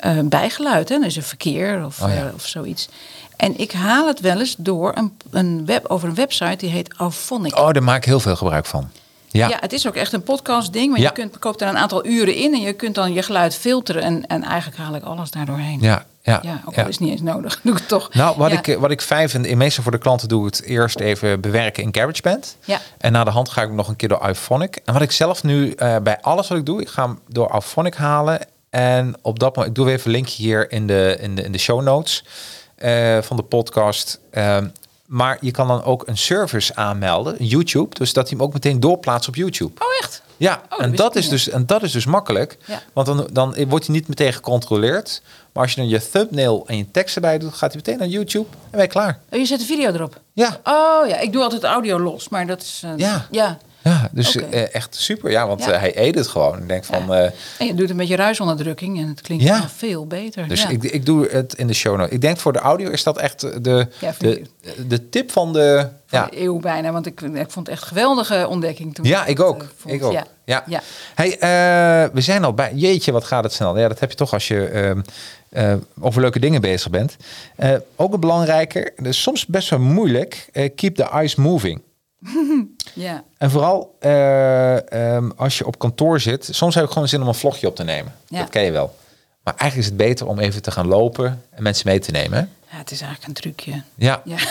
[0.00, 1.04] eh, bijgeluid, hè?
[1.04, 2.14] is er verkeer of, Oh ja.
[2.26, 2.88] eh, of zoiets.
[3.36, 6.94] En ik haal het wel eens door een, een web, over een website die heet
[6.96, 7.56] Auphonic.
[7.58, 8.90] Oh, daar maak ik heel veel gebruik van.
[9.32, 9.56] Ja, Ja.
[9.60, 10.90] het is ook echt een podcast ding.
[10.90, 11.06] Maar Ja.
[11.06, 14.02] je kunt, koopt er een aantal uren in en je kunt dan je geluid filteren.
[14.02, 15.78] En, en eigenlijk haal ik alles daardoorheen.
[15.80, 16.38] ja, ja.
[16.42, 16.86] Ja, ook ja.
[16.86, 17.60] is niet eens nodig.
[17.62, 18.14] Doe ik het toch.
[18.14, 18.62] Nou, wat, Ja.
[18.62, 21.40] ik, wat ik fijn vind, in meestal voor de klanten doe ik het eerst even
[21.40, 22.56] bewerken in GarageBand.
[22.64, 22.78] Ja.
[22.98, 24.80] En na de hand ga ik nog een keer door Auphonic.
[24.84, 27.48] En wat ik zelf nu eh, bij alles wat ik doe, ik ga hem door
[27.48, 28.40] Auphonic halen.
[28.70, 31.42] En op dat moment, ik doe weer even een linkje hier in de, in de,
[31.42, 32.24] in de show notes
[32.74, 34.20] eh, van de podcast.
[34.30, 34.68] Ehm,
[35.06, 37.94] maar je kan dan ook een service aanmelden, YouTube.
[37.94, 39.72] Dus dat hij hem ook meteen doorplaatst op YouTube.
[39.82, 40.22] Oh, echt?
[40.36, 41.30] Ja, dat en, dat is niet.
[41.30, 42.56] dus, en dat is dus makkelijk.
[42.66, 42.82] Ja.
[42.92, 45.22] Want dan, dan wordt hij niet meteen gecontroleerd.
[45.52, 48.08] Maar als je dan je thumbnail en je tekst erbij doet, gaat hij meteen naar
[48.08, 49.18] YouTube en ben je klaar.
[49.30, 50.20] Oh, je zet de video erop?
[50.32, 52.28] Ja, Oh ja, ik doe altijd audio los.
[52.28, 52.80] Maar dat is...
[52.84, 53.26] eh, Ja.
[53.30, 53.58] ja.
[53.82, 55.30] Ja dus eh, echt super.
[55.30, 55.72] Ja, want Ja.
[55.72, 56.58] eh, hij eet het gewoon.
[56.58, 57.14] Ik denk van...
[57.14, 57.22] eh,
[57.58, 59.68] En je doet een beetje ruisonderdrukking en het klinkt Ja.
[59.68, 60.48] veel beter.
[60.48, 62.12] dus ik, ik doe het in de show notes.
[62.14, 63.86] Ik denk voor de audio is dat echt de,
[64.18, 64.42] de,
[64.88, 65.88] de tip van de...
[66.06, 69.04] Van de eeuw bijna, want ik, ik vond het echt een geweldige ontdekking toen.
[69.04, 69.62] ja ik ook.
[69.62, 69.94] eh, vond.
[69.94, 70.12] Ik ook.
[70.44, 70.64] Ja.
[71.14, 72.72] Hey, eh, we zijn al bij...
[72.74, 73.78] Jeetje, wat gaat het snel.
[73.78, 75.00] Ja, dat heb je toch als je ehm,
[75.48, 77.16] eh, over leuke dingen bezig bent.
[77.56, 80.48] Eh, ook een belangrijke, dus soms best wel moeilijk.
[80.52, 81.82] eh, keep the eyes moving.
[82.94, 83.22] Ja.
[83.38, 86.48] En vooral eh, ehm, als je op kantoor zit.
[86.50, 88.14] Soms heb ik gewoon zin om een vlogje op te nemen.
[88.28, 88.38] Ja.
[88.38, 88.94] Dat ken je wel.
[89.42, 92.38] Maar eigenlijk is het beter om even te gaan lopen en mensen mee te nemen.
[92.38, 92.44] hè?
[92.72, 93.82] ja, het is eigenlijk een trucje.
[93.94, 94.36] Ja, Ja.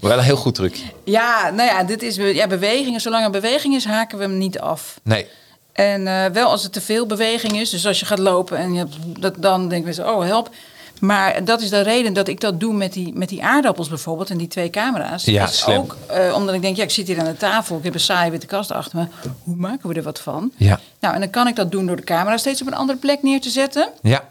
[0.00, 0.82] wel een heel goed truc.
[1.04, 3.00] ja, nou ja, dit is ja, bewegingen.
[3.00, 5.00] Zolang er beweging is, haken we hem niet af.
[5.02, 5.26] Nee,
[5.72, 7.70] En eh, wel als er te veel beweging is.
[7.70, 10.50] Dus als je gaat lopen en je hebt, dat, dan denken mensen, oh help.
[11.02, 14.30] Maar dat is de reden dat ik dat doe met die, met die aardappels bijvoorbeeld
[14.30, 15.24] en die twee camera's.
[15.24, 15.78] Ja, is slim.
[15.78, 18.00] ook eh, omdat ik denk, ja, ik zit hier aan de tafel, ik heb een
[18.00, 19.06] saaie witte kast achter me.
[19.42, 20.52] Hoe maken we er wat van?
[20.56, 20.80] Ja.
[21.00, 23.22] Nou, en dan kan ik dat doen door de camera steeds op een andere plek
[23.22, 23.88] neer te zetten.
[24.02, 24.28] ja,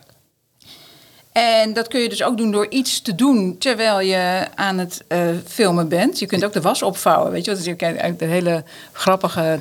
[1.31, 5.03] En dat kun je dus ook doen door iets te doen terwijl je aan het
[5.07, 6.19] eh, filmen bent.
[6.19, 7.51] Je kunt ook de was opvouwen, weet je.
[7.51, 7.59] wat?
[7.59, 9.59] Dus je kijkt uit de hele grappige,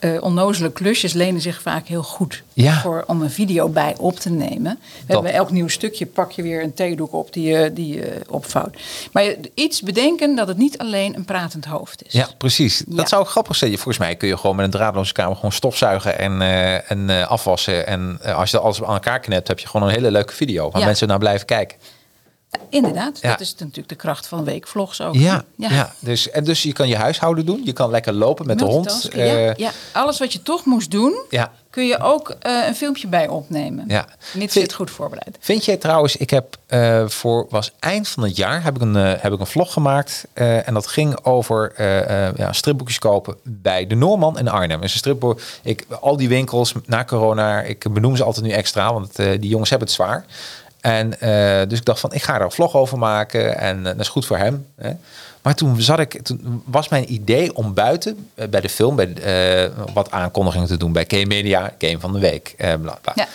[0.00, 2.80] eh onnozele klusjes lenen zich vaak heel goed Ja.
[2.80, 4.78] voor, om een video bij op te nemen.
[5.06, 8.20] We hebben elk nieuw stukje pak je weer een theedoek op die je, die je
[8.28, 8.76] opvouwt.
[9.12, 12.12] Maar iets bedenken dat het niet alleen een pratend hoofd is.
[12.12, 12.82] ja, precies.
[12.88, 12.96] Ja.
[12.96, 13.74] Dat zou grappig zijn.
[13.74, 17.28] Volgens mij kun je gewoon met een draadloze kamer gewoon stofzuigen en, eh, en eh,
[17.30, 17.86] afwassen.
[17.86, 20.70] En eh, als je alles aan elkaar knipt, heb je gewoon een hele leuke video
[20.70, 20.86] waar Ja.
[20.86, 21.76] mensen naar blijven kijken.
[22.70, 23.28] Inderdaad, Ja.
[23.30, 25.14] dat is natuurlijk de kracht van weekvlogs ook.
[25.14, 25.92] Ja, ja.
[25.98, 27.62] Dus, en dus je kan je huishouden doen.
[27.64, 29.08] Je kan lekker lopen met de hond.
[29.12, 29.70] Ja, Eh, ja.
[29.92, 31.20] Alles wat je toch moest doen,
[31.70, 33.84] kun je ook eh, een filmpje bij opnemen.
[33.88, 34.04] Ja.
[34.08, 35.36] Mits je Vind- het goed voorbereid.
[35.40, 38.94] Vind jij trouwens, ik heb eh, voor was eind van het jaar heb ik een,
[38.94, 40.24] heb ik een vlog gemaakt.
[40.34, 41.72] en dat ging over
[42.36, 44.80] ja, stripboekjes kopen bij de Noorman in Arnhem.
[44.80, 48.92] Dus een stripboek, ik, al die winkels na corona, ik benoem ze altijd nu extra,
[48.92, 50.24] want die jongens hebben het zwaar.
[50.80, 53.84] En eh, dus ik dacht van, ik ga er een vlog over maken en eh,
[53.84, 54.66] dat is goed voor hem.
[54.74, 54.92] Hè.
[55.42, 59.70] Maar toen zat ik, toen was mijn idee om buiten eh, bij de film, bij
[59.92, 62.54] wat aankondigingen te doen bij K-Media, Game van de Week.
[62.56, 63.12] bla, bla.
[63.14, 63.26] Ja.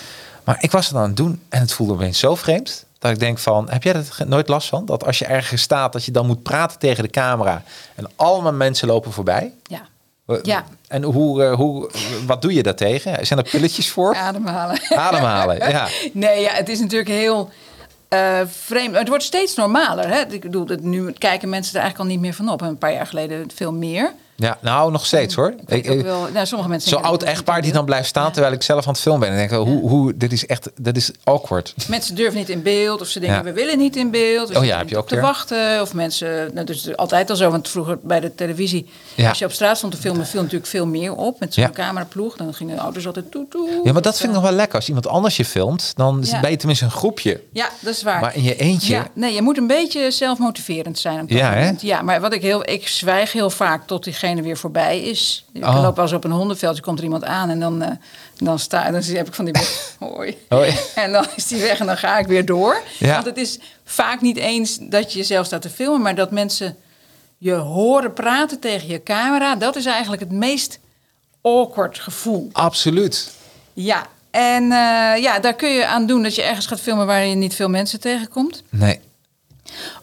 [0.44, 2.84] Maar ik was het aan het doen en het voelde opeens zo vreemd.
[2.98, 4.86] Dat ik denk van, heb jij er nooit last van?
[4.86, 7.62] Dat als je ergens staat, dat je dan moet praten tegen de camera.
[7.94, 9.52] En allemaal mensen lopen voorbij.
[9.62, 9.82] Ja,
[10.42, 10.64] Ja.
[10.88, 11.90] En hoe, eh, hoe,
[12.26, 13.26] wat doe je daartegen?
[13.26, 14.14] Zijn er pilletjes voor?
[14.14, 14.78] ademhalen.
[14.88, 15.88] Ademhalen, ja.
[16.12, 17.50] Nee, ja, het is natuurlijk heel
[18.08, 18.96] eh, vreemd.
[18.96, 20.08] Het wordt steeds normaler.
[20.08, 20.20] Hè?
[20.20, 22.62] Ik bedoel, nu kijken mensen er eigenlijk al niet meer van op.
[22.62, 24.12] En Een paar jaar geleden veel meer.
[24.36, 25.54] Ja, nou nog steeds hoor.
[25.66, 28.52] Ik Ik- wel, nou, sommige mensen Zo'n oud dat echtpaar die dan blijft staan terwijl
[28.54, 29.30] ik zelf aan het filmen ben.
[29.30, 31.74] En denk, hoe, hoe, dit is echt, dit is awkward.
[31.88, 33.44] Mensen durven niet in beeld of ze denken Ja.
[33.44, 34.48] we willen niet in beeld.
[34.48, 35.24] Dus Oh ja, heb je ook te weer.
[35.24, 35.80] wachten.
[35.80, 39.28] Of mensen, nou, dus altijd al zo, want vroeger bij de televisie, Ja.
[39.28, 41.40] als je op straat stond te filmen, viel natuurlijk veel meer op.
[41.40, 43.80] Met zo'n cameraploeg, dan gingen de auto's altijd toe toe.
[43.84, 44.74] Ja, maar dat vind ik nog wel lekker.
[44.76, 47.40] Als iemand anders je filmt, dan ben je tenminste een groepje.
[47.52, 48.20] Ja, dat is waar.
[48.20, 51.20] Maar in je eentje, Ja, nee, je moet een beetje zelfmotiverend zijn.
[51.20, 51.58] Op dat Ja, hè?
[51.58, 51.82] moment.
[51.82, 55.44] Ja, maar wat ik heel, ik zwijg heel vaak tot diegene weer voorbij is.
[55.52, 55.82] Ik Oh.
[55.82, 57.90] loop wel eens op een hondenveldje, komt er iemand aan en dan, eh,
[58.36, 59.54] dan sta, dan heb ik van die
[59.98, 60.36] hoi.
[60.48, 60.74] Hoi.
[60.94, 62.82] En dan is die weg en dan ga ik weer door.
[62.98, 63.12] Ja.
[63.12, 66.76] Want het is vaak niet eens dat je jezelf staat te filmen, maar dat mensen
[67.38, 69.54] je horen praten tegen je camera.
[69.56, 70.78] Dat is eigenlijk het meest
[71.42, 72.48] awkward gevoel.
[72.52, 73.30] absoluut.
[73.72, 74.06] Ja.
[74.30, 77.34] En eh, ja, daar kun je aan doen dat je ergens gaat filmen waar je
[77.34, 78.62] niet veel mensen tegenkomt.
[78.70, 79.00] Nee.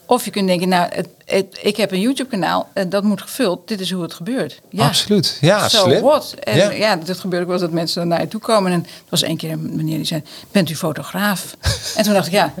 [0.06, 3.68] Of je kunt denken, nou, het, het- ik heb een YouTube-kanaal en dat moet gevuld.
[3.68, 4.60] Dit is hoe het gebeurt.
[4.68, 4.86] Ja.
[4.86, 5.38] Absoluut.
[5.40, 6.02] Ja, slim.
[6.02, 6.34] what?
[6.42, 6.70] En Ja.
[6.70, 6.96] ja.
[6.96, 8.72] dat gebeurt ook wel dat mensen naar je toe komen.
[8.72, 11.56] En er was één keer een meneer die zei, bent u fotograaf?
[11.96, 12.54] en toen dacht ik, ja,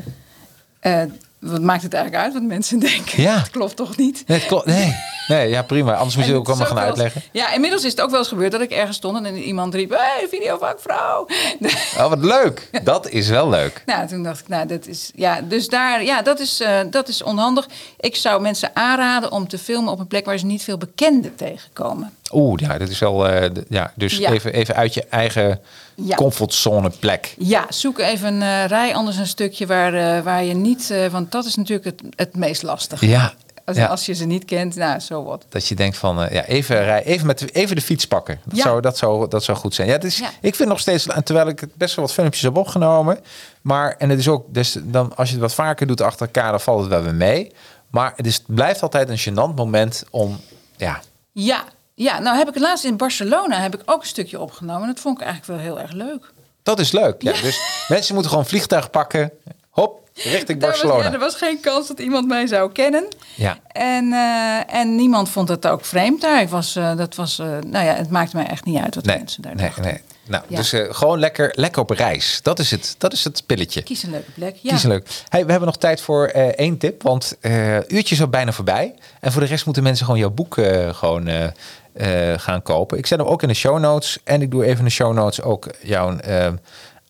[0.80, 1.02] eh,
[1.44, 3.22] wat maakt het eigenlijk uit wat mensen denken?
[3.22, 3.34] Ja.
[3.38, 4.22] Dat klopt toch niet?
[4.26, 4.66] Nee, het klopt.
[4.66, 4.96] nee.
[5.28, 5.94] nee, ja prima.
[5.94, 7.22] Anders moet je het ook allemaal gaan uitleggen.
[7.32, 9.90] Ja, inmiddels is het ook wel eens gebeurd dat ik ergens stond en iemand riep,
[9.90, 11.26] hey, videovakvrouw.
[11.98, 12.68] Oh, wat leuk.
[12.84, 13.82] Dat is wel leuk.
[13.86, 17.08] Nou, toen dacht ik, nou, dat is, ja, dus daar, ja, dat is, eh, dat
[17.08, 17.68] is onhandig.
[18.00, 21.34] Ik zou mensen aanraden om te filmen op een plek waar ze niet veel bekenden
[21.34, 22.12] tegenkomen.
[22.32, 23.28] Oeh, ja, dat is wel.
[23.28, 24.30] eh, ja, dus Ja.
[24.30, 25.60] Even, even uit je eigen
[25.96, 26.16] Ja.
[26.16, 27.34] comfortzone plek.
[27.38, 31.06] Ja, zoek even een eh, rij, anders een stukje waar, eh, waar je niet, eh,
[31.06, 33.08] want dat is natuurlijk het, het meest lastige.
[33.08, 33.32] Ja.
[33.64, 33.86] Als, ja.
[33.86, 35.44] als je ze niet kent, nou, zo wat.
[35.48, 38.40] Dat je denkt van, ja, even, rij, even, met, de- even de fiets pakken.
[38.44, 38.62] Dat, Ja.
[38.62, 39.88] zou, dat, zou, dat zou goed zijn.
[39.88, 40.30] Ja, het is, Ja.
[40.40, 43.18] Ik vind nog steeds, en terwijl ik best wel wat filmpjes heb opgenomen.
[43.62, 46.50] Maar, en het is ook, dus dan, als je het wat vaker doet achter elkaar,
[46.50, 47.52] dan valt het wel weer mee.
[47.90, 50.40] Maar het, is, het blijft altijd een gênant moment om,
[50.76, 51.00] ja,
[51.32, 51.64] Ja,
[51.94, 54.86] ja, nou heb ik het laatst in Barcelona heb ik ook een stukje opgenomen.
[54.86, 56.32] Dat vond ik eigenlijk wel heel erg leuk.
[56.62, 57.22] dat is leuk.
[57.22, 57.32] Ja.
[57.32, 59.30] Dus mensen moeten gewoon vliegtuig pakken.
[59.70, 61.04] Hop, richting Daar was, Barcelona.
[61.08, 63.08] ja, er was geen kans dat iemand mij zou kennen.
[63.34, 63.58] Ja.
[63.68, 66.40] En, eh, en niemand vond het ook vreemd daar.
[66.40, 69.04] Ik was, eh, dat was, eh, nou ja, het maakte mij echt niet uit wat
[69.04, 69.84] Nee, mensen daar nee, dachten.
[69.84, 70.00] nee.
[70.28, 70.56] Nou, Ja.
[70.56, 72.40] dus gewoon lekker, lekker op reis.
[72.42, 73.82] Dat is het, dat is het pilletje.
[73.82, 74.56] Kies een leuke plek.
[74.60, 74.70] Ja.
[74.72, 75.08] Kies een leuk.
[75.28, 78.94] Hey, we hebben nog tijd voor één tip, want eh uurtje is al bijna voorbij.
[79.20, 80.58] En voor de rest moeten mensen gewoon jouw boek
[80.90, 81.28] gewoon
[82.36, 82.98] gaan kopen.
[82.98, 84.18] Ik zet hem ook in de show notes.
[84.24, 86.52] En ik doe even in de show notes ook jouw eh,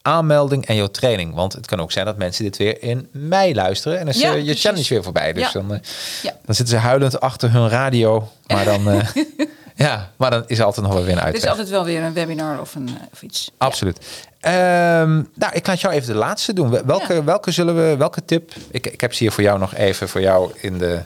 [0.02, 1.34] aanmelding en jouw training.
[1.34, 3.98] Want het kan ook zijn dat mensen dit weer in mei luisteren.
[3.98, 4.62] En dan is Ja, eh, je precies.
[4.62, 5.32] challenge weer voorbij.
[5.32, 5.52] Dus Ja.
[5.52, 5.78] dan, eh,
[6.22, 6.30] Ja.
[6.44, 8.28] dan zitten ze huilend achter hun radio.
[8.46, 9.08] Maar dan, eh,
[9.86, 11.42] ja, maar dan is er altijd nog wel weer een uitweg.
[11.42, 13.50] is altijd wel weer een webinar of, een, eh, of iets.
[13.58, 13.98] Absoluut.
[14.40, 16.70] Ehm, nou, ik laat jou even de laatste doen.
[16.70, 18.52] Wel- Welke, welke zullen we, welke tip?
[18.70, 21.00] Ik, ik heb ze hier voor jou nog even voor jou in de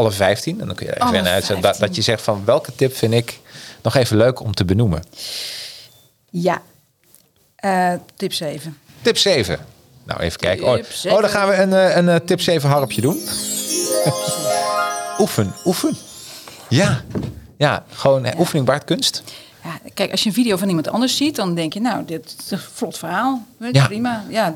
[0.00, 0.60] alle 15.
[0.60, 1.54] En dan kun je er even uitzetten.
[1.54, 1.86] Dat, 15.
[1.86, 3.38] dat je zegt van welke tip vind ik
[3.82, 5.02] nog even leuk om te benoemen.
[6.30, 6.62] Ja.
[7.56, 8.78] Eh, tip 7.
[9.02, 9.58] Tip 7.
[10.04, 10.66] Nou, even kijken.
[10.66, 13.16] Oh, oh, dan gaan we een, eh, een, eh, tip 7 harpje doen.
[15.20, 15.96] oefen, oefen.
[16.68, 17.04] Ja,
[17.56, 19.22] ja gewoon eh, oefening baart kunst.
[19.64, 22.34] Ja, kijk, als je een video van iemand anders ziet, dan denk je, nou, dit
[22.38, 23.46] is een vlot verhaal.
[23.72, 23.86] Ja.
[23.86, 24.24] Prima.
[24.28, 24.54] Ja,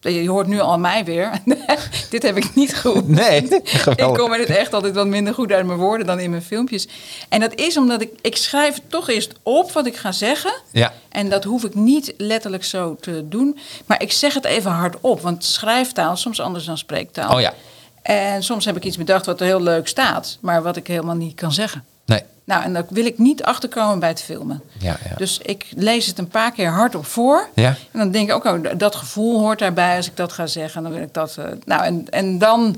[0.00, 1.30] je hoort nu al mij weer.
[2.10, 3.08] dit heb ik niet goed.
[3.08, 3.42] Nee,
[3.96, 6.42] ik kom er het echt altijd wat minder goed uit mijn woorden dan in mijn
[6.42, 6.88] filmpjes.
[7.28, 10.52] En dat is omdat ik, ik schrijf toch eerst op wat ik ga zeggen.
[10.70, 10.92] Ja.
[11.08, 13.58] En dat hoef ik niet letterlijk zo te doen.
[13.86, 17.34] Maar ik zeg het even hardop, want schrijftaal is soms anders dan spreektaal.
[17.34, 17.54] Oh ja.
[18.02, 21.14] En soms heb ik iets bedacht wat er heel leuk staat, maar wat ik helemaal
[21.14, 21.84] niet kan zeggen.
[22.04, 22.22] Nee.
[22.48, 24.62] Nou, en daar wil ik niet achterkomen bij het filmen.
[24.78, 25.14] Ja, ja.
[25.16, 27.48] Dus ik lees het een paar keer hardop voor.
[27.54, 27.68] Ja.
[27.68, 30.82] En dan denk ik ook, oh, dat gevoel hoort daarbij als ik dat ga zeggen.
[30.82, 31.36] Dan wil ik dat.
[31.36, 32.76] eh, nou, en, en dan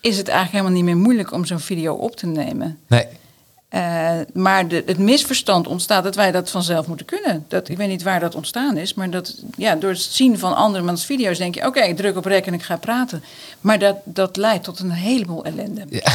[0.00, 2.78] is het eigenlijk helemaal niet meer moeilijk om zo'n video op te nemen.
[2.86, 3.06] Nee.
[3.68, 7.44] Eh, maar de, het misverstand ontstaat dat wij dat vanzelf moeten kunnen.
[7.48, 10.56] Dat, ik weet niet waar dat ontstaan is, maar dat, ja, door het zien van
[10.56, 13.22] andermans video's denk je: oké, ik druk op rek en ik ga praten.
[13.60, 15.84] Maar dat, dat leidt tot een heleboel ellende.
[15.88, 16.12] Ja.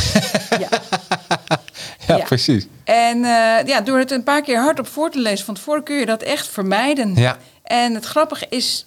[0.59, 0.69] Ja,
[2.17, 2.25] Ja.
[2.25, 2.67] precies.
[2.83, 5.95] En eh, ja, door het een paar keer hardop voor te lezen van tevoren kun
[5.95, 7.15] je dat echt vermijden.
[7.15, 7.37] Ja.
[7.63, 8.85] En het grappige is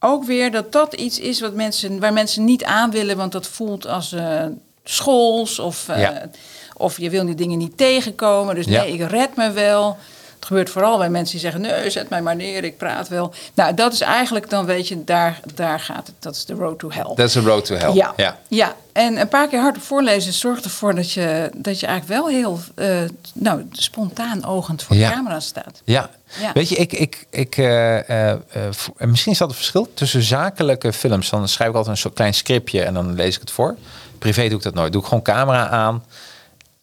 [0.00, 3.46] ook weer dat dat iets is wat mensen, waar mensen niet aan willen, want dat
[3.46, 4.44] voelt als eh,
[4.84, 6.30] schools of, eh, Ja.
[6.76, 8.54] of je wil die dingen niet tegenkomen.
[8.54, 9.96] Dus nee, ik red me wel.
[10.38, 13.34] Het gebeurt vooral bij mensen die zeggen: nee, zet mij maar neer, ik praat wel.
[13.54, 16.16] Nou, dat is eigenlijk, dan weet je, daar, daar gaat het.
[16.18, 17.12] Dat is de road to hell.
[17.14, 17.92] That's a road to hell.
[17.92, 18.12] Ja.
[18.16, 18.38] ja.
[18.48, 22.28] ja, en een paar keer hardop voorlezen zorgt ervoor dat je, dat je eigenlijk wel
[22.34, 25.08] heel eh, nou, spontaan ogend voor Ja.
[25.08, 25.80] de camera staat.
[25.84, 26.10] Ja.
[26.40, 26.52] Ja.
[26.52, 31.30] weet je, ik, ik, ik, en misschien is dat het verschil tussen zakelijke films.
[31.30, 33.76] Dan schrijf ik altijd een soort klein scriptje en dan lees ik het voor.
[34.18, 34.92] Privé doe ik dat nooit.
[34.92, 36.04] Doe ik gewoon camera aan.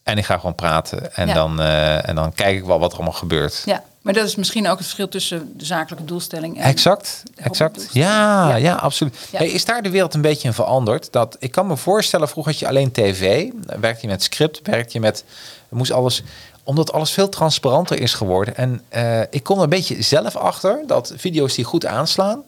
[0.06, 1.16] En ik ga gewoon praten.
[1.16, 1.34] En, Ja.
[1.34, 3.62] dan, eh, en dan kijk ik wel wat er allemaal gebeurt.
[3.66, 6.64] Ja, maar dat is misschien ook het verschil tussen de zakelijke doelstelling en...
[6.64, 7.88] Exact, exact.
[7.92, 8.74] Ja, ja, Ja.
[8.76, 9.18] absoluut.
[9.32, 9.38] Ja.
[9.38, 11.12] Hey, is daar de wereld een beetje in veranderd?
[11.12, 13.50] Dat, ik kan me voorstellen, vroeger had je alleen tv.
[13.80, 15.24] Werkte je met script, werkte je met...
[15.70, 16.24] Moest alles...
[16.64, 18.56] Omdat alles veel transparanter is geworden.
[18.58, 22.44] En eh, ik kom er een beetje zelf achter dat video's die goed aanslaan...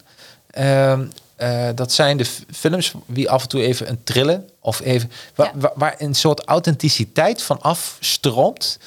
[0.51, 1.05] ehm,
[1.37, 4.49] eh, dat zijn de films die af en toe even een trillen.
[4.61, 5.11] Of even...
[5.35, 5.59] Waar, Ja.
[5.59, 8.79] waar, waar een soort authenticiteit van afstroomt.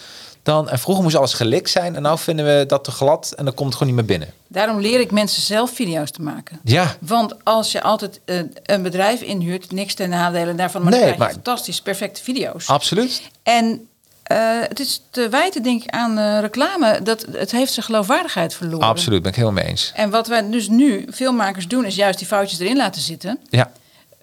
[0.42, 1.96] Dan, en vroeger moest alles gelikt zijn.
[1.96, 3.32] En nu vinden we dat te glad.
[3.36, 4.34] En dan komt het gewoon niet meer binnen.
[4.48, 6.60] Daarom leer ik mensen zelf video's te maken.
[6.64, 11.00] Ja, Want als je altijd eh, een bedrijf inhuurt, niks ten nadele daarvan, maar Nee,
[11.00, 12.66] dan krijg je maar- fantastisch, perfecte video's.
[12.66, 13.22] absoluut.
[13.42, 13.88] En
[14.30, 18.54] eh, het is te wijten, denk ik, aan eh, reclame dat het heeft zijn geloofwaardigheid
[18.54, 18.88] verloren.
[18.88, 19.92] Absoluut, ben ik helemaal mee eens.
[19.94, 23.38] En wat wij dus nu, veel makers doen, is juist die foutjes erin laten zitten.
[23.48, 23.70] Ja,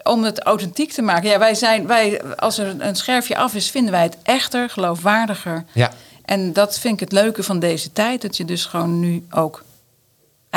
[0.02, 1.28] Om het authentiek te maken.
[1.30, 5.64] Ja, wij zijn, wij, als er een scherfje af is, vinden wij het echter, geloofwaardiger.
[5.72, 5.90] ja,
[6.24, 8.22] En dat vind ik het leuke van deze tijd.
[8.22, 9.62] Dat je dus gewoon nu ook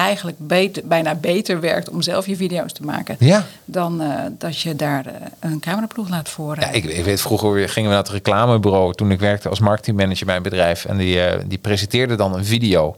[0.05, 3.15] eigenlijk beter, bijna beter werkt om zelf je video's te maken.
[3.19, 3.45] ja.
[3.65, 6.59] Dan eh, dat je daar eh, een cameraploeg laat voor.
[6.59, 9.59] ja ik, ik weet, vroeger weer gingen we naar het reclamebureau toen ik werkte als
[9.59, 10.85] marketingmanager bij een bedrijf.
[10.85, 12.95] En die, eh, die presenteerde dan een video.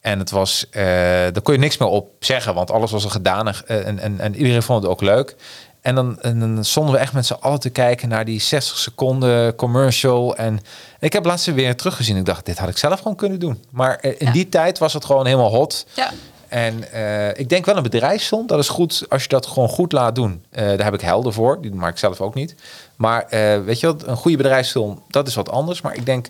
[0.00, 3.10] En het was, eh daar kon je niks meer op zeggen, want alles was al
[3.10, 5.36] gedaan en, en, en, en iedereen vond het ook leuk.
[5.80, 8.78] En dan, en dan stonden we echt met z'n allen te kijken naar die 60
[8.78, 10.36] seconden commercial.
[10.36, 10.60] En
[11.00, 12.16] ik heb laatst weer teruggezien.
[12.16, 13.62] Ik dacht, dit had ik zelf gewoon kunnen doen.
[13.70, 14.32] Maar eh, in Ja.
[14.32, 15.86] die tijd was het gewoon helemaal hot.
[15.94, 16.10] Ja,
[16.48, 18.46] En eh, ik denk wel een bedrijfsfilm.
[18.46, 20.44] Dat is goed als je dat gewoon goed laat doen.
[20.50, 21.60] Eh, daar heb ik helden voor.
[21.60, 22.54] Die maak ik zelf ook niet.
[22.96, 24.06] Maar eh, weet je wat?
[24.06, 25.80] Een goede bedrijfsfilm, dat is wat anders.
[25.80, 26.26] Maar ik denk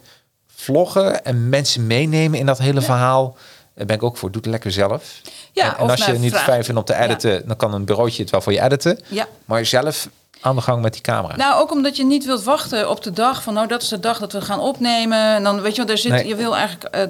[0.54, 3.36] vloggen en mensen meenemen in dat hele verhaal.
[3.74, 4.30] Daar ben ik ook voor.
[4.30, 5.20] Doe het lekker zelf.
[5.52, 7.84] Ja, en, als je het niet vraag- fijn vindt om te editen, dan kan een
[7.84, 8.98] bureautje het wel voor je editen.
[9.08, 9.26] ja.
[9.44, 10.08] Maar zelf
[10.40, 11.36] aan de gang met die camera.
[11.36, 14.00] Nou, ook omdat je niet wilt wachten op de dag van, nou, dat is de
[14.00, 15.34] dag dat we gaan opnemen.
[15.34, 16.26] En dan weet je wel, daar zit, Nee.
[16.26, 17.08] je wil eigenlijk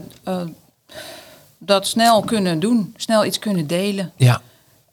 [1.59, 4.13] dat snel kunnen doen, snel iets kunnen delen.
[4.17, 4.41] ja,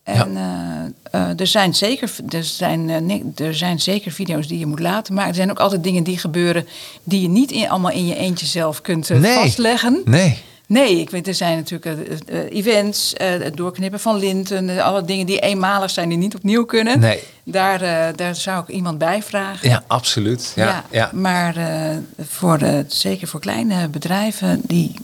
[0.04, 4.66] En eh, eh, er, zijn zeker, er, zijn, eh, er zijn zeker video's die je
[4.66, 5.30] moet laten maken.
[5.30, 6.68] Er zijn ook altijd dingen die gebeuren
[7.04, 9.34] die je niet in, allemaal in je eentje zelf kunt Nee.
[9.36, 10.02] vastleggen.
[10.06, 10.44] nee.
[10.68, 11.98] Nee, ik weet, er zijn natuurlijk
[12.52, 17.00] events, het doorknippen van linten, alle dingen die eenmalig zijn die niet opnieuw kunnen.
[17.00, 17.24] Nee.
[17.44, 17.80] Daar,
[18.16, 19.70] daar zou ik iemand bij vragen.
[19.70, 20.52] Ja, absoluut.
[20.56, 21.10] Ja, ja.
[21.14, 21.56] Maar
[22.28, 24.96] voor, zeker voor kleine bedrijven, die,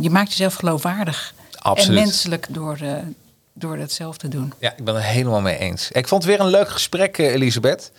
[0.00, 1.98] je maakt jezelf geloofwaardig Absoluut.
[1.98, 2.92] en menselijk door, eh,
[3.52, 4.52] door dat zelf te doen.
[4.58, 5.90] Ja, ik ben het helemaal mee eens.
[5.90, 7.92] Ik vond het weer een leuk gesprek, eh, Elisabeth.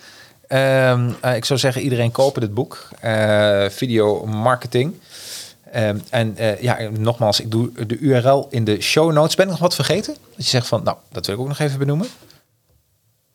[0.48, 2.90] Ehm, eh, ik zou zeggen, iedereen kopen dit boek.
[3.70, 5.00] Video marketing.
[5.72, 9.36] Ehm, en ja, nogmaals, ik doe de URL in de show notes.
[9.36, 10.14] Ben ik nog wat vergeten?
[10.36, 12.08] Dat je zegt van, nou, dat wil ik ook nog even benoemen.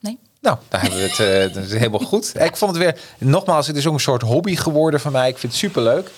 [0.01, 0.19] Nee?
[0.41, 1.55] Nou, daar hebben we het.
[1.55, 2.41] dat is helemaal goed.
[2.41, 5.29] Ik vond het weer, nogmaals, het is ook een soort hobby geworden van mij.
[5.29, 6.11] Ik vind het superleuk.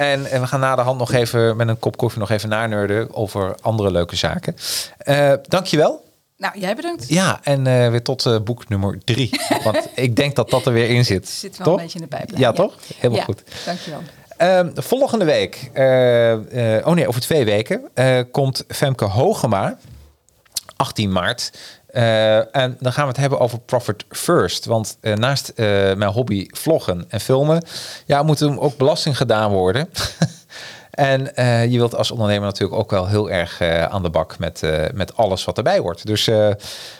[0.00, 2.48] En, en we gaan na de hand nog even met een kop koffie nog even
[2.48, 4.56] nanerden over andere leuke zaken.
[4.98, 6.04] Eh dankjewel.
[6.36, 7.08] Nou, jij bedankt.
[7.08, 9.40] Ja, en eh, weer tot eh, boek nummer drie.
[9.64, 11.20] Want ik denk dat dat er weer in zit.
[11.20, 11.76] Het zit wel toch?
[11.76, 12.40] een beetje in de pijplijn.
[12.40, 12.74] Ja, toch?
[12.96, 13.42] Helemaal Ja, goed.
[13.64, 14.00] Dankjewel.
[14.36, 15.70] Ehm, volgende week,
[16.84, 17.90] oh nee, over twee weken,
[18.30, 19.78] komt Femke Hogema,
[20.76, 21.52] 18 maart.
[21.92, 24.64] Eh, en dan gaan we het hebben over Profit First.
[24.64, 27.64] Want eh, naast eh, mijn hobby vloggen en filmen,
[28.06, 29.88] ja, moet er ook belasting gedaan worden.
[30.90, 31.20] en
[31.70, 34.62] je wilt als ondernemer natuurlijk ook wel heel erg aan de bak met,
[34.94, 36.06] met alles wat erbij hoort.
[36.06, 36.24] Dus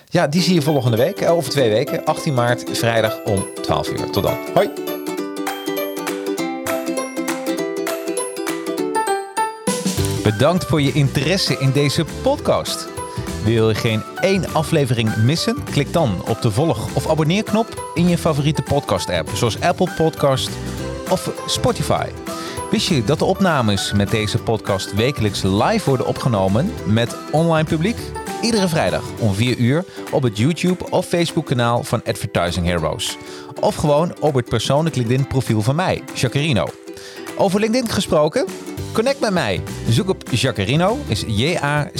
[0.09, 4.11] ja, die zie je volgende week, over twee weken, 18 maart, vrijdag om 12 uur.
[4.11, 4.37] Tot dan.
[4.55, 4.71] Hoi!
[10.23, 12.89] Bedankt voor je interesse in deze podcast.
[13.45, 15.57] Wil je geen één aflevering missen?
[15.65, 20.51] Klik dan op de volg- of abonneerknop in je favoriete podcast-app, zoals Apple Podcast
[21.11, 22.07] of Spotify.
[22.71, 27.97] Wist je dat de opnames met deze podcast wekelijks live worden opgenomen met online publiek?
[28.43, 33.17] Iedere vrijdag om 4 uur op het YouTube of Facebook kanaal van Advertising Heroes.
[33.61, 36.67] Of gewoon op het persoonlijk LinkedIn profiel van mij, Jacarino.
[37.37, 38.47] Over LinkedIn gesproken?
[38.93, 39.63] Connect met mij.
[39.89, 41.97] Zoek op Jacarino, is J-A-C-A-R-R-I-N-O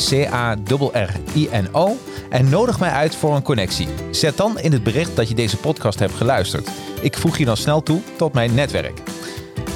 [2.31, 3.89] en nodig mij uit voor een connectie.
[4.11, 6.69] Zet dan in het bericht dat je deze podcast hebt geluisterd.
[7.01, 9.03] Ik voeg je dan snel toe tot mijn netwerk.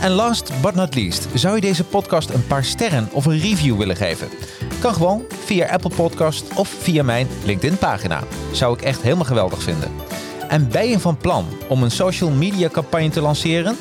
[0.01, 3.79] En last but not least, zou je deze podcast een paar sterren of een review
[3.79, 4.29] willen geven?
[4.81, 8.23] Kan gewoon via Apple Podcast of via mijn LinkedIn pagina.
[8.53, 9.91] Zou ik echt helemaal geweldig vinden.
[10.49, 13.77] En ben je van plan om een social media campagne te lanceren?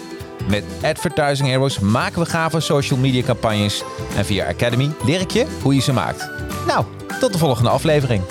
[0.47, 3.83] Met Advertising Heroes maken we gave social media campagnes.
[4.15, 6.29] En via Academy leer ik je hoe je ze maakt.
[6.67, 6.85] Nou,
[7.19, 8.21] tot de volgende aflevering.